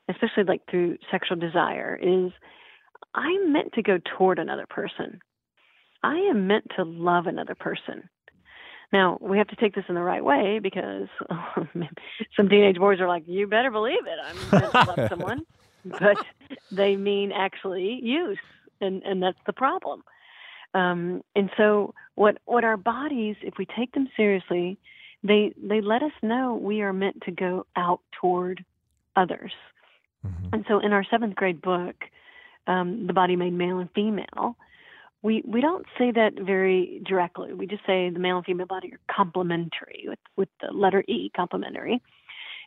especially 0.10 0.44
like 0.44 0.62
through 0.70 0.98
sexual 1.12 1.38
desire, 1.38 1.98
is 2.02 2.32
I'm 3.14 3.52
meant 3.54 3.74
to 3.74 3.82
go 3.82 4.00
toward 4.18 4.40
another 4.40 4.66
person. 4.70 5.20
I 6.04 6.16
am 6.16 6.48
meant 6.48 6.68
to 6.78 6.84
love 6.84 7.28
another 7.28 7.56
person. 7.56 8.10
Now, 8.92 9.18
we 9.22 9.38
have 9.38 9.48
to 9.48 9.56
take 9.56 9.76
this 9.76 9.86
in 9.88 9.96
the 9.96 10.02
right 10.02 10.24
way 10.24 10.60
because 10.60 11.08
some 12.36 12.50
teenage 12.50 12.78
boys 12.78 13.00
are 13.00 13.08
like, 13.08 13.24
you 13.28 13.48
better 13.48 13.70
believe 13.70 14.06
it. 14.06 14.20
I'm 14.24 14.62
meant 14.62 14.72
to 14.72 14.94
love 14.96 15.10
someone. 15.10 15.42
But 15.86 16.18
they 16.72 16.96
mean 16.96 17.32
actually 17.32 18.00
use, 18.04 18.40
and, 18.82 19.02
and 19.04 19.22
that's 19.24 19.38
the 19.46 19.54
problem. 19.54 20.04
Um, 20.74 21.22
and 21.36 21.50
so, 21.56 21.94
what, 22.16 22.38
what 22.46 22.64
our 22.64 22.78
bodies, 22.78 23.38
if 23.42 23.54
we 23.58 23.66
take 23.66 23.94
them 23.94 24.10
seriously, 24.18 24.78
they, 25.24 25.54
they 25.58 25.82
let 25.82 26.04
us 26.04 26.12
know 26.22 26.56
we 26.56 26.82
are 26.82 26.94
meant 26.94 27.22
to 27.24 27.32
go 27.32 27.66
out 27.76 28.02
toward 28.20 28.64
others. 29.16 29.54
Mhm. 30.26 30.54
And 30.54 30.66
so 30.68 30.80
in 30.80 30.92
our 30.92 31.04
seventh 31.10 31.36
grade 31.36 31.62
book, 31.62 31.96
um, 32.70 33.08
The 33.08 33.14
Body 33.14 33.36
Made 33.36 33.54
Male 33.54 33.80
and 33.80 33.90
Female, 33.94 34.56
we, 35.22 35.44
we 35.46 35.60
don't 35.60 35.86
say 35.98 36.12
that 36.12 36.34
very 36.40 37.02
directly. 37.06 37.54
We 37.54 37.68
just 37.68 37.86
say 37.86 38.10
the 38.10 38.20
male 38.20 38.38
and 38.38 38.46
female 38.46 38.68
body 38.68 38.94
are 38.94 39.14
complementary 39.14 40.06
with, 40.08 40.20
with 40.38 40.50
the 40.62 40.72
letter 40.72 41.04
E, 41.08 41.32
complementary. 41.36 42.02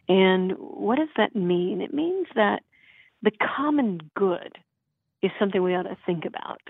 And 0.08 0.52
what 0.58 0.98
does 0.98 1.08
that 1.16 1.34
mean? 1.34 1.80
It 1.80 1.94
means 1.94 2.26
that 2.34 2.62
the 3.22 3.30
common 3.56 4.00
good 4.14 4.58
is 5.22 5.30
something 5.38 5.62
we 5.62 5.74
ought 5.74 5.84
to 5.84 5.96
think 6.04 6.24
about. 6.24 6.60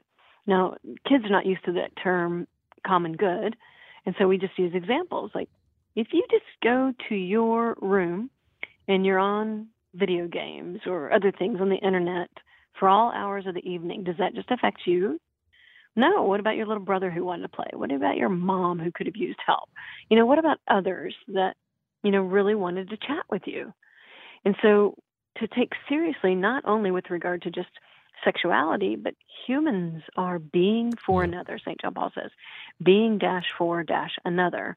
Now, 0.46 0.76
kids 1.08 1.24
are 1.24 1.30
not 1.30 1.46
used 1.46 1.64
to 1.64 1.72
that 1.72 1.96
term 2.02 2.46
common 2.86 3.14
good, 3.14 3.56
and 4.04 4.14
so 4.18 4.28
we 4.28 4.38
just 4.38 4.58
use 4.58 4.72
examples. 4.74 5.30
Like 5.34 5.48
if 5.96 6.08
you 6.12 6.24
just 6.30 6.44
go 6.62 6.92
to 7.08 7.14
your 7.14 7.76
room 7.80 8.30
and 8.88 9.06
you're 9.06 9.18
on 9.18 9.68
video 9.94 10.26
games 10.26 10.80
or 10.86 11.12
other 11.12 11.32
things 11.32 11.60
on 11.60 11.68
the 11.68 11.76
internet 11.76 12.30
for 12.78 12.88
all 12.88 13.12
hours 13.12 13.46
of 13.46 13.54
the 13.54 13.68
evening, 13.68 14.04
does 14.04 14.16
that 14.18 14.34
just 14.34 14.50
affect 14.50 14.80
you? 14.86 15.20
No. 15.94 16.22
What 16.22 16.40
about 16.40 16.56
your 16.56 16.66
little 16.66 16.84
brother 16.84 17.10
who 17.10 17.24
wanted 17.24 17.42
to 17.42 17.56
play? 17.56 17.68
What 17.72 17.92
about 17.92 18.16
your 18.16 18.30
mom 18.30 18.78
who 18.78 18.90
could 18.92 19.06
have 19.06 19.16
used 19.16 19.38
help? 19.44 19.68
You 20.08 20.16
know, 20.16 20.26
what 20.26 20.38
about 20.38 20.58
others 20.68 21.14
that, 21.28 21.56
you 22.02 22.10
know, 22.10 22.22
really 22.22 22.54
wanted 22.54 22.90
to 22.90 22.96
chat 22.96 23.24
with 23.30 23.42
you? 23.46 23.72
And 24.44 24.56
so 24.62 24.96
to 25.38 25.46
take 25.48 25.72
seriously, 25.88 26.34
not 26.34 26.64
only 26.66 26.90
with 26.90 27.10
regard 27.10 27.42
to 27.42 27.50
just 27.50 27.70
sexuality, 28.24 28.96
but 28.96 29.14
humans 29.46 30.02
are 30.16 30.38
being 30.38 30.92
for 31.04 31.24
another, 31.24 31.58
St. 31.58 31.80
John 31.80 31.94
Paul 31.94 32.12
says, 32.14 32.30
being 32.82 33.18
dash 33.18 33.46
for 33.56 33.82
dash 33.82 34.12
another. 34.24 34.76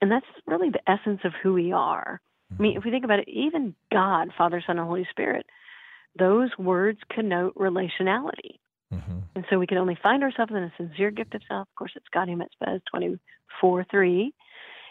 And 0.00 0.10
that's 0.10 0.26
really 0.46 0.70
the 0.70 0.90
essence 0.90 1.20
of 1.24 1.32
who 1.42 1.52
we 1.52 1.72
are. 1.72 2.20
I 2.50 2.62
mean, 2.62 2.72
mm-hmm. 2.72 2.78
if 2.78 2.84
we 2.84 2.90
think 2.90 3.04
about 3.04 3.20
it, 3.20 3.28
even 3.28 3.74
God, 3.92 4.30
Father, 4.36 4.62
Son, 4.66 4.78
and 4.78 4.86
Holy 4.86 5.06
Spirit, 5.10 5.46
those 6.18 6.50
words 6.58 6.98
connote 7.10 7.54
relationality. 7.54 8.58
Mhm. 8.92 9.22
And 9.34 9.44
so 9.48 9.58
we 9.58 9.66
can 9.66 9.78
only 9.78 9.94
find 9.94 10.22
ourselves 10.22 10.52
in 10.52 10.62
a 10.62 10.72
sincere 10.76 11.10
gift 11.10 11.34
of 11.34 11.42
self. 11.44 11.68
Of 11.68 11.74
course, 11.76 11.92
it's 11.94 12.08
Gaudium 12.08 12.42
et 12.42 12.50
Spes 12.52 12.80
24 12.90 13.84
3. 13.84 14.34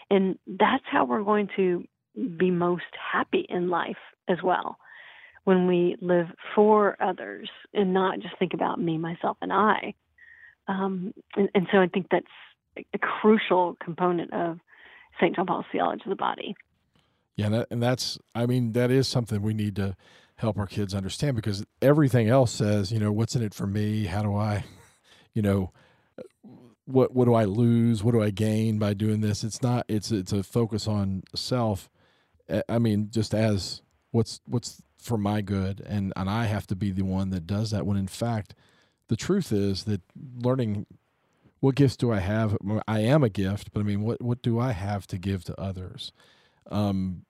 And 0.09 0.39
that's 0.47 0.85
how 0.85 1.05
we're 1.05 1.23
going 1.23 1.49
to 1.55 1.85
be 2.37 2.49
most 2.49 2.85
happy 2.95 3.45
in 3.49 3.69
life 3.69 3.97
as 4.27 4.41
well. 4.41 4.77
When 5.43 5.67
we 5.67 5.97
live 6.01 6.27
for 6.55 6.95
others 7.01 7.49
and 7.73 7.93
not 7.93 8.19
just 8.19 8.37
think 8.37 8.53
about 8.53 8.79
me, 8.79 8.97
myself, 8.97 9.37
and 9.41 9.51
I. 9.51 9.93
Um, 10.67 11.13
and, 11.35 11.49
and 11.55 11.67
so 11.71 11.79
I 11.79 11.87
think 11.87 12.07
that's 12.11 12.25
a, 12.77 12.85
a 12.93 12.97
crucial 12.99 13.75
component 13.83 14.31
of 14.33 14.59
St. 15.19 15.35
John 15.35 15.47
Paul's 15.47 15.65
theology 15.71 16.03
of 16.05 16.09
the 16.09 16.15
body. 16.15 16.55
Yeah, 17.35 17.45
and, 17.45 17.55
that, 17.55 17.67
and 17.71 17.81
that's 17.81 18.19
I 18.35 18.45
mean 18.45 18.73
that 18.73 18.91
is 18.91 19.07
something 19.07 19.41
we 19.41 19.53
need 19.53 19.75
to 19.77 19.95
help 20.39 20.57
our 20.57 20.65
kids 20.65 20.95
understand 20.95 21.35
because 21.35 21.65
everything 21.81 22.29
else 22.29 22.51
says, 22.51 22.93
you 22.93 22.99
know, 22.99 23.11
what's 23.11 23.35
in 23.35 23.43
it 23.43 23.53
for 23.53 23.67
me? 23.67 24.05
How 24.05 24.21
do 24.21 24.33
I, 24.35 24.63
you 25.33 25.41
know, 25.41 25.71
what 26.85 27.13
what 27.13 27.25
do 27.25 27.33
I 27.33 27.43
lose? 27.43 28.03
What 28.03 28.13
do 28.13 28.21
I 28.21 28.29
gain 28.31 28.79
by 28.79 28.93
doing 28.93 29.19
this? 29.19 29.43
It's 29.43 29.61
not 29.61 29.85
it's 29.89 30.11
it's 30.11 30.31
a 30.31 30.41
focus 30.41 30.87
on 30.87 31.23
self. 31.35 31.89
I 32.67 32.79
mean, 32.79 33.09
just 33.11 33.35
as 33.35 33.81
what's 34.11 34.39
what's 34.45 34.81
for 34.97 35.17
my 35.17 35.41
good 35.41 35.81
and 35.85 36.13
and 36.15 36.29
I 36.29 36.45
have 36.45 36.65
to 36.67 36.75
be 36.75 36.91
the 36.91 37.03
one 37.03 37.29
that 37.29 37.45
does 37.45 37.71
that 37.71 37.85
when 37.85 37.97
in 37.97 38.07
fact 38.07 38.55
the 39.07 39.15
truth 39.15 39.51
is 39.51 39.83
that 39.83 40.01
learning 40.15 40.85
what 41.59 41.75
gifts 41.75 41.97
do 41.97 42.11
I 42.11 42.19
have? 42.19 42.57
I 42.87 43.01
am 43.01 43.23
a 43.23 43.29
gift, 43.29 43.71
but 43.73 43.81
I 43.81 43.83
mean, 43.83 44.01
what 44.01 44.21
what 44.21 44.41
do 44.41 44.57
I 44.57 44.71
have 44.71 45.05
to 45.07 45.17
give 45.17 45.43
to 45.43 45.59
others? 45.59 46.13
Um, 46.71 47.25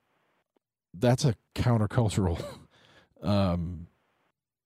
that's 0.94 1.24
a 1.24 1.34
countercultural 1.56 2.42
um, 3.22 3.86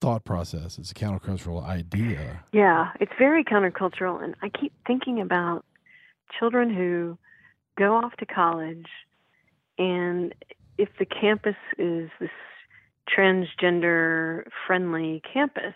thought 0.01 0.25
process. 0.25 0.79
It's 0.79 0.91
a 0.91 0.95
countercultural 0.95 1.65
idea. 1.65 2.45
Yeah, 2.53 2.93
it's 3.01 3.13
very 3.19 3.45
countercultural. 3.45 4.23
And 4.23 4.35
I 4.43 4.49
keep 4.49 4.73
thinking 4.87 5.21
about 5.21 5.65
children 6.39 6.75
who 6.75 7.19
go 7.79 7.97
off 7.97 8.17
to 8.19 8.27
college, 8.27 8.87
and 9.79 10.35
if 10.79 10.89
the 10.99 11.07
campus 11.07 11.57
is 11.79 12.11
this 12.21 12.31
transgender 13.09 14.45
friendly 14.67 15.23
campus, 15.33 15.75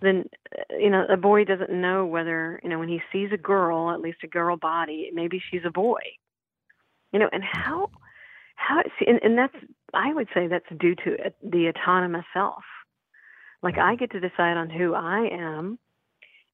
then, 0.00 0.24
uh, 0.58 0.76
you 0.78 0.90
know, 0.90 1.04
a 1.08 1.16
boy 1.16 1.44
doesn't 1.44 1.70
know 1.70 2.06
whether, 2.06 2.60
you 2.62 2.68
know, 2.70 2.78
when 2.78 2.88
he 2.88 3.00
sees 3.12 3.30
a 3.32 3.36
girl, 3.36 3.90
at 3.90 4.00
least 4.00 4.18
a 4.24 4.26
girl 4.26 4.56
body, 4.56 5.10
maybe 5.12 5.42
she's 5.50 5.62
a 5.66 5.70
boy. 5.70 6.00
You 7.12 7.18
know, 7.18 7.28
and 7.32 7.42
how, 7.42 7.90
how, 8.60 8.82
and, 9.06 9.20
and 9.22 9.38
that's, 9.38 9.56
I 9.94 10.12
would 10.12 10.28
say 10.34 10.46
that's 10.46 10.66
due 10.78 10.94
to 10.96 11.14
uh, 11.14 11.30
the 11.42 11.68
autonomous 11.68 12.26
self. 12.32 12.62
Like 13.62 13.78
I 13.78 13.96
get 13.96 14.10
to 14.12 14.20
decide 14.20 14.56
on 14.56 14.70
who 14.70 14.94
I 14.94 15.28
am 15.32 15.78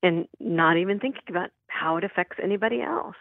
and 0.03 0.27
not 0.38 0.77
even 0.77 1.01
thinking 1.01 1.23
about 1.29 1.51
how 1.66 1.97
it 1.97 2.05
affects 2.05 2.38
anybody 2.42 2.81
else. 2.81 3.16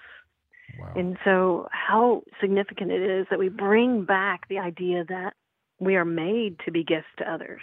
Wow. 0.80 0.94
And 0.96 1.18
so, 1.24 1.68
how 1.72 2.24
significant 2.42 2.92
it 2.92 3.02
is 3.02 3.28
that 3.30 3.40
we 3.40 3.50
bring 3.50 4.04
back 4.04 4.48
the 4.50 4.60
idea 4.60 5.06
that 5.08 5.34
we 5.80 5.96
are 5.96 6.06
made 6.06 6.58
to 6.66 6.72
be 6.72 6.84
gifts 6.84 7.08
to 7.20 7.32
others. 7.32 7.62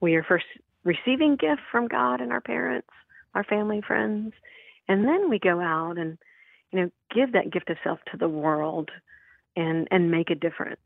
We 0.00 0.14
are 0.16 0.22
first 0.22 0.44
receiving 0.84 1.36
gifts 1.36 1.62
from 1.70 1.88
God 1.88 2.20
and 2.20 2.32
our 2.32 2.40
parents, 2.40 2.88
our 3.34 3.44
family, 3.44 3.82
friends, 3.86 4.32
and 4.88 5.06
then 5.06 5.30
we 5.30 5.38
go 5.38 5.60
out 5.60 5.96
and 5.96 6.18
you 6.72 6.80
know 6.80 6.90
give 7.14 7.32
that 7.32 7.52
gift 7.52 7.70
of 7.70 7.76
self 7.82 7.98
to 8.10 8.18
the 8.18 8.28
world 8.28 8.90
and 9.56 9.88
and 9.90 10.10
make 10.10 10.30
a 10.30 10.34
difference. 10.34 10.80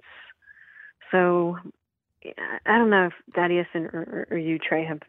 So, 1.10 1.56
I 2.66 2.76
don't 2.78 2.90
know 2.90 3.06
if 3.06 3.12
Thaddeus 3.34 3.66
and 3.74 3.86
or, 3.86 4.26
or 4.30 4.36
you 4.38 4.58
Trey 4.58 4.84
have 4.84 5.00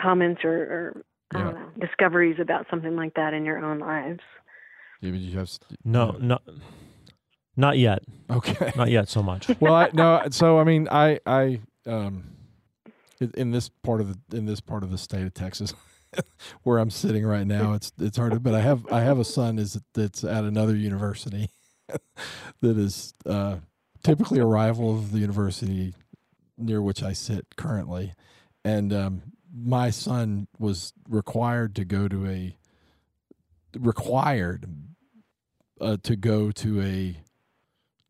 comments 0.00 0.42
or, 0.44 0.52
or 0.52 1.02
I 1.34 1.38
don't 1.42 1.54
know 1.54 1.68
discoveries 1.80 2.38
about 2.40 2.66
something 2.70 2.94
like 2.96 3.14
that 3.14 3.34
in 3.34 3.44
your 3.44 3.58
own 3.64 3.78
lives. 3.78 4.20
Yeah, 5.00 5.12
you 5.12 5.38
have 5.38 5.46
s- 5.46 5.60
No, 5.84 6.16
no, 6.20 6.38
not 7.56 7.78
yet. 7.78 8.02
Okay. 8.30 8.72
Not 8.76 8.90
yet 8.90 9.08
so 9.08 9.22
much. 9.22 9.48
well, 9.60 9.74
I, 9.74 9.90
no. 9.94 10.22
So 10.30 10.58
I 10.58 10.64
mean, 10.64 10.88
I 10.90 11.18
I 11.24 11.60
um, 11.86 12.24
in- 13.20 13.32
in 13.36 13.50
this 13.52 13.68
part 13.68 14.00
of 14.00 14.08
the 14.28 14.36
in 14.36 14.44
this 14.46 14.60
part 14.60 14.82
of 14.82 14.90
the 14.90 14.98
state 14.98 15.22
of 15.24 15.32
Texas, 15.34 15.72
where 16.64 16.78
I'm 16.78 16.90
sitting 16.90 17.24
right 17.24 17.46
now, 17.46 17.72
it's 17.72 17.92
it's 17.98 18.16
hard. 18.18 18.32
To, 18.32 18.40
but 18.40 18.54
I 18.54 18.60
have 18.60 18.86
I 18.92 19.00
have 19.00 19.18
a 19.18 19.24
son 19.24 19.58
is 19.58 19.80
that's 19.94 20.24
at 20.24 20.44
another 20.44 20.76
university 20.76 21.50
that 22.60 22.78
is 22.78 23.14
uh, 23.26 23.56
typically 24.02 24.38
a 24.38 24.46
rival 24.46 24.94
of 24.94 25.12
the 25.12 25.18
university 25.18 25.94
near 26.56 26.82
which 26.82 27.02
I 27.02 27.12
sit 27.12 27.56
currently, 27.56 28.14
and 28.64 28.92
um, 28.92 29.22
my 29.54 29.90
son 29.90 30.48
was 30.58 30.92
required 31.08 31.74
to 31.76 31.84
go 31.84 32.08
to 32.08 32.26
a 32.26 32.56
required 33.78 34.66
uh, 35.80 35.96
to 36.02 36.16
go 36.16 36.50
to 36.50 36.82
a 36.82 37.16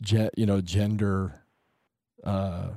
ge- 0.00 0.30
you 0.36 0.46
know 0.46 0.60
gender 0.60 1.42
uh, 2.24 2.70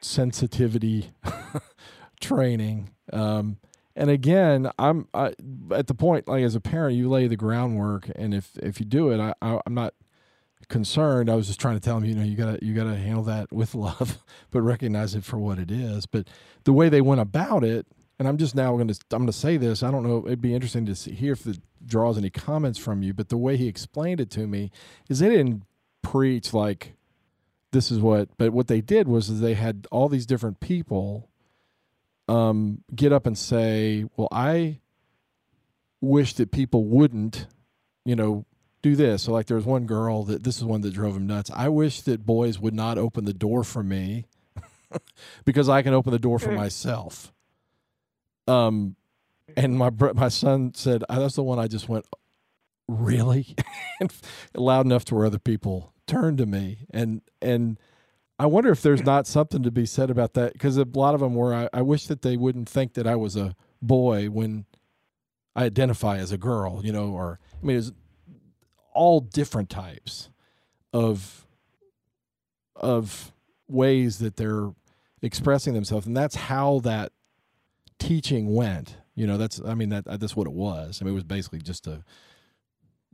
sensitivity 0.00 1.12
training. 2.20 2.90
Um, 3.12 3.58
and 3.96 4.10
again, 4.10 4.70
I'm 4.78 5.08
I, 5.14 5.34
at 5.72 5.86
the 5.86 5.94
point 5.94 6.28
like 6.28 6.42
as 6.42 6.54
a 6.54 6.60
parent, 6.60 6.96
you 6.96 7.08
lay 7.08 7.26
the 7.26 7.36
groundwork, 7.36 8.10
and 8.14 8.34
if 8.34 8.56
if 8.58 8.80
you 8.80 8.86
do 8.86 9.10
it, 9.10 9.20
I, 9.20 9.34
I 9.40 9.60
I'm 9.66 9.74
not 9.74 9.94
concerned. 10.68 11.30
I 11.30 11.34
was 11.34 11.46
just 11.46 11.60
trying 11.60 11.76
to 11.76 11.80
tell 11.80 11.98
him, 11.98 12.04
you 12.04 12.14
know, 12.14 12.22
you 12.22 12.36
gotta 12.36 12.58
you 12.62 12.74
gotta 12.74 12.96
handle 12.96 13.24
that 13.24 13.52
with 13.52 13.74
love, 13.74 14.18
but 14.50 14.62
recognize 14.62 15.14
it 15.14 15.24
for 15.24 15.38
what 15.38 15.58
it 15.58 15.70
is. 15.70 16.06
But 16.06 16.28
the 16.64 16.72
way 16.72 16.88
they 16.88 17.00
went 17.00 17.20
about 17.20 17.64
it, 17.64 17.86
and 18.18 18.28
I'm 18.28 18.38
just 18.38 18.54
now 18.54 18.72
going 18.72 18.88
to 18.88 18.98
I'm 19.12 19.20
going 19.20 19.26
to 19.26 19.32
say 19.32 19.56
this. 19.56 19.82
I 19.82 19.90
don't 19.90 20.04
know. 20.04 20.24
It'd 20.26 20.40
be 20.40 20.54
interesting 20.54 20.86
to 20.86 20.94
see, 20.94 21.12
hear 21.12 21.32
if 21.32 21.46
it 21.46 21.58
draws 21.84 22.16
any 22.16 22.30
comments 22.30 22.78
from 22.78 23.02
you. 23.02 23.12
But 23.12 23.28
the 23.28 23.36
way 23.36 23.56
he 23.56 23.68
explained 23.68 24.20
it 24.20 24.30
to 24.30 24.46
me 24.46 24.70
is 25.08 25.18
they 25.18 25.28
didn't 25.28 25.62
preach 26.02 26.54
like 26.54 26.94
this 27.72 27.90
is 27.90 27.98
what, 27.98 28.28
but 28.38 28.52
what 28.52 28.68
they 28.68 28.80
did 28.80 29.08
was 29.08 29.40
they 29.40 29.54
had 29.54 29.86
all 29.90 30.08
these 30.08 30.26
different 30.26 30.60
people 30.60 31.28
um, 32.28 32.82
get 32.94 33.12
up 33.12 33.26
and 33.26 33.36
say, 33.36 34.06
"Well, 34.16 34.28
I 34.32 34.80
wish 36.00 36.34
that 36.34 36.50
people 36.50 36.84
wouldn't, 36.84 37.46
you 38.04 38.16
know, 38.16 38.46
do 38.82 38.96
this." 38.96 39.24
So, 39.24 39.32
like, 39.32 39.46
there 39.46 39.56
was 39.56 39.66
one 39.66 39.86
girl 39.86 40.24
that 40.24 40.44
this 40.44 40.56
is 40.56 40.64
one 40.64 40.80
that 40.82 40.94
drove 40.94 41.16
him 41.16 41.26
nuts. 41.26 41.50
I 41.54 41.68
wish 41.68 42.00
that 42.02 42.26
boys 42.26 42.58
would 42.58 42.74
not 42.74 42.98
open 42.98 43.24
the 43.24 43.34
door 43.34 43.64
for 43.64 43.82
me 43.82 44.26
because 45.44 45.68
I 45.68 45.82
can 45.82 45.94
open 45.94 46.12
the 46.12 46.18
door 46.18 46.38
for 46.38 46.52
myself. 46.52 47.32
Um, 48.46 48.96
and 49.56 49.78
my 49.78 49.90
br- 49.90 50.12
my 50.14 50.28
son 50.28 50.72
said, 50.74 51.04
"Ah, 51.08 51.18
"That's 51.18 51.36
the 51.36 51.42
one." 51.42 51.58
I 51.58 51.68
just 51.68 51.88
went, 51.88 52.06
"Really?" 52.88 53.54
loud 54.54 54.86
enough 54.86 55.04
to 55.06 55.14
where 55.14 55.26
other 55.26 55.38
people 55.38 55.92
turned 56.06 56.38
to 56.38 56.46
me, 56.46 56.86
and 56.90 57.22
and 57.40 57.78
I 58.38 58.46
wonder 58.46 58.70
if 58.70 58.82
there's 58.82 59.04
not 59.04 59.26
something 59.26 59.62
to 59.62 59.70
be 59.70 59.86
said 59.86 60.10
about 60.10 60.34
that 60.34 60.54
because 60.54 60.76
a 60.76 60.86
lot 60.92 61.14
of 61.14 61.20
them 61.20 61.34
were. 61.34 61.54
I, 61.54 61.68
I 61.72 61.82
wish 61.82 62.06
that 62.06 62.22
they 62.22 62.36
wouldn't 62.36 62.68
think 62.68 62.94
that 62.94 63.06
I 63.06 63.14
was 63.14 63.36
a 63.36 63.54
boy 63.80 64.26
when 64.26 64.66
I 65.54 65.64
identify 65.64 66.18
as 66.18 66.32
a 66.32 66.38
girl, 66.38 66.80
you 66.84 66.92
know, 66.92 67.10
or 67.10 67.38
I 67.62 67.66
mean, 67.66 67.76
it's 67.76 67.92
all 68.92 69.20
different 69.20 69.70
types 69.70 70.30
of 70.92 71.46
of 72.76 73.32
ways 73.68 74.18
that 74.18 74.36
they're 74.36 74.72
expressing 75.22 75.74
themselves, 75.74 76.06
and 76.06 76.16
that's 76.16 76.34
how 76.34 76.80
that 76.80 77.12
teaching 77.98 78.52
went. 78.52 78.96
You 79.14 79.28
know, 79.28 79.38
that's 79.38 79.60
I 79.64 79.74
mean 79.74 79.90
that 79.90 80.04
that's 80.04 80.34
what 80.34 80.48
it 80.48 80.52
was. 80.52 81.00
I 81.00 81.04
mean, 81.04 81.12
it 81.12 81.14
was 81.14 81.24
basically 81.24 81.60
just 81.60 81.86
a 81.86 82.02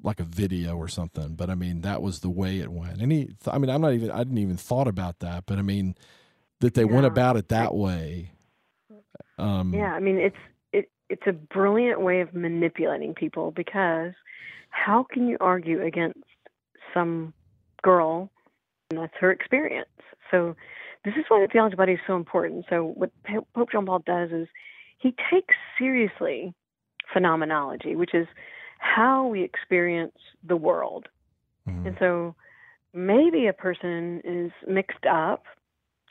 like 0.03 0.20
a 0.20 0.24
video 0.24 0.76
or 0.76 0.88
something. 0.88 1.34
But 1.34 1.51
I 1.51 1.55
mean, 1.55 1.82
that 1.82 2.03
was 2.03 2.20
the 2.20 2.30
way 2.30 2.61
it 2.61 2.70
went. 2.70 3.01
And 3.01 3.12
he, 3.12 3.30
I 3.46 3.59
mean, 3.59 3.70
I'm 3.70 3.80
not 3.80 3.92
even 3.92 4.11
I 4.11 4.18
didn't 4.18 4.38
even 4.38 4.57
thought 4.57 4.88
about 4.88 5.20
that. 5.20 5.44
But 5.46 5.59
I 5.59 5.62
mean, 5.62 5.94
that 6.61 6.74
they 6.74 6.84
went 6.84 7.07
about 7.07 7.36
it 7.36 7.48
that 7.48 7.74
way. 7.74 8.32
Um, 9.38 9.74
Yeah, 9.74 9.92
I 9.92 10.01
mean 10.01 10.18
it's 10.18 10.36
it 10.72 10.90
it's 11.09 11.22
a 11.26 11.32
brilliant 11.32 12.01
way 12.01 12.20
of 12.20 12.34
manipulating 12.34 13.14
people 13.14 13.51
because 13.51 14.12
how 14.70 15.07
can 15.11 15.26
you 15.26 15.36
argue 15.40 15.82
against 15.82 16.18
some 16.94 17.32
girl 17.82 18.30
and 18.90 19.01
that's 19.01 19.14
her 19.18 19.32
experience? 19.32 19.88
So 20.30 20.55
this 21.05 21.14
is 21.14 21.24
why 21.28 21.40
the 21.40 21.48
theology 21.51 21.76
body 21.76 21.92
is 21.92 22.01
so 22.07 22.16
important. 22.16 22.66
So 22.68 22.92
what 22.94 23.11
Pope 23.55 23.72
John 23.72 23.86
Paul 23.86 24.03
does 24.05 24.30
is 24.30 24.46
he 24.98 25.14
takes 25.30 25.55
seriously 25.78 26.55
phenomenology, 27.12 27.96
which 27.96 28.14
is 28.14 28.26
how 28.81 29.26
we 29.26 29.43
experience 29.43 30.16
the 30.43 30.57
world. 30.57 31.09
mhm. 31.68 31.87
And 31.87 31.97
so 31.99 32.35
maybe 32.93 33.47
a 33.47 33.53
person 33.53 34.20
is 34.24 34.51
mixed 34.66 35.07
up, 35.07 35.45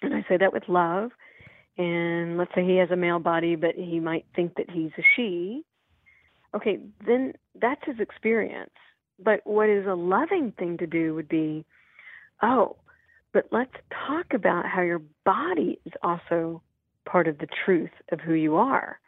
and 0.02 0.14
I 0.14 0.24
say 0.30 0.38
that 0.38 0.54
with 0.54 0.70
love. 0.70 1.12
And 1.78 2.38
let's 2.38 2.54
say 2.54 2.64
he 2.66 2.78
has 2.78 2.92
a 2.92 2.96
male 2.96 3.20
body, 3.20 3.56
but 3.56 3.76
he 3.76 4.00
might 4.00 4.26
think 4.36 4.56
that 4.56 4.70
he's 4.70 4.92
a 4.98 5.04
she. 5.16 5.64
Okay, 6.54 6.80
then 7.06 7.34
that's 7.56 7.84
his 7.86 8.00
experience. 8.00 8.74
But 9.18 9.46
what 9.46 9.70
is 9.70 9.86
a 9.88 9.96
loving 9.96 10.52
thing 10.52 10.78
to 10.78 10.88
do 10.88 11.16
would 11.16 11.30
be, 11.30 11.66
oh, 12.42 12.76
but 13.34 13.48
let's 13.52 13.76
talk 14.08 14.34
about 14.34 14.66
how 14.66 14.82
your 14.82 15.02
body 15.26 15.80
is 15.86 15.94
also 16.04 16.62
part 17.06 17.28
of 17.28 17.38
the 17.38 17.48
truth 17.66 17.92
of 18.12 18.20
who 18.20 18.34
you 18.34 18.56
are. 18.56 19.00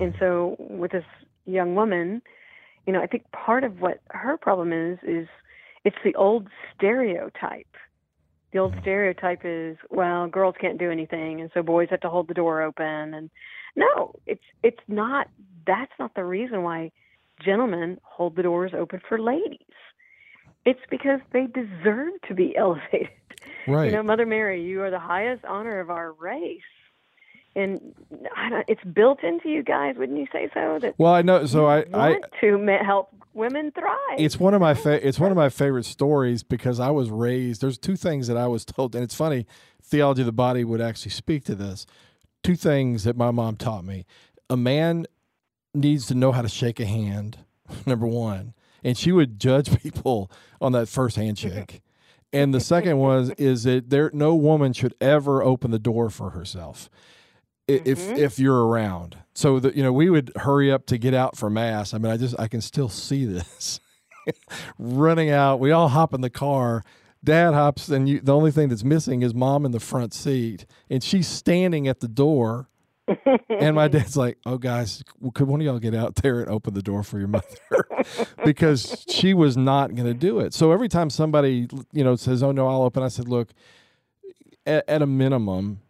And 0.00 0.14
so 0.18 0.56
with 0.58 0.92
this 0.92 1.04
young 1.46 1.74
woman, 1.74 2.22
you 2.88 2.94
know, 2.94 3.02
I 3.02 3.06
think 3.06 3.30
part 3.32 3.64
of 3.64 3.82
what 3.82 4.00
her 4.08 4.38
problem 4.38 4.72
is 4.72 4.98
is 5.02 5.28
it's 5.84 5.98
the 6.02 6.14
old 6.14 6.48
stereotype. 6.74 7.76
The 8.50 8.60
old 8.60 8.72
mm. 8.72 8.80
stereotype 8.80 9.42
is, 9.44 9.76
well, 9.90 10.26
girls 10.26 10.54
can't 10.58 10.78
do 10.78 10.90
anything 10.90 11.42
and 11.42 11.50
so 11.52 11.62
boys 11.62 11.88
have 11.90 12.00
to 12.00 12.08
hold 12.08 12.28
the 12.28 12.34
door 12.34 12.62
open 12.62 13.12
and 13.12 13.28
no, 13.76 14.14
it's 14.26 14.42
it's 14.62 14.80
not 14.88 15.28
that's 15.66 15.92
not 15.98 16.14
the 16.14 16.24
reason 16.24 16.62
why 16.62 16.90
gentlemen 17.44 17.98
hold 18.04 18.36
the 18.36 18.42
doors 18.42 18.72
open 18.74 19.02
for 19.06 19.18
ladies. 19.18 19.60
It's 20.64 20.80
because 20.90 21.20
they 21.34 21.46
deserve 21.46 22.14
to 22.26 22.34
be 22.34 22.56
elevated. 22.56 23.10
right. 23.66 23.84
You 23.84 23.92
know, 23.92 24.02
Mother 24.02 24.24
Mary, 24.24 24.64
you 24.64 24.80
are 24.80 24.90
the 24.90 24.98
highest 24.98 25.44
honor 25.44 25.78
of 25.78 25.90
our 25.90 26.12
race. 26.12 26.62
And 27.58 27.92
I 28.36 28.50
don't, 28.50 28.64
it's 28.68 28.84
built 28.84 29.24
into 29.24 29.48
you 29.48 29.64
guys, 29.64 29.96
wouldn't 29.98 30.16
you 30.16 30.28
say 30.32 30.48
so? 30.54 30.78
That 30.80 30.94
well, 30.96 31.12
I 31.12 31.22
know. 31.22 31.44
So 31.44 31.66
I, 31.66 31.78
you 31.78 31.86
I, 31.92 32.10
want 32.10 32.24
to 32.40 32.78
help 32.84 33.12
women 33.34 33.72
thrive. 33.72 33.96
it's 34.16 34.38
one 34.38 34.54
of 34.54 34.60
my 34.60 34.74
fa- 34.74 35.04
it's 35.06 35.18
one 35.18 35.32
of 35.32 35.36
my 35.36 35.48
favorite 35.48 35.84
stories 35.84 36.44
because 36.44 36.78
I 36.78 36.90
was 36.90 37.10
raised. 37.10 37.60
There's 37.60 37.76
two 37.76 37.96
things 37.96 38.28
that 38.28 38.36
I 38.36 38.46
was 38.46 38.64
told, 38.64 38.94
and 38.94 39.02
it's 39.02 39.16
funny. 39.16 39.44
Theology 39.82 40.22
of 40.22 40.26
the 40.26 40.32
body 40.32 40.62
would 40.62 40.80
actually 40.80 41.10
speak 41.10 41.44
to 41.46 41.56
this. 41.56 41.84
Two 42.44 42.54
things 42.54 43.02
that 43.02 43.16
my 43.16 43.32
mom 43.32 43.56
taught 43.56 43.84
me: 43.84 44.06
a 44.48 44.56
man 44.56 45.06
needs 45.74 46.06
to 46.06 46.14
know 46.14 46.30
how 46.30 46.42
to 46.42 46.48
shake 46.48 46.78
a 46.78 46.86
hand. 46.86 47.38
Number 47.86 48.06
one, 48.06 48.54
and 48.84 48.96
she 48.96 49.10
would 49.10 49.40
judge 49.40 49.76
people 49.82 50.30
on 50.60 50.70
that 50.72 50.88
first 50.88 51.16
handshake. 51.16 51.82
And 52.32 52.54
the 52.54 52.60
second 52.60 52.98
was 52.98 53.30
is 53.30 53.64
that 53.64 53.90
there 53.90 54.12
no 54.14 54.36
woman 54.36 54.72
should 54.72 54.94
ever 55.00 55.42
open 55.42 55.72
the 55.72 55.78
door 55.80 56.08
for 56.08 56.30
herself 56.30 56.88
if 57.68 57.98
Mhm. 58.08 58.18
if 58.18 58.38
you're 58.38 58.66
around. 58.66 59.16
So 59.34 59.60
that 59.60 59.76
you 59.76 59.82
know, 59.82 59.92
we 59.92 60.10
would 60.10 60.32
hurry 60.36 60.72
up 60.72 60.86
to 60.86 60.98
get 60.98 61.14
out 61.14 61.36
for 61.36 61.48
mass. 61.50 61.94
I 61.94 61.98
mean, 61.98 62.10
I 62.10 62.16
just 62.16 62.34
I 62.38 62.48
can 62.48 62.60
still 62.60 62.88
see 62.88 63.24
this 63.24 63.78
running 64.78 65.30
out. 65.30 65.60
We 65.60 65.70
all 65.70 65.88
hop 65.88 66.14
in 66.14 66.20
the 66.20 66.30
car. 66.30 66.82
Dad 67.24 67.52
hops, 67.52 67.88
and 67.88 68.08
you, 68.08 68.20
the 68.20 68.34
only 68.34 68.50
thing 68.52 68.68
that's 68.68 68.84
missing 68.84 69.22
is 69.22 69.34
mom 69.34 69.64
in 69.66 69.72
the 69.72 69.80
front 69.80 70.14
seat, 70.14 70.66
and 70.88 71.02
she's 71.02 71.26
standing 71.26 71.88
at 71.88 72.00
the 72.00 72.08
door. 72.08 72.68
And 73.48 73.74
my 73.74 73.88
dad's 73.88 74.16
like, 74.16 74.38
"Oh, 74.46 74.56
guys, 74.58 75.02
could 75.34 75.48
one 75.48 75.60
of 75.60 75.64
y'all 75.64 75.78
get 75.80 75.94
out 75.94 76.16
there 76.16 76.40
and 76.40 76.48
open 76.50 76.74
the 76.74 76.82
door 76.82 77.02
for 77.02 77.18
your 77.18 77.26
mother?" 77.28 77.46
because 78.44 79.04
she 79.08 79.34
was 79.34 79.56
not 79.56 79.94
going 79.94 80.06
to 80.06 80.14
do 80.14 80.38
it. 80.40 80.54
So 80.54 80.70
every 80.72 80.88
time 80.88 81.10
somebody, 81.10 81.66
you 81.92 82.04
know, 82.04 82.14
says, 82.16 82.42
"Oh 82.42 82.52
no, 82.52 82.68
I'll 82.68 82.82
open," 82.82 83.02
I 83.02 83.08
said, 83.08 83.28
"Look, 83.28 83.48
at, 84.66 84.84
at 84.88 85.02
a 85.02 85.06
minimum, 85.06 85.80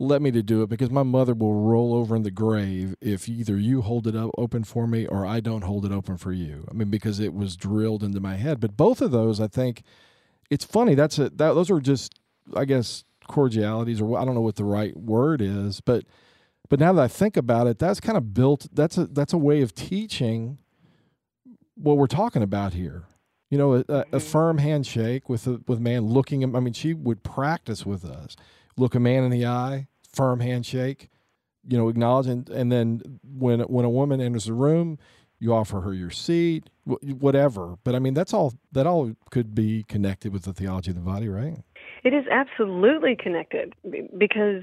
let 0.00 0.22
me 0.22 0.30
to 0.30 0.42
do 0.42 0.62
it 0.62 0.70
because 0.70 0.90
my 0.90 1.02
mother 1.02 1.34
will 1.34 1.60
roll 1.60 1.92
over 1.92 2.16
in 2.16 2.22
the 2.22 2.30
grave 2.30 2.96
if 3.02 3.28
either 3.28 3.58
you 3.58 3.82
hold 3.82 4.06
it 4.06 4.16
up 4.16 4.30
open 4.38 4.64
for 4.64 4.86
me 4.86 5.06
or 5.06 5.26
I 5.26 5.40
don't 5.40 5.62
hold 5.62 5.84
it 5.84 5.92
open 5.92 6.16
for 6.16 6.32
you. 6.32 6.66
I 6.70 6.72
mean, 6.72 6.88
because 6.88 7.20
it 7.20 7.34
was 7.34 7.54
drilled 7.54 8.02
into 8.02 8.18
my 8.18 8.36
head. 8.36 8.60
But 8.60 8.78
both 8.78 9.02
of 9.02 9.10
those, 9.10 9.42
I 9.42 9.46
think, 9.46 9.82
it's 10.48 10.64
funny. 10.64 10.94
That's 10.94 11.18
a 11.18 11.24
that 11.28 11.52
those 11.52 11.70
are 11.70 11.80
just, 11.80 12.18
I 12.56 12.64
guess, 12.64 13.04
cordialities 13.28 14.00
or 14.00 14.18
I 14.18 14.24
don't 14.24 14.34
know 14.34 14.40
what 14.40 14.56
the 14.56 14.64
right 14.64 14.96
word 14.96 15.42
is, 15.42 15.82
but 15.82 16.06
but 16.70 16.80
now 16.80 16.94
that 16.94 17.02
I 17.02 17.08
think 17.08 17.36
about 17.36 17.66
it, 17.66 17.78
that's 17.78 18.00
kind 18.00 18.16
of 18.16 18.32
built. 18.32 18.68
That's 18.72 18.96
a 18.96 19.06
that's 19.06 19.34
a 19.34 19.38
way 19.38 19.60
of 19.60 19.74
teaching 19.74 20.56
what 21.74 21.98
we're 21.98 22.06
talking 22.06 22.42
about 22.42 22.72
here. 22.72 23.04
You 23.50 23.58
know, 23.58 23.74
a, 23.74 23.78
a, 23.78 23.82
a 23.82 24.04
mm-hmm. 24.04 24.18
firm 24.18 24.58
handshake 24.58 25.28
with 25.28 25.46
a, 25.46 25.60
with 25.66 25.78
man 25.78 26.06
looking 26.06 26.40
him. 26.40 26.56
I 26.56 26.60
mean, 26.60 26.72
she 26.72 26.94
would 26.94 27.22
practice 27.22 27.84
with 27.84 28.04
us, 28.06 28.34
look 28.78 28.94
a 28.94 29.00
man 29.00 29.24
in 29.24 29.30
the 29.30 29.44
eye, 29.44 29.88
firm 30.12 30.40
handshake. 30.40 31.08
You 31.68 31.76
know, 31.76 31.88
acknowledge 31.88 32.26
and, 32.26 32.48
and 32.48 32.72
then 32.72 33.20
when 33.22 33.60
when 33.60 33.84
a 33.84 33.90
woman 33.90 34.20
enters 34.20 34.46
the 34.46 34.54
room, 34.54 34.98
you 35.38 35.52
offer 35.52 35.80
her 35.82 35.92
your 35.92 36.10
seat, 36.10 36.70
whatever. 36.84 37.76
But 37.84 37.94
I 37.94 37.98
mean, 37.98 38.14
that's 38.14 38.32
all. 38.32 38.54
That 38.72 38.86
all 38.86 39.12
could 39.30 39.54
be 39.54 39.84
connected 39.88 40.32
with 40.32 40.44
the 40.44 40.52
theology 40.54 40.90
of 40.90 40.96
the 40.96 41.02
body, 41.02 41.28
right? 41.28 41.58
It 42.02 42.14
is 42.14 42.24
absolutely 42.30 43.14
connected 43.14 43.74
because 44.16 44.62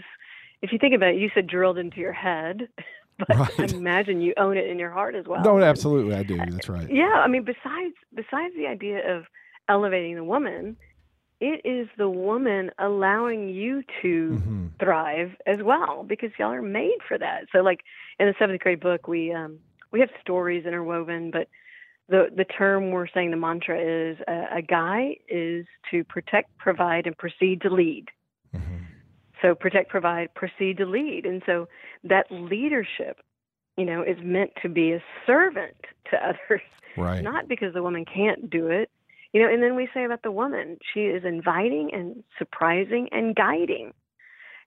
if 0.64 0.72
you 0.72 0.80
think 0.80 0.96
about 0.96 1.10
it, 1.10 1.18
you 1.18 1.30
said 1.36 1.46
drilled 1.46 1.78
into 1.78 1.98
your 1.98 2.14
head, 2.14 2.68
but 3.20 3.30
Right. 3.30 3.60
I 3.60 3.76
imagine 3.76 4.22
you 4.22 4.34
own 4.38 4.58
it 4.58 4.68
in 4.68 4.80
your 4.80 4.90
heart 4.92 5.14
as 5.14 5.26
well. 5.28 5.44
no, 5.44 5.60
absolutely, 5.60 6.16
I 6.16 6.24
do. 6.24 6.38
That's 6.38 6.68
right. 6.68 6.90
Yeah, 6.90 7.06
I 7.24 7.28
mean, 7.28 7.44
besides 7.44 7.94
besides 8.16 8.56
the 8.56 8.66
idea 8.68 9.18
of 9.18 9.26
elevating 9.70 10.16
the 10.16 10.24
woman, 10.24 10.78
it 11.40 11.62
is 11.66 11.88
the 11.98 12.10
woman 12.10 12.72
allowing 12.80 13.50
you 13.50 13.84
to 14.02 14.42
Mm-hmm. 14.42 14.68
thrive 14.80 15.32
as 15.46 15.58
well 15.62 16.04
because 16.08 16.30
y'all 16.38 16.52
are 16.52 16.62
made 16.62 16.98
for 17.08 17.18
that. 17.18 17.46
So 17.52 17.60
like 17.60 17.80
in 18.20 18.28
the 18.28 18.34
seventh 18.40 18.60
grade 18.62 18.80
book 18.80 19.08
we 19.08 19.32
um 19.34 19.60
we 19.92 20.00
have 20.00 20.10
stories 20.22 20.66
interwoven, 20.66 21.32
but 21.32 21.48
the 22.10 22.28
the 22.36 22.46
term 22.46 22.92
we're 22.92 23.08
saying 23.08 23.32
the 23.32 23.38
mantra 23.38 23.80
is 23.80 24.18
uh, 24.28 24.46
a 24.58 24.62
guy 24.62 25.16
is 25.30 25.66
to 25.92 26.04
protect, 26.04 26.58
provide, 26.58 27.06
and 27.08 27.18
proceed 27.18 27.62
to 27.62 27.70
lead. 27.70 28.06
Mm-hmm. 28.56 28.78
So 29.42 29.56
protect, 29.56 29.90
provide, 29.90 30.34
proceed 30.34 30.78
to 30.78 30.86
lead, 30.86 31.26
and 31.26 31.42
so 31.46 31.68
that 32.04 32.26
leadership, 32.32 33.18
you 33.78 33.86
know, 33.86 34.02
is 34.02 34.18
meant 34.24 34.52
to 34.64 34.70
be 34.70 34.94
a 34.94 35.04
servant 35.26 35.76
to 36.12 36.18
others, 36.28 36.62
Right. 36.96 37.24
not 37.24 37.48
because 37.48 37.74
the 37.74 37.84
woman 37.84 38.06
can't 38.06 38.50
do 38.50 38.68
it. 38.68 38.90
You 39.34 39.42
know, 39.42 39.54
and 39.54 39.62
then 39.62 39.76
we 39.76 39.90
say 39.94 40.04
about 40.06 40.24
the 40.24 40.32
woman, 40.32 40.78
she 40.94 41.02
is 41.02 41.24
inviting 41.26 41.92
and 41.94 42.24
surprising 42.38 43.10
and 43.12 43.36
guiding. 43.36 43.94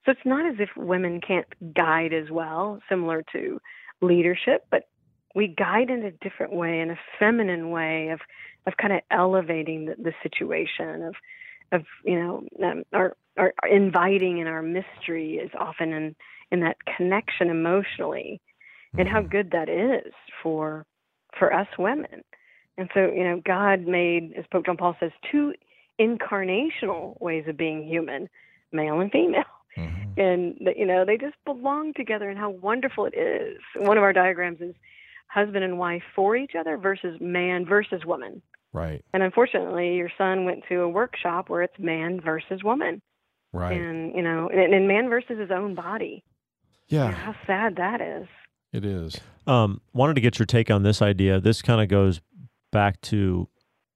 So 0.05 0.13
it's 0.13 0.21
not 0.25 0.47
as 0.47 0.57
if 0.59 0.71
women 0.77 1.21
can't 1.21 1.75
guide 1.75 2.13
as 2.13 2.31
well, 2.31 2.81
similar 2.89 3.23
to 3.33 3.61
leadership, 4.01 4.67
but 4.71 4.89
we 5.35 5.47
guide 5.47 5.91
in 5.91 6.05
a 6.05 6.11
different 6.11 6.53
way, 6.53 6.81
in 6.81 6.91
a 6.91 6.99
feminine 7.19 7.71
way 7.71 8.09
of 8.09 8.21
of 8.67 8.77
kind 8.77 8.93
of 8.93 9.01
elevating 9.11 9.87
the, 9.87 9.95
the 9.97 10.13
situation 10.23 11.03
of 11.03 11.15
of 11.73 11.83
you 12.05 12.19
know 12.19 12.43
um, 12.65 12.83
our, 12.93 13.17
our 13.37 13.53
inviting 13.71 14.41
and 14.41 14.49
our 14.49 14.63
mystery 14.63 15.35
is 15.35 15.51
often 15.59 15.93
in 15.93 16.17
in 16.51 16.61
that 16.61 16.77
connection 16.97 17.49
emotionally, 17.49 18.41
and 18.99 19.09
how 19.09 19.23
good 19.23 19.53
that 19.53 19.69
is 19.69 20.13
for 20.43 20.85
for 21.39 21.53
us 21.53 21.69
women. 21.79 22.23
And 22.81 22.89
so 22.95 23.13
you 23.15 23.25
know, 23.25 23.41
God 23.45 23.87
made, 23.87 24.33
as 24.37 24.45
Pope 24.51 24.67
John 24.67 24.77
Paul 24.77 24.97
says, 24.99 25.13
two 25.31 25.53
incarnational 26.01 27.21
ways 27.21 27.45
of 27.47 27.57
being 27.57 27.87
human, 27.87 28.29
male 28.73 29.01
and 29.01 29.11
female 29.11 29.45
Mhm. 29.77 30.19
and 30.19 30.57
you 30.77 30.85
know 30.87 31.05
they 31.05 31.17
just 31.17 31.37
belong 31.45 31.93
together 31.95 32.29
and 32.29 32.37
how 32.39 32.51
wonderful 32.51 33.05
it 33.07 33.15
is 33.17 33.59
one 33.77 33.97
of 33.97 34.03
our 34.03 34.13
diagrams 34.13 34.61
is 34.61 34.75
husband 35.29 35.63
and 35.63 35.79
wife 35.79 36.03
for 36.15 36.35
each 36.37 36.57
other 36.59 36.77
versus 36.77 37.21
man 37.21 37.65
versus 37.65 38.05
woman 38.05 38.43
Right. 38.73 39.05
and 39.15 39.23
unfortunately 39.23 39.95
your 39.95 40.11
son 40.19 40.45
went 40.45 40.65
to 40.69 40.81
a 40.81 40.89
workshop 40.89 41.49
where 41.49 41.63
it's 41.63 41.79
man 41.79 42.21
versus 42.21 42.65
woman 42.65 43.01
Right. 43.53 43.81
and 43.81 44.13
you 44.17 44.23
know 44.23 44.49
and, 44.49 44.75
and 44.75 44.89
man 44.89 45.09
versus 45.09 45.39
his 45.39 45.51
own 45.53 45.75
body 45.77 46.25
yeah, 46.89 47.07
And 47.07 47.15
how 47.15 47.37
sad 47.47 47.77
that 47.77 48.01
is 48.01 48.27
it 48.73 48.85
is. 48.85 49.21
Um, 49.47 49.81
wanted 49.93 50.15
to 50.15 50.21
get 50.21 50.39
your 50.41 50.47
take 50.47 50.71
on 50.71 50.83
this 50.85 51.01
idea. 51.03 51.41
This 51.41 51.61
kind 51.63 51.81
of 51.81 51.89
goes 51.89 52.21
back 52.71 53.01
to 53.03 53.49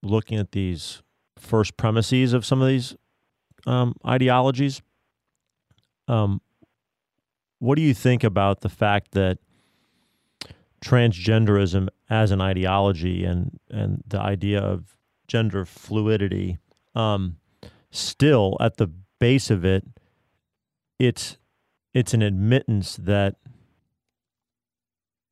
looking 0.03 0.39
at 0.39 0.53
these 0.53 1.03
first 1.39 1.77
premises 1.77 2.33
of 2.33 2.45
some 2.45 2.61
of 2.61 2.69
these 2.69 2.97
um, 3.67 3.95
ideologies. 4.07 4.83
Um, 6.09 6.41
what 7.59 7.77
do 7.77 7.83
you 7.83 7.95
think 7.95 8.25
about 8.25 8.61
the 8.61 8.69
fact 8.69 9.13
that 9.13 9.39
transgenderism 10.85 11.89
as 12.11 12.31
an 12.31 12.41
ideology 12.41 13.25
and 13.25 13.59
and 13.71 14.03
the 14.07 14.21
idea 14.21 14.61
of 14.61 14.97
gender 15.27 15.65
fluidity, 15.65 16.59
um, 16.95 17.39
still 17.91 18.57
at 18.61 18.77
the 18.77 18.89
base 19.19 19.51
of 19.51 19.65
it, 19.65 19.85
it's 20.99 21.39
it's 21.95 22.13
an 22.13 22.23
admittance 22.23 22.97
that 22.97 23.37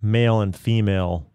male 0.00 0.40
and 0.40 0.56
female 0.56 1.31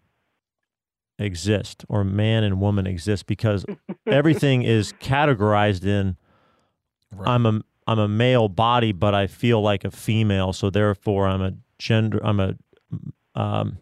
exist 1.18 1.84
or 1.88 2.04
man 2.04 2.44
and 2.44 2.60
woman 2.60 2.86
exist 2.86 3.26
because 3.26 3.64
everything 4.06 4.62
is 4.62 4.92
categorized 4.94 5.84
in 5.84 6.16
Right. 7.10 7.28
I'm 7.28 7.46
a 7.46 7.60
I'm 7.86 7.98
a 7.98 8.06
male 8.08 8.48
body 8.48 8.92
but 8.92 9.14
I 9.14 9.26
feel 9.28 9.62
like 9.62 9.82
a 9.84 9.90
female 9.90 10.52
so 10.52 10.68
therefore 10.68 11.26
I'm 11.26 11.40
a 11.40 11.52
gender 11.78 12.20
I'm 12.22 12.38
a 12.38 12.54
um 13.34 13.78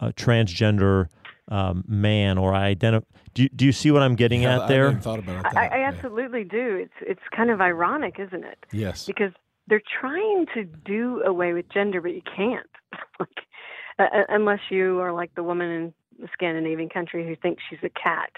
a 0.00 0.12
transgender 0.12 1.06
um, 1.48 1.84
man 1.86 2.38
or 2.38 2.52
I 2.54 2.64
identify 2.66 3.06
do, 3.34 3.44
you- 3.44 3.48
do 3.50 3.64
you 3.64 3.72
see 3.72 3.90
what 3.92 4.02
I'm 4.02 4.16
getting 4.16 4.42
Yeah, 4.42 4.56
at 4.56 4.62
I 4.62 4.72
hadn't 4.72 4.92
there 4.92 5.00
thought 5.00 5.18
about 5.20 5.36
it. 5.36 5.46
I, 5.46 5.52
that 5.68 5.72
I 5.72 5.76
way. 5.76 5.84
absolutely 5.84 6.44
do 6.44 6.74
it's 6.76 6.92
it's 7.00 7.20
kind 7.34 7.50
of 7.50 7.60
ironic 7.60 8.16
isn't 8.18 8.44
it 8.44 8.66
Yes. 8.72 9.06
because 9.06 9.30
they're 9.68 9.82
trying 10.00 10.46
to 10.54 10.64
do 10.64 11.22
away 11.24 11.52
with 11.52 11.68
gender, 11.70 12.00
but 12.00 12.14
you 12.14 12.22
can't. 12.36 12.68
like, 13.20 13.28
uh, 13.98 14.04
unless 14.28 14.60
you 14.70 15.00
are 15.00 15.12
like 15.12 15.34
the 15.34 15.42
woman 15.42 15.70
in 15.70 15.94
the 16.18 16.28
Scandinavian 16.32 16.88
country 16.88 17.26
who 17.26 17.36
thinks 17.36 17.62
she's 17.68 17.78
a 17.82 17.88
cat. 17.90 18.30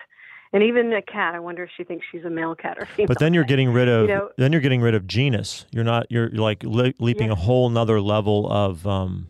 And 0.52 0.62
even 0.62 0.92
a 0.94 1.02
cat, 1.02 1.34
I 1.34 1.40
wonder 1.40 1.62
if 1.64 1.70
she 1.76 1.84
thinks 1.84 2.06
she's 2.10 2.24
a 2.24 2.30
male 2.30 2.54
cat 2.54 2.78
or 2.80 2.86
female. 2.86 3.08
but 3.08 3.18
then 3.18 3.34
you're 3.34 3.44
getting 3.44 3.70
rid 3.72 3.88
of 3.96 4.08
You 4.08 4.14
know- 4.14 4.30
then 4.38 4.52
you're 4.52 4.62
getting 4.62 4.80
rid 4.80 4.94
of 4.94 5.06
genus 5.06 5.66
you're 5.72 5.84
not 5.84 6.06
you're, 6.10 6.30
you're 6.30 6.42
like 6.42 6.62
le- 6.64 6.94
leaping 6.98 7.26
Yeah. 7.26 7.32
a 7.32 7.36
whole 7.36 7.68
nother 7.68 8.00
level 8.00 8.50
of 8.50 8.86
um 8.86 9.28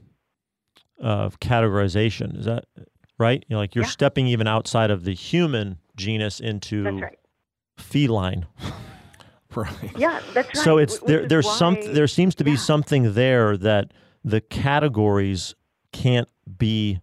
of 1.00 1.40
categorization 1.40 2.38
is 2.38 2.44
that 2.44 2.66
right 3.18 3.44
you're 3.48 3.58
like 3.58 3.74
you're 3.74 3.84
Yeah. 3.84 3.90
stepping 3.90 4.26
even 4.28 4.46
outside 4.46 4.90
of 4.92 5.04
the 5.04 5.12
human 5.14 5.78
genus 5.96 6.38
into 6.40 6.84
right. 7.00 7.18
feline 7.76 8.46
Right. 9.56 9.72
Yeah, 9.96 10.20
that's 10.34 10.48
right. 10.48 10.56
so 10.64 10.76
it's 10.78 10.98
wh- 10.98 11.04
there 11.06 11.16
which 11.18 11.24
is 11.24 11.28
there's 11.30 11.50
some 11.50 11.76
there 11.94 12.06
seems 12.06 12.34
to 12.36 12.44
be 12.44 12.52
yeah. 12.52 12.56
something 12.58 13.14
there 13.14 13.56
that 13.56 13.92
the 14.22 14.40
categories 14.40 15.54
can't 15.92 16.28
be 16.58 17.00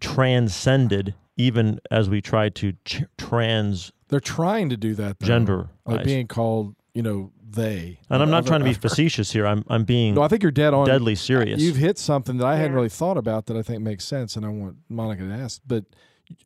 transcended 0.00 1.14
even 1.36 1.78
as 1.90 2.08
we 2.08 2.20
try 2.20 2.48
to 2.48 2.72
ch- 2.84 3.04
trans 3.18 3.92
They're 4.08 4.20
trying 4.20 4.68
to 4.70 4.76
do 4.76 4.94
that. 4.94 5.18
Though, 5.18 5.26
gender 5.26 5.68
like 5.84 6.04
being 6.04 6.26
called, 6.26 6.74
you 6.94 7.02
know, 7.02 7.32
they. 7.48 8.00
and 8.10 8.22
I'm 8.22 8.30
not 8.30 8.38
Other- 8.38 8.48
trying 8.48 8.60
to 8.60 8.64
be 8.64 8.70
other- 8.70 8.80
facetious 8.80 9.32
here 9.32 9.46
I'm 9.46 9.64
I'm 9.68 9.84
being 9.84 10.14
No, 10.14 10.22
I 10.22 10.28
think 10.28 10.42
you're 10.42 10.50
dead 10.52 10.74
on. 10.74 10.86
deadly 10.86 11.14
serious 11.14 11.60
You've 11.60 11.76
hit 11.76 11.98
something 11.98 12.38
that 12.38 12.46
I 12.46 12.56
hadn't 12.56 12.72
really 12.74 12.88
thought 12.88 13.16
about 13.18 13.46
that 13.46 13.56
I 13.56 13.62
think 13.62 13.82
makes 13.82 14.04
sense, 14.04 14.34
and 14.36 14.44
I 14.44 14.48
want 14.48 14.76
Monica 14.88 15.22
to 15.22 15.32
ask. 15.32 15.60
But 15.66 15.84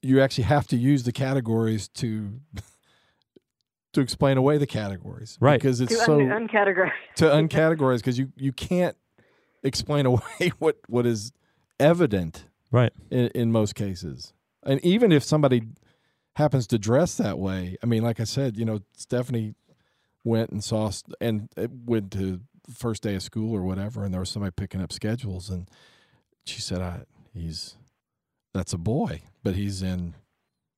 you 0.03 0.21
actually 0.21 0.45
have 0.45 0.67
to 0.69 0.77
use 0.77 1.05
the 1.05 1.13
categories 1.13 1.89
to 1.89 2.41
to 3.93 4.01
explain 4.01 4.37
away 4.37 4.59
the 4.59 4.67
categories, 4.67 5.37
Right. 5.41 5.61
Because 5.61 5.81
it's 5.81 5.93
to 5.97 6.05
so 6.05 6.21
un- 6.21 6.49
uncategorize. 6.49 6.93
to 7.17 7.25
uncategorize 7.25 7.97
because 7.99 8.19
you 8.19 8.33
you 8.37 8.53
can't 8.53 8.97
explain 9.63 10.07
away 10.13 10.53
what 10.59 10.77
what 10.89 11.07
is 11.07 11.33
evident 11.81 12.45
right 12.71 12.93
in, 13.11 13.29
in 13.29 13.53
most 13.53 13.75
cases. 13.75 14.33
And 14.63 14.85
even 14.85 15.11
if 15.11 15.25
somebody 15.25 15.63
happens 16.37 16.67
to 16.69 16.79
dress 16.79 17.17
that 17.17 17.39
way, 17.39 17.77
I 17.83 17.87
mean, 17.87 18.03
like 18.03 18.21
I 18.21 18.25
said, 18.25 18.57
you 18.57 18.65
know, 18.65 18.81
Stephanie 18.97 19.55
went 20.25 20.51
and 20.51 20.63
saw 20.63 20.93
and 21.21 21.49
went 21.57 22.13
to 22.13 22.41
first 22.73 23.03
day 23.03 23.15
of 23.15 23.23
school 23.23 23.55
or 23.55 23.63
whatever, 23.63 24.05
and 24.05 24.13
there 24.13 24.21
was 24.21 24.31
somebody 24.31 24.53
picking 24.57 24.81
up 24.81 24.93
schedules, 24.93 25.49
and 25.49 25.69
she 26.45 26.61
said, 26.61 26.81
"I 26.81 27.03
he's 27.35 27.77
that's 28.55 28.73
a 28.73 28.79
boy, 28.79 29.23
but 29.43 29.55
he's 29.55 29.83
in 29.83 30.15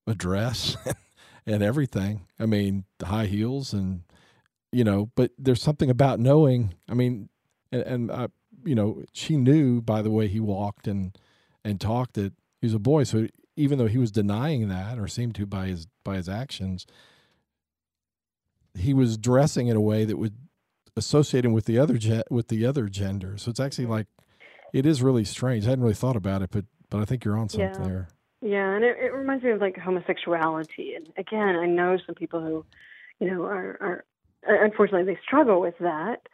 a 0.07 0.14
dress 0.14 0.76
and 1.46 1.62
everything. 1.62 2.26
I 2.38 2.46
mean, 2.46 2.84
the 2.98 3.07
high 3.07 3.26
heels 3.26 3.72
and 3.72 4.03
you 4.70 4.84
know, 4.84 5.11
but 5.16 5.32
there's 5.38 5.62
something 5.62 5.90
about 5.90 6.18
knowing. 6.18 6.74
I 6.88 6.94
mean, 6.94 7.28
and, 7.70 7.82
and 7.82 8.11
uh, 8.11 8.28
you 8.64 8.74
know, 8.74 9.02
she 9.12 9.36
knew 9.36 9.80
by 9.80 10.02
the 10.02 10.10
way 10.10 10.28
he 10.28 10.40
walked 10.40 10.86
and 10.86 11.16
and 11.64 11.80
talked 11.80 12.14
that 12.14 12.32
he 12.60 12.66
was 12.66 12.74
a 12.74 12.78
boy. 12.78 13.04
So 13.04 13.28
even 13.56 13.78
though 13.78 13.86
he 13.86 13.98
was 13.98 14.10
denying 14.10 14.68
that 14.68 14.98
or 14.98 15.06
seemed 15.08 15.34
to 15.36 15.46
by 15.46 15.66
his 15.66 15.86
by 16.04 16.16
his 16.16 16.28
actions, 16.28 16.86
he 18.74 18.94
was 18.94 19.16
dressing 19.18 19.68
in 19.68 19.76
a 19.76 19.80
way 19.80 20.04
that 20.04 20.16
would 20.16 20.34
associate 20.96 21.44
him 21.44 21.52
with 21.52 21.66
the 21.66 21.78
other 21.78 21.98
ge- 21.98 22.22
with 22.30 22.48
the 22.48 22.64
other 22.66 22.88
gender. 22.88 23.36
So 23.36 23.50
it's 23.50 23.60
actually 23.60 23.86
like 23.86 24.06
it 24.72 24.86
is 24.86 25.02
really 25.02 25.24
strange. 25.24 25.66
I 25.66 25.70
hadn't 25.70 25.82
really 25.84 25.94
thought 25.94 26.16
about 26.16 26.42
it, 26.42 26.50
but 26.50 26.64
but 26.90 27.00
I 27.00 27.04
think 27.04 27.24
you're 27.24 27.38
on 27.38 27.48
something 27.48 27.82
Yeah. 27.82 27.88
there. 27.88 28.08
Yeah, 28.44 28.74
and 28.74 28.84
it, 28.84 28.96
it 29.00 29.12
reminds 29.14 29.44
me 29.44 29.50
of 29.50 29.60
like 29.60 29.76
homosexuality. 29.78 30.94
And 30.96 31.08
again, 31.16 31.54
I 31.56 31.66
know 31.66 31.96
some 32.04 32.16
people 32.16 32.40
who, 32.40 32.64
you 33.20 33.30
know, 33.30 33.44
are, 33.44 33.78
are 33.80 34.04
unfortunately 34.64 35.14
they 35.14 35.20
struggle 35.22 35.60
with 35.60 35.78
that. 35.78 36.26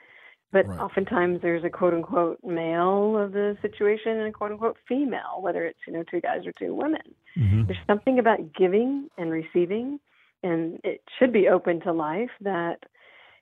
But 0.50 0.66
Right. 0.66 0.80
oftentimes 0.80 1.42
there's 1.42 1.64
a 1.64 1.70
quote 1.70 1.92
unquote 1.92 2.42
male 2.42 3.18
of 3.18 3.32
the 3.32 3.56
situation 3.60 4.18
and 4.18 4.28
a 4.28 4.32
quote 4.32 4.52
unquote 4.52 4.78
female, 4.86 5.40
whether 5.40 5.64
it's 5.66 5.78
you 5.86 5.92
know 5.92 6.02
two 6.04 6.20
guys 6.20 6.46
or 6.46 6.52
two 6.52 6.74
women. 6.74 7.14
Mhm. 7.36 7.66
There's 7.66 7.86
something 7.86 8.18
about 8.18 8.52
giving 8.54 9.10
and 9.18 9.30
receiving, 9.30 10.00
and 10.42 10.80
it 10.84 11.02
should 11.18 11.32
be 11.32 11.48
open 11.48 11.80
to 11.82 11.92
life 11.92 12.30
that, 12.40 12.82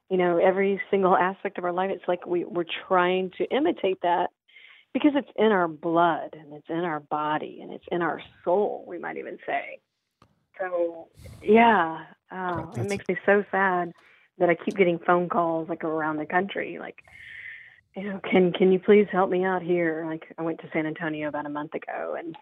you 0.09 0.17
know, 0.17 0.39
every 0.39 0.81
single 0.91 1.17
aspect 1.17 1.59
of 1.59 1.65
our 1.65 1.73
life, 1.73 1.91
it's 1.91 2.09
like 2.09 2.27
we, 2.27 2.45
we're 2.45 2.65
trying 2.89 3.31
to 3.39 3.45
imitate 3.55 4.01
that 4.03 4.31
because 4.93 5.13
it's 5.15 5.31
in 5.37 5.53
our 5.53 5.69
blood 5.69 6.35
and 6.35 6.53
it's 6.55 6.69
in 6.69 6.85
our 6.85 7.01
body 7.01 7.61
and 7.63 7.73
it's 7.73 7.85
in 7.93 8.03
our 8.03 8.21
soul, 8.45 8.85
we 8.87 8.99
might 8.99 9.17
even 9.17 9.39
say. 9.47 9.79
So, 10.59 11.09
yeah, 11.43 12.07
oh, 12.33 12.73
it 12.77 12.89
makes 12.89 13.07
me 13.09 13.17
so 13.27 13.45
sad 13.51 13.93
that 14.39 14.51
I 14.51 14.55
keep 14.55 14.77
getting 14.77 14.99
phone 14.99 15.29
calls 15.29 15.69
like 15.69 15.85
around 15.85 16.19
the 16.19 16.27
country, 16.27 16.79
like, 16.79 17.03
you 17.97 18.05
know, 18.05 18.21
can 18.31 18.53
can 18.53 18.73
you 18.73 18.79
please 18.79 19.07
help 19.11 19.31
me 19.31 19.45
out 19.45 19.63
here? 19.63 20.05
Like, 20.07 20.25
I 20.39 20.43
went 20.43 20.61
to 20.61 20.69
San 20.73 20.87
Antonio 20.87 21.29
about 21.29 21.47
a 21.47 21.51
month 21.51 21.75
ago, 21.75 22.17
and 22.19 22.37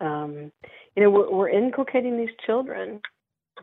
um, 0.00 0.52
you 0.96 1.02
know, 1.02 1.10
we're, 1.10 1.30
we're 1.30 1.48
inculcating 1.48 2.16
these 2.16 2.34
children 2.46 3.00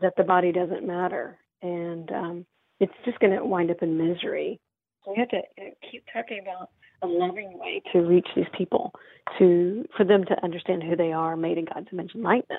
that 0.02 0.14
the 0.16 0.24
body 0.24 0.52
doesn't 0.52 0.86
matter, 0.86 1.38
and 1.62 2.10
um, 2.12 2.46
it's 2.78 2.92
just 3.04 3.18
going 3.20 3.36
to 3.36 3.44
wind 3.44 3.70
up 3.70 3.82
in 3.82 3.96
misery. 3.96 4.60
So 5.04 5.12
we 5.12 5.20
have 5.20 5.28
to 5.30 5.40
you 5.56 5.64
know, 5.64 5.70
keep 5.90 6.04
talking 6.12 6.40
about 6.42 6.70
a 7.02 7.06
loving 7.06 7.58
way 7.58 7.82
to 7.92 8.00
reach 8.00 8.28
these 8.36 8.46
people, 8.56 8.92
to 9.38 9.86
for 9.96 10.04
them 10.04 10.24
to 10.26 10.44
understand 10.44 10.82
who 10.82 10.96
they 10.96 11.12
are, 11.12 11.36
made 11.36 11.58
in 11.58 11.64
God's 11.64 11.88
image 11.92 12.10
and 12.14 12.22
likeness. 12.22 12.58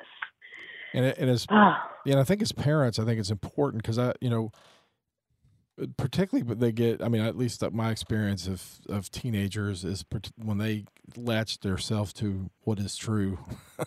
And, 0.94 1.06
and 1.06 1.30
as 1.30 1.46
Ah, 1.50 1.90
and 2.06 2.20
I 2.20 2.24
think 2.24 2.42
as 2.42 2.52
parents, 2.52 3.00
I 3.00 3.06
think 3.06 3.20
it's 3.20 3.32
important 3.32 3.84
because 3.84 4.00
I, 4.00 4.14
you 4.22 4.30
know, 4.30 4.52
particularly 5.98 6.44
but 6.44 6.60
they 6.60 6.72
get. 6.72 7.02
I 7.04 7.08
mean, 7.08 7.22
at 7.22 7.38
least 7.38 7.64
my 7.72 7.92
experience 7.92 8.48
of 8.48 8.80
of 8.90 9.12
teenagers 9.12 9.84
is 9.84 10.06
when 10.36 10.58
they 10.58 10.86
latch 11.16 11.60
themselves 11.60 12.14
to 12.14 12.50
what 12.62 12.80
is 12.80 12.96
true, 12.96 13.40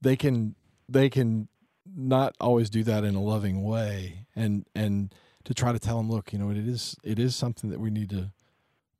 they 0.00 0.16
can 0.16 0.54
they 0.88 1.08
can 1.08 1.48
not 1.96 2.34
always 2.40 2.70
do 2.70 2.84
that 2.84 3.04
in 3.04 3.14
a 3.14 3.22
loving 3.22 3.62
way, 3.62 4.26
and 4.36 4.66
and 4.74 5.14
to 5.44 5.54
try 5.54 5.72
to 5.72 5.78
tell 5.78 5.96
them, 5.96 6.10
look, 6.10 6.32
you 6.32 6.38
know, 6.38 6.50
it 6.50 6.56
is 6.56 6.96
it 7.02 7.18
is 7.18 7.34
something 7.34 7.70
that 7.70 7.80
we 7.80 7.90
need 7.90 8.10
to 8.10 8.30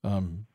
um 0.05 0.47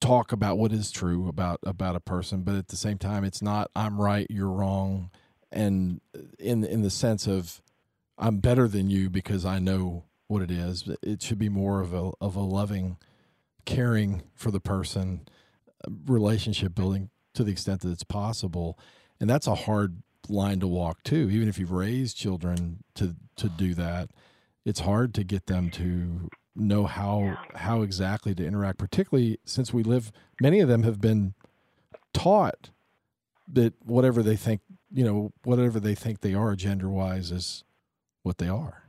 talk 0.00 0.32
about 0.32 0.58
what 0.58 0.72
is 0.72 0.90
true 0.90 1.28
about 1.28 1.60
about 1.62 1.94
a 1.94 2.00
person 2.00 2.42
but 2.42 2.56
at 2.56 2.66
the 2.66 2.76
same 2.76 2.98
time 2.98 3.22
it's 3.22 3.40
not 3.40 3.70
i'm 3.76 4.00
right 4.00 4.26
you're 4.30 4.50
wrong 4.50 5.08
and 5.52 6.00
in 6.40 6.64
in 6.64 6.82
the 6.82 6.90
sense 6.90 7.28
of 7.28 7.62
i'm 8.18 8.38
better 8.38 8.68
than 8.68 8.90
you 8.90 9.10
because 9.10 9.44
i 9.44 9.58
know 9.58 10.04
what 10.32 10.42
it 10.42 10.50
is. 10.50 10.88
It 11.02 11.22
should 11.22 11.38
be 11.38 11.50
more 11.50 11.80
of 11.80 11.92
a 11.92 12.10
of 12.20 12.34
a 12.34 12.40
loving 12.40 12.96
caring 13.64 14.22
for 14.34 14.50
the 14.50 14.60
person 14.60 15.28
uh, 15.86 15.90
relationship 16.06 16.74
building 16.74 17.10
to 17.34 17.44
the 17.44 17.52
extent 17.52 17.82
that 17.82 17.90
it's 17.90 18.02
possible. 18.02 18.78
And 19.20 19.28
that's 19.30 19.46
a 19.46 19.54
hard 19.54 20.02
line 20.28 20.58
to 20.60 20.66
walk 20.66 21.02
too. 21.04 21.28
Even 21.30 21.48
if 21.48 21.58
you've 21.58 21.70
raised 21.70 22.16
children 22.16 22.82
to 22.94 23.14
to 23.36 23.48
do 23.48 23.74
that 23.74 24.10
it's 24.64 24.80
hard 24.80 25.12
to 25.14 25.24
get 25.24 25.46
them 25.46 25.70
to 25.70 26.28
know 26.54 26.84
how 26.84 27.36
how 27.56 27.82
exactly 27.82 28.34
to 28.34 28.46
interact 28.46 28.78
particularly 28.78 29.38
since 29.44 29.72
we 29.72 29.82
live 29.82 30.12
many 30.40 30.60
of 30.60 30.68
them 30.68 30.82
have 30.82 31.00
been 31.00 31.34
taught 32.12 32.70
that 33.50 33.74
whatever 33.84 34.22
they 34.22 34.36
think 34.36 34.60
you 34.92 35.02
know 35.02 35.32
whatever 35.44 35.80
they 35.80 35.94
think 35.94 36.20
they 36.20 36.34
are 36.34 36.54
gender 36.54 36.90
wise 36.90 37.32
is 37.32 37.64
what 38.22 38.38
they 38.38 38.48
are 38.48 38.82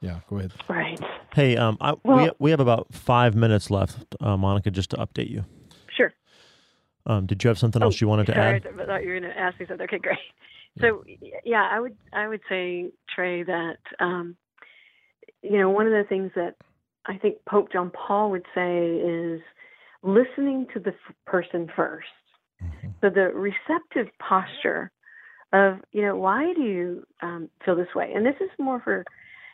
yeah 0.00 0.20
go 0.28 0.38
ahead 0.38 0.52
right. 0.68 0.98
Hey, 1.34 1.56
um, 1.56 1.76
I, 1.80 1.92
we 1.92 1.98
Well- 2.04 2.36
we 2.38 2.50
have 2.50 2.60
about 2.60 2.92
five 2.92 3.34
minutes 3.36 3.70
left, 3.70 4.16
uh, 4.20 4.36
Monica, 4.36 4.70
just 4.70 4.90
to 4.90 4.96
update 4.96 5.28
you. 5.30 5.44
Sure. 5.94 6.12
Um, 7.06 7.26
did 7.26 7.44
you 7.44 7.48
have 7.48 7.58
something 7.58 7.82
else 7.82 7.96
Oh, 7.96 7.98
you 8.00 8.08
wanted 8.08 8.26
to 8.26 8.32
sorry, 8.32 8.56
add? 8.56 8.66
I 8.66 8.86
thought 8.86 9.02
you 9.04 9.10
were 9.12 9.20
going 9.20 9.30
to 9.30 9.38
ask 9.38 9.60
me 9.60 9.66
something. 9.68 9.84
Okay, 9.84 9.98
great. 9.98 10.18
So 10.80 11.04
yeah, 11.44 11.68
I 11.70 11.78
would 11.80 11.96
I 12.12 12.26
would 12.28 12.40
say 12.48 12.90
Trey 13.14 13.42
that 13.44 13.78
um, 14.00 14.36
you 15.42 15.58
know 15.58 15.70
one 15.70 15.86
of 15.86 15.92
the 15.92 16.04
things 16.08 16.32
that 16.34 16.54
I 17.06 17.18
think 17.18 17.36
Pope 17.48 17.70
John 17.72 17.90
Paul 17.90 18.30
would 18.30 18.46
say 18.54 18.96
is 18.96 19.40
listening 20.02 20.66
to 20.74 20.80
the 20.80 20.90
f- 20.90 21.14
person 21.26 21.70
first. 21.76 22.06
Mhm. 22.62 22.94
So 23.00 23.10
the 23.10 23.28
receptive 23.34 24.08
posture 24.18 24.90
of 25.52 25.78
you 25.92 26.02
know 26.02 26.16
why 26.16 26.52
do 26.54 26.62
you 26.62 27.06
um, 27.22 27.48
feel 27.64 27.76
this 27.76 27.94
way, 27.94 28.12
and 28.14 28.24
this 28.24 28.36
is 28.40 28.50
more 28.58 28.80
for 28.80 29.04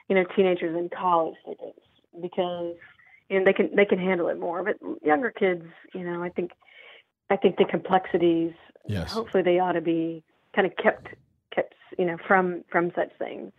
you 0.09 0.15
know 0.15 0.25
teenagers 0.37 0.75
and 0.77 0.91
college 0.91 1.37
students 1.43 1.81
because 2.21 2.75
you 3.29 3.39
know 3.39 3.45
they 3.45 3.53
can 3.53 3.75
they 3.75 3.85
can 3.85 3.99
handle 3.99 4.29
it 4.29 4.39
more, 4.39 4.63
but 4.63 4.77
younger 5.03 5.31
kids, 5.31 5.65
you 5.95 6.05
know, 6.05 6.23
I 6.23 6.29
think 6.29 6.51
I 7.31 7.37
think 7.37 7.57
the 7.57 7.65
complexities 7.65 8.53
yes. 8.87 9.13
hopefully 9.13 9.43
they 9.43 9.59
ought 9.59 9.73
to 9.73 9.81
be 9.81 10.23
kind 10.55 10.67
of 10.67 10.77
kept 10.77 11.09
kept 11.55 11.75
you 11.99 12.05
know 12.05 12.17
from 12.27 12.65
from 12.71 12.93
such 12.95 13.11
things. 13.19 13.53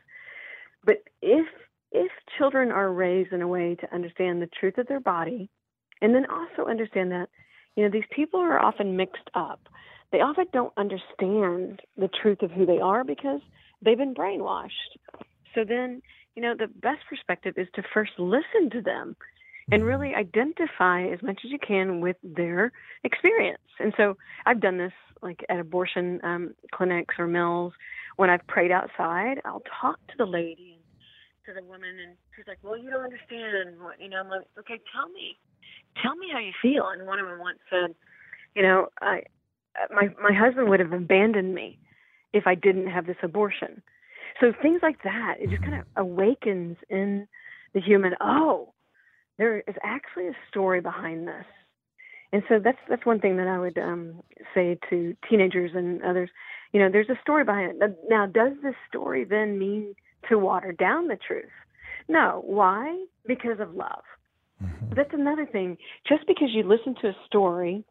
But 0.84 1.04
if 1.22 1.48
if 1.92 2.12
children 2.38 2.72
are 2.72 2.92
raised 2.92 3.32
in 3.32 3.42
a 3.42 3.48
way 3.48 3.76
to 3.76 3.94
understand 3.94 4.42
the 4.42 4.50
truth 4.60 4.78
of 4.78 4.88
their 4.88 5.00
body 5.00 5.50
and 6.02 6.14
then 6.14 6.26
also 6.30 6.70
understand 6.70 7.12
that 7.12 7.30
you 7.76 7.84
know 7.84 7.90
these 7.90 8.04
people 8.12 8.40
are 8.40 8.60
often 8.60 8.98
mixed 8.98 9.30
up 9.34 9.68
they 10.12 10.22
often 10.22 10.46
don't 10.54 10.74
understand 10.78 11.82
the 11.98 12.10
truth 12.22 12.42
of 12.42 12.52
who 12.52 12.66
they 12.66 12.80
are 12.80 13.04
because 13.04 13.42
they've 13.82 13.98
been 13.98 14.14
brainwashed 14.14 14.98
so 15.54 15.64
then 15.68 16.02
you 16.36 16.42
know 16.42 16.56
the 16.58 16.68
best 16.68 17.00
perspective 17.10 17.56
is 17.58 17.68
to 17.76 17.84
first 17.94 18.12
listen 18.18 18.70
to 18.72 18.82
them 18.82 19.16
and 19.72 19.84
really 19.84 20.14
identify 20.14 21.08
as 21.08 21.22
much 21.24 21.42
as 21.44 21.52
you 21.52 21.58
can 21.58 22.00
with 22.00 22.18
their 22.24 22.72
experience 23.04 23.62
and 23.80 23.94
so 23.98 24.16
I've 24.46 24.62
done 24.62 24.78
this 24.78 24.94
like 25.22 25.44
at 25.50 25.60
abortion 25.60 26.20
um, 26.24 26.56
clinics 26.74 27.16
or 27.18 27.28
mills. 27.28 27.74
When 28.16 28.30
I've 28.30 28.46
prayed 28.48 28.72
outside, 28.72 29.42
I'll 29.44 29.64
talk 29.82 29.98
to 30.08 30.14
the 30.18 30.26
lady 30.26 30.78
and 30.78 30.84
to 31.48 31.62
the 31.62 31.66
woman, 31.68 31.90
and 31.90 32.16
she's 32.36 32.46
like, 32.48 32.60
"Well, 32.64 32.78
you 32.78 32.90
don't 32.90 33.04
understand 33.04 33.82
what 33.82 34.00
you 34.00 34.10
know." 34.10 34.20
I'm 34.20 34.30
like, 34.30 34.48
"Okay, 34.60 34.80
tell 34.94 35.10
me, 35.10 35.38
tell 36.02 36.16
me 36.16 36.28
how 36.32 36.40
you 36.40 36.54
feel." 36.62 36.88
And 36.88 37.06
one 37.06 37.20
of 37.20 37.28
them 37.28 37.40
once 37.40 37.60
said, 37.70 37.96
"You 38.56 38.64
know, 38.64 38.88
I, 39.02 39.24
my 39.92 40.10
my 40.22 40.34
husband 40.36 40.70
would 40.70 40.80
have 40.80 40.94
abandoned 40.94 41.54
me 41.54 41.80
if 42.34 42.48
I 42.48 42.56
didn't 42.56 42.88
have 42.88 43.06
this 43.06 43.18
abortion." 43.24 43.82
So 44.40 44.52
things 44.62 44.82
like 44.82 45.04
that, 45.04 45.36
it 45.40 45.50
just 45.50 45.62
kind 45.62 45.76
of 45.76 45.86
awakens 45.96 46.78
in 46.90 47.28
the 47.74 47.82
human. 47.82 48.14
Oh, 48.20 48.74
there 49.38 49.60
is 49.60 49.76
actually 49.84 50.28
a 50.28 50.36
story 50.50 50.82
behind 50.82 51.28
this 51.28 51.46
and 52.36 52.44
so 52.50 52.60
that's 52.62 52.78
that's 52.90 53.06
one 53.06 53.22
thing 53.22 53.38
that 53.38 53.48
I 53.48 53.58
would 53.58 53.78
um, 53.78 54.22
say 54.54 54.78
to 54.90 55.16
teenagers 55.30 55.72
and 55.74 56.04
others. 56.04 56.30
You 56.74 56.82
know, 56.82 56.90
there's 56.92 57.10
a 57.10 57.20
story 57.22 57.46
behind 57.46 57.82
it. 57.82 57.98
Now, 58.10 58.26
does 58.26 58.54
this 58.62 58.76
story 58.90 59.24
then 59.24 59.58
mean 59.58 59.96
to 60.30 60.38
water 60.38 60.74
down 60.74 61.08
the 61.08 61.18
truth? 61.26 61.46
No. 62.10 62.42
Why? 62.46 63.06
Because 63.26 63.62
of 63.62 63.74
love. 63.74 64.04
Mhm. 64.62 64.96
That's 64.96 65.14
another 65.14 65.46
thing. 65.46 65.78
Just 66.06 66.28
because 66.28 66.50
you 66.52 66.64
listen 66.64 66.96
to 66.96 67.08
a 67.08 67.16
story 67.26 67.86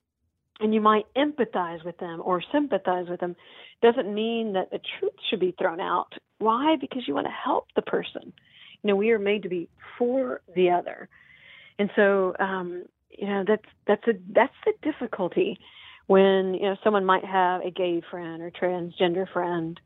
and 0.60 0.72
you 0.72 0.80
might 0.80 1.06
empathize 1.16 1.84
with 1.84 1.98
them 1.98 2.22
or 2.24 2.42
sympathize 2.52 3.06
with 3.08 3.20
them 3.20 3.36
doesn't 3.82 4.12
mean 4.12 4.52
that 4.54 4.70
the 4.70 4.80
truth 4.98 5.14
should 5.28 5.40
be 5.40 5.54
thrown 5.58 5.80
out. 5.80 6.12
Why? 6.38 6.76
Because 6.80 7.06
you 7.06 7.14
want 7.14 7.26
to 7.26 7.32
help 7.32 7.66
the 7.74 7.82
person. 7.82 8.32
You 8.82 8.88
know, 8.88 8.96
we 8.96 9.10
are 9.10 9.18
made 9.18 9.42
to 9.42 9.48
be 9.48 9.68
for 9.98 10.40
the 10.54 10.70
other. 10.70 11.08
And 11.78 11.90
so, 11.96 12.34
um, 12.38 12.84
you 13.10 13.26
know, 13.26 13.44
that's 13.46 13.64
that's 13.86 14.06
a 14.08 14.12
that's 14.32 14.54
the 14.64 14.72
difficulty 14.82 15.58
when 16.06 16.54
you 16.54 16.62
know 16.62 16.76
someone 16.84 17.04
might 17.04 17.24
have 17.24 17.62
a 17.62 17.70
gay 17.70 18.02
friend 18.10 18.42
or 18.42 18.50
transgender 18.50 19.30
friend, 19.32 19.80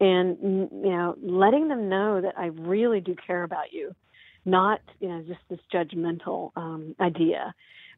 and 0.00 0.36
mm, 0.36 0.72
you 0.72 0.90
know, 0.90 1.16
letting 1.22 1.68
them 1.68 1.88
know 1.88 2.20
that 2.20 2.34
I 2.36 2.46
really 2.46 3.00
do 3.00 3.14
care 3.26 3.42
about 3.42 3.72
you, 3.72 3.94
not 4.44 4.80
you 5.00 5.08
know 5.08 5.22
just 5.22 5.40
this 5.48 5.60
judgmental 5.72 6.50
um, 6.56 6.94
idea, 7.00 7.54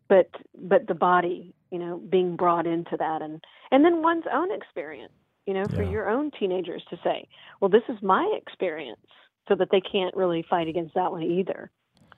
but 0.09 0.29
but 0.55 0.87
the 0.87 0.95
body, 0.95 1.55
you 1.71 1.79
know, 1.79 1.99
being 1.99 2.37
brought 2.37 2.67
into 2.67 2.97
that, 2.99 3.23
and 3.23 3.43
and 3.71 3.85
then 3.85 4.03
one's 4.03 4.25
own 4.33 4.53
experience, 4.53 5.13
you 5.47 5.55
know, 5.55 5.69
for 5.75 5.83
Yeah. 5.83 5.91
your 5.91 6.11
own 6.11 6.31
teenagers 6.39 6.83
to 6.91 6.97
say, 7.03 7.27
well, 7.61 7.69
this 7.69 7.83
is 7.89 8.01
my 8.03 8.25
experience, 8.37 9.01
so 9.49 9.55
that 9.57 9.69
they 9.71 9.81
can't 9.81 10.15
really 10.17 10.45
fight 10.49 10.69
against 10.69 10.95
that 10.95 11.11
one 11.11 11.23
either. 11.23 11.71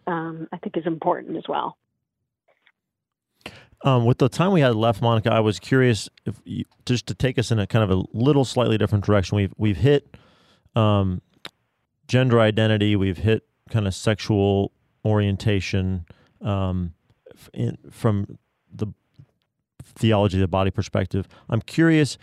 Um, 0.06 0.48
I 0.52 0.56
think 0.58 0.76
is 0.76 0.86
important 0.86 1.36
as 1.36 1.44
well. 1.48 1.76
Um, 3.84 4.06
with 4.06 4.18
the 4.18 4.28
time 4.28 4.52
we 4.52 4.60
had 4.60 4.74
left, 4.74 5.00
Monica, 5.00 5.32
I 5.32 5.40
was 5.40 5.60
curious 5.60 6.08
if 6.26 6.40
you, 6.44 6.64
just 6.84 7.06
to 7.06 7.14
take 7.14 7.38
us 7.38 7.50
in 7.50 7.58
a 7.58 7.66
kind 7.66 7.88
of 7.88 7.96
a 7.96 8.02
little 8.12 8.44
slightly 8.44 8.76
different 8.76 9.04
direction. 9.04 9.36
We've 9.36 9.54
we've 9.56 9.76
hit 9.76 10.16
um, 10.74 11.22
gender 12.08 12.40
identity, 12.40 12.96
we've 12.96 13.18
hit 13.18 13.44
kind 13.70 13.86
of 13.86 13.94
sexual 13.94 14.72
orientation 15.04 16.06
um, 16.40 16.94
in, 17.54 17.78
from 17.90 18.38
the 18.72 18.88
theology 19.98 20.38
of 20.38 20.42
the 20.42 20.48
body 20.48 20.70
perspective. 20.70 21.28
I'm 21.48 21.60
curious, 21.60 22.18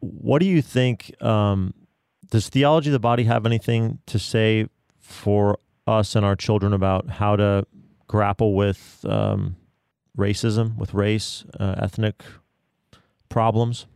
what 0.00 0.40
do 0.40 0.46
you 0.46 0.60
think? 0.60 1.14
Um, 1.22 1.72
does 2.30 2.48
theology 2.48 2.90
of 2.90 2.92
the 2.92 2.98
body 2.98 3.24
have 3.24 3.46
anything 3.46 3.98
to 4.06 4.18
say 4.18 4.66
for 5.00 5.58
us 5.86 6.16
and 6.16 6.24
our 6.24 6.36
children 6.36 6.72
about 6.72 7.08
how 7.08 7.36
to 7.36 7.66
grapple 8.06 8.54
with? 8.54 9.04
Um, 9.08 9.56
racism, 10.16 10.76
with 10.76 10.94
race, 10.94 11.44
uh, 11.58 11.74
ethnic 11.78 12.22
problems? 13.28 13.86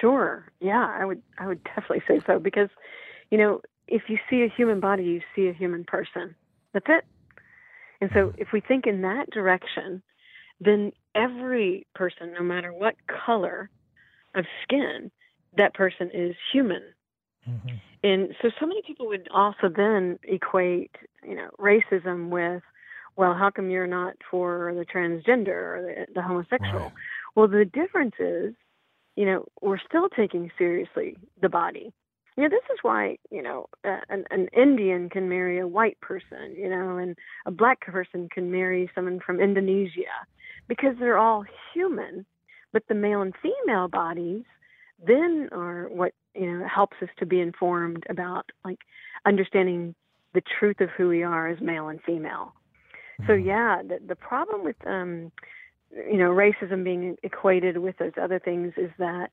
Sure. 0.00 0.50
Yeah, 0.60 0.94
I 0.98 1.04
would 1.04 1.22
I 1.38 1.46
would 1.46 1.62
definitely 1.64 2.02
say 2.06 2.20
so 2.26 2.38
because 2.38 2.68
you 3.30 3.38
know, 3.38 3.60
if 3.88 4.02
you 4.08 4.18
see 4.30 4.42
a 4.42 4.48
human 4.48 4.80
body, 4.80 5.04
you 5.04 5.20
see 5.34 5.48
a 5.48 5.52
human 5.52 5.84
person. 5.84 6.34
That's 6.72 6.86
it. 6.88 7.04
And 8.00 8.10
so 8.12 8.32
if 8.36 8.48
we 8.52 8.60
think 8.60 8.86
in 8.86 9.02
that 9.02 9.30
direction, 9.30 10.02
then 10.60 10.92
every 11.16 11.86
person, 11.96 12.32
no 12.34 12.44
matter 12.44 12.72
what 12.72 12.96
color 13.26 13.70
of 14.36 14.44
skin, 14.64 15.10
that 15.56 15.74
person 15.74 16.10
is 16.14 16.36
human. 16.52 16.82
Mhm. 17.48 17.80
And 18.04 18.36
so 18.42 18.50
so 18.60 18.66
many 18.66 18.82
people 18.82 19.08
would 19.08 19.28
also 19.32 19.68
then 19.68 20.18
equate, 20.24 20.94
you 21.24 21.34
know, 21.36 21.50
racism 21.58 22.30
with 22.30 22.62
well, 23.16 23.34
how 23.34 23.50
come 23.50 23.70
you're 23.70 23.86
not 23.86 24.14
for 24.30 24.74
the 24.74 24.84
transgender 24.86 25.48
or 25.78 25.82
the, 25.82 26.14
the 26.14 26.22
homosexual? 26.22 26.84
Right. 26.84 26.92
Well, 27.36 27.48
the 27.48 27.64
difference 27.64 28.14
is, 28.20 28.54
you 29.16 29.26
know, 29.26 29.46
we're 29.62 29.78
still 29.78 30.08
taking 30.10 30.50
seriously 30.58 31.18
the 31.40 31.48
body. 31.50 31.92
you 32.36 32.42
know, 32.44 32.50
this 32.50 32.64
is 32.72 32.78
why 32.82 33.18
you 33.30 33.42
know 33.42 33.66
uh, 33.84 34.00
an, 34.10 34.24
an 34.30 34.48
Indian 34.56 35.08
can 35.10 35.28
marry 35.28 35.58
a 35.58 35.66
white 35.68 36.00
person, 36.00 36.54
you 36.56 36.68
know, 36.68 36.98
and 36.98 37.16
a 37.46 37.50
black 37.50 37.80
person 37.80 38.28
can 38.32 38.50
marry 38.50 38.90
someone 38.94 39.20
from 39.24 39.40
Indonesia, 39.40 40.12
because 40.68 40.94
they're 40.98 41.18
all 41.18 41.44
human. 41.74 42.26
But 42.72 42.82
the 42.88 42.94
male 42.94 43.22
and 43.22 43.34
female 43.42 43.88
bodies 43.88 44.44
then 45.04 45.48
are 45.52 45.88
what 45.88 46.12
you 46.34 46.50
know 46.50 46.66
helps 46.66 46.96
us 47.02 47.08
to 47.18 47.26
be 47.26 47.40
informed 47.40 48.04
about 48.08 48.50
like 48.64 48.78
understanding 49.24 49.94
the 50.34 50.42
truth 50.58 50.80
of 50.80 50.90
who 50.90 51.08
we 51.08 51.22
are 51.22 51.48
as 51.48 51.60
male 51.60 51.88
and 51.88 52.00
female. 52.02 52.52
So 53.26 53.32
Mm-hmm. 53.32 53.48
yeah, 53.48 53.82
the, 53.82 53.98
the 54.06 54.16
problem 54.16 54.62
with 54.62 54.76
um, 54.86 55.32
you 55.90 56.18
know 56.18 56.30
racism 56.30 56.84
being 56.84 57.16
equated 57.22 57.78
with 57.78 57.96
those 57.98 58.12
other 58.20 58.38
things 58.38 58.74
is 58.76 58.90
that 58.98 59.30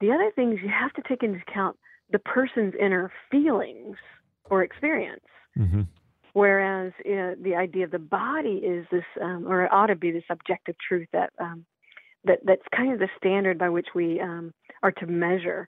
the 0.00 0.12
other 0.12 0.30
things 0.34 0.60
you 0.62 0.68
have 0.68 0.92
to 0.92 1.02
take 1.08 1.22
into 1.22 1.40
account 1.48 1.76
the 2.12 2.18
person's 2.20 2.74
inner 2.80 3.10
feelings 3.30 3.96
or 4.48 4.62
experience. 4.62 5.24
Mm-hmm. 5.58 5.82
Whereas 6.36 6.92
you 7.02 7.16
know, 7.16 7.34
the 7.40 7.54
idea 7.54 7.86
of 7.86 7.90
the 7.90 7.98
body 7.98 8.56
is 8.56 8.86
this, 8.92 9.06
um, 9.22 9.46
or 9.48 9.64
it 9.64 9.72
ought 9.72 9.86
to 9.86 9.96
be 9.96 10.10
this 10.10 10.24
objective 10.28 10.74
truth 10.86 11.08
that 11.14 11.32
um, 11.38 11.64
that 12.24 12.40
that's 12.44 12.60
kind 12.76 12.92
of 12.92 12.98
the 12.98 13.08
standard 13.16 13.58
by 13.58 13.70
which 13.70 13.86
we 13.94 14.20
um, 14.20 14.52
are 14.82 14.92
to 14.92 15.06
measure 15.06 15.66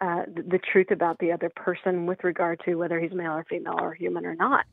uh, 0.00 0.22
the, 0.26 0.42
the 0.42 0.58
truth 0.58 0.90
about 0.90 1.16
the 1.20 1.30
other 1.30 1.48
person 1.54 2.06
with 2.06 2.24
regard 2.24 2.60
to 2.64 2.74
whether 2.74 2.98
he's 2.98 3.12
male 3.12 3.30
or 3.30 3.44
female 3.48 3.78
or 3.80 3.94
human 3.94 4.26
or 4.26 4.34
not. 4.34 4.64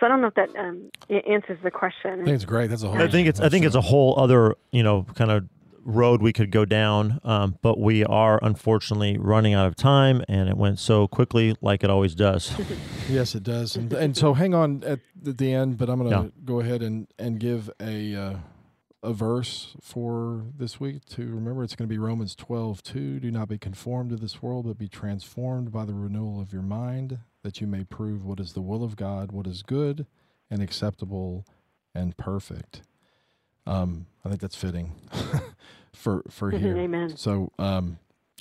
So 0.00 0.06
I 0.06 0.08
don't 0.08 0.22
know 0.22 0.28
if 0.28 0.34
that 0.36 0.48
um, 0.58 0.88
answers 1.10 1.58
the 1.62 1.70
question. 1.70 2.22
I 2.22 2.24
think 2.24 2.28
it's 2.28 2.46
great. 2.46 2.70
That's 2.70 2.82
a 2.82 2.88
whole. 2.88 3.02
I 3.02 3.08
think 3.08 3.28
it's 3.28 3.40
I 3.40 3.50
think 3.50 3.66
it's 3.66 3.74
a 3.74 3.82
whole 3.82 4.18
other 4.18 4.54
you 4.70 4.82
know 4.82 5.04
kind 5.16 5.32
of 5.32 5.46
road 5.86 6.20
we 6.20 6.32
could 6.32 6.50
go 6.50 6.64
down, 6.64 7.20
um, 7.24 7.56
but 7.62 7.78
we 7.78 8.04
are 8.04 8.38
unfortunately 8.42 9.16
running 9.16 9.54
out 9.54 9.66
of 9.66 9.76
time, 9.76 10.22
and 10.28 10.48
it 10.48 10.56
went 10.56 10.78
so 10.78 11.06
quickly, 11.08 11.56
like 11.62 11.84
it 11.84 11.90
always 11.90 12.14
does. 12.14 12.52
Yes, 13.08 13.36
it 13.36 13.44
does. 13.44 13.76
And 13.76 13.92
and 13.92 14.16
so 14.16 14.34
hang 14.34 14.52
on 14.52 14.82
at 14.82 14.98
the, 15.14 15.32
the 15.32 15.52
end, 15.54 15.78
but 15.78 15.88
I'm 15.88 16.00
going 16.00 16.10
to 16.10 16.16
Yeah. 16.24 16.30
go 16.44 16.58
ahead 16.58 16.82
and 16.82 17.06
and 17.20 17.38
give 17.38 17.70
a 17.80 18.14
uh, 18.16 18.36
a 19.00 19.12
verse 19.12 19.76
for 19.80 20.42
this 20.58 20.80
week 20.80 21.04
to 21.10 21.22
remember. 21.22 21.62
It's 21.62 21.76
going 21.76 21.88
to 21.88 21.92
be 21.94 21.98
Romans 21.98 22.34
12, 22.34 22.82
2. 22.82 23.20
Do 23.20 23.30
not 23.30 23.48
be 23.48 23.58
conformed 23.58 24.10
to 24.10 24.16
this 24.16 24.42
world, 24.42 24.66
but 24.66 24.76
be 24.76 24.88
transformed 24.88 25.70
by 25.70 25.84
the 25.84 25.94
renewal 25.94 26.40
of 26.40 26.52
your 26.52 26.62
mind, 26.62 27.20
that 27.44 27.60
you 27.60 27.68
may 27.68 27.84
prove 27.84 28.24
what 28.24 28.40
is 28.40 28.54
the 28.54 28.60
will 28.60 28.82
of 28.82 28.96
God, 28.96 29.30
what 29.30 29.46
is 29.46 29.62
good 29.62 30.06
and 30.50 30.60
acceptable 30.60 31.46
and 31.94 32.16
perfect. 32.16 32.82
Um, 33.68 34.06
I 34.26 34.28
think 34.28 34.40
that's 34.40 34.56
fitting 34.56 34.92
for 35.94 36.22
for 36.28 36.50
Mhm, 36.52 36.58
here. 36.60 36.76
Amen. 36.78 37.16
So 37.16 37.52
um, 37.58 37.98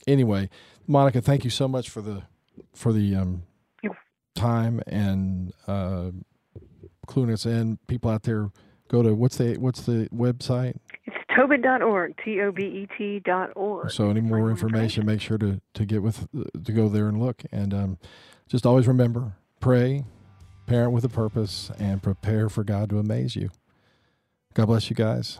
anyway, 0.07 0.49
Monica, 0.87 1.21
thank 1.21 1.43
you 1.43 1.51
so 1.51 1.67
much 1.67 1.89
for 1.89 2.01
the 2.01 2.23
for 2.73 2.91
the 2.91 3.15
um, 3.15 3.43
time 4.35 4.81
and 4.87 5.53
uh, 5.67 6.09
cluing 7.07 7.31
us 7.31 7.45
in. 7.45 7.77
People 7.87 8.09
out 8.09 8.23
there, 8.23 8.49
go 8.87 9.03
to 9.03 9.13
what's 9.13 9.37
the 9.37 9.57
what's 9.57 9.81
the 9.85 10.09
website? 10.13 10.77
It's 11.05 11.15
tobet.org, 11.37 12.15
T 12.23 12.41
O 12.41 12.51
B 12.51 12.63
E 12.63 12.87
T 12.97 13.19
dot 13.19 13.51
org. 13.55 13.91
So 13.91 14.09
any 14.09 14.21
more 14.21 14.49
information, 14.49 15.05
make 15.05 15.21
sure 15.21 15.37
to 15.37 15.61
to 15.75 15.85
get 15.85 16.01
with 16.01 16.27
to 16.63 16.71
go 16.71 16.89
there 16.89 17.07
and 17.07 17.19
look. 17.21 17.43
And 17.51 17.73
um, 17.75 17.97
just 18.49 18.65
always 18.65 18.87
remember, 18.87 19.33
pray, 19.59 20.03
parent 20.65 20.93
with 20.93 21.05
a 21.05 21.09
purpose, 21.09 21.69
and 21.77 22.01
prepare 22.01 22.49
for 22.49 22.63
God 22.63 22.89
to 22.89 22.97
amaze 22.97 23.35
you. 23.35 23.51
God 24.55 24.67
bless 24.67 24.89
you 24.89 24.95
guys, 24.95 25.39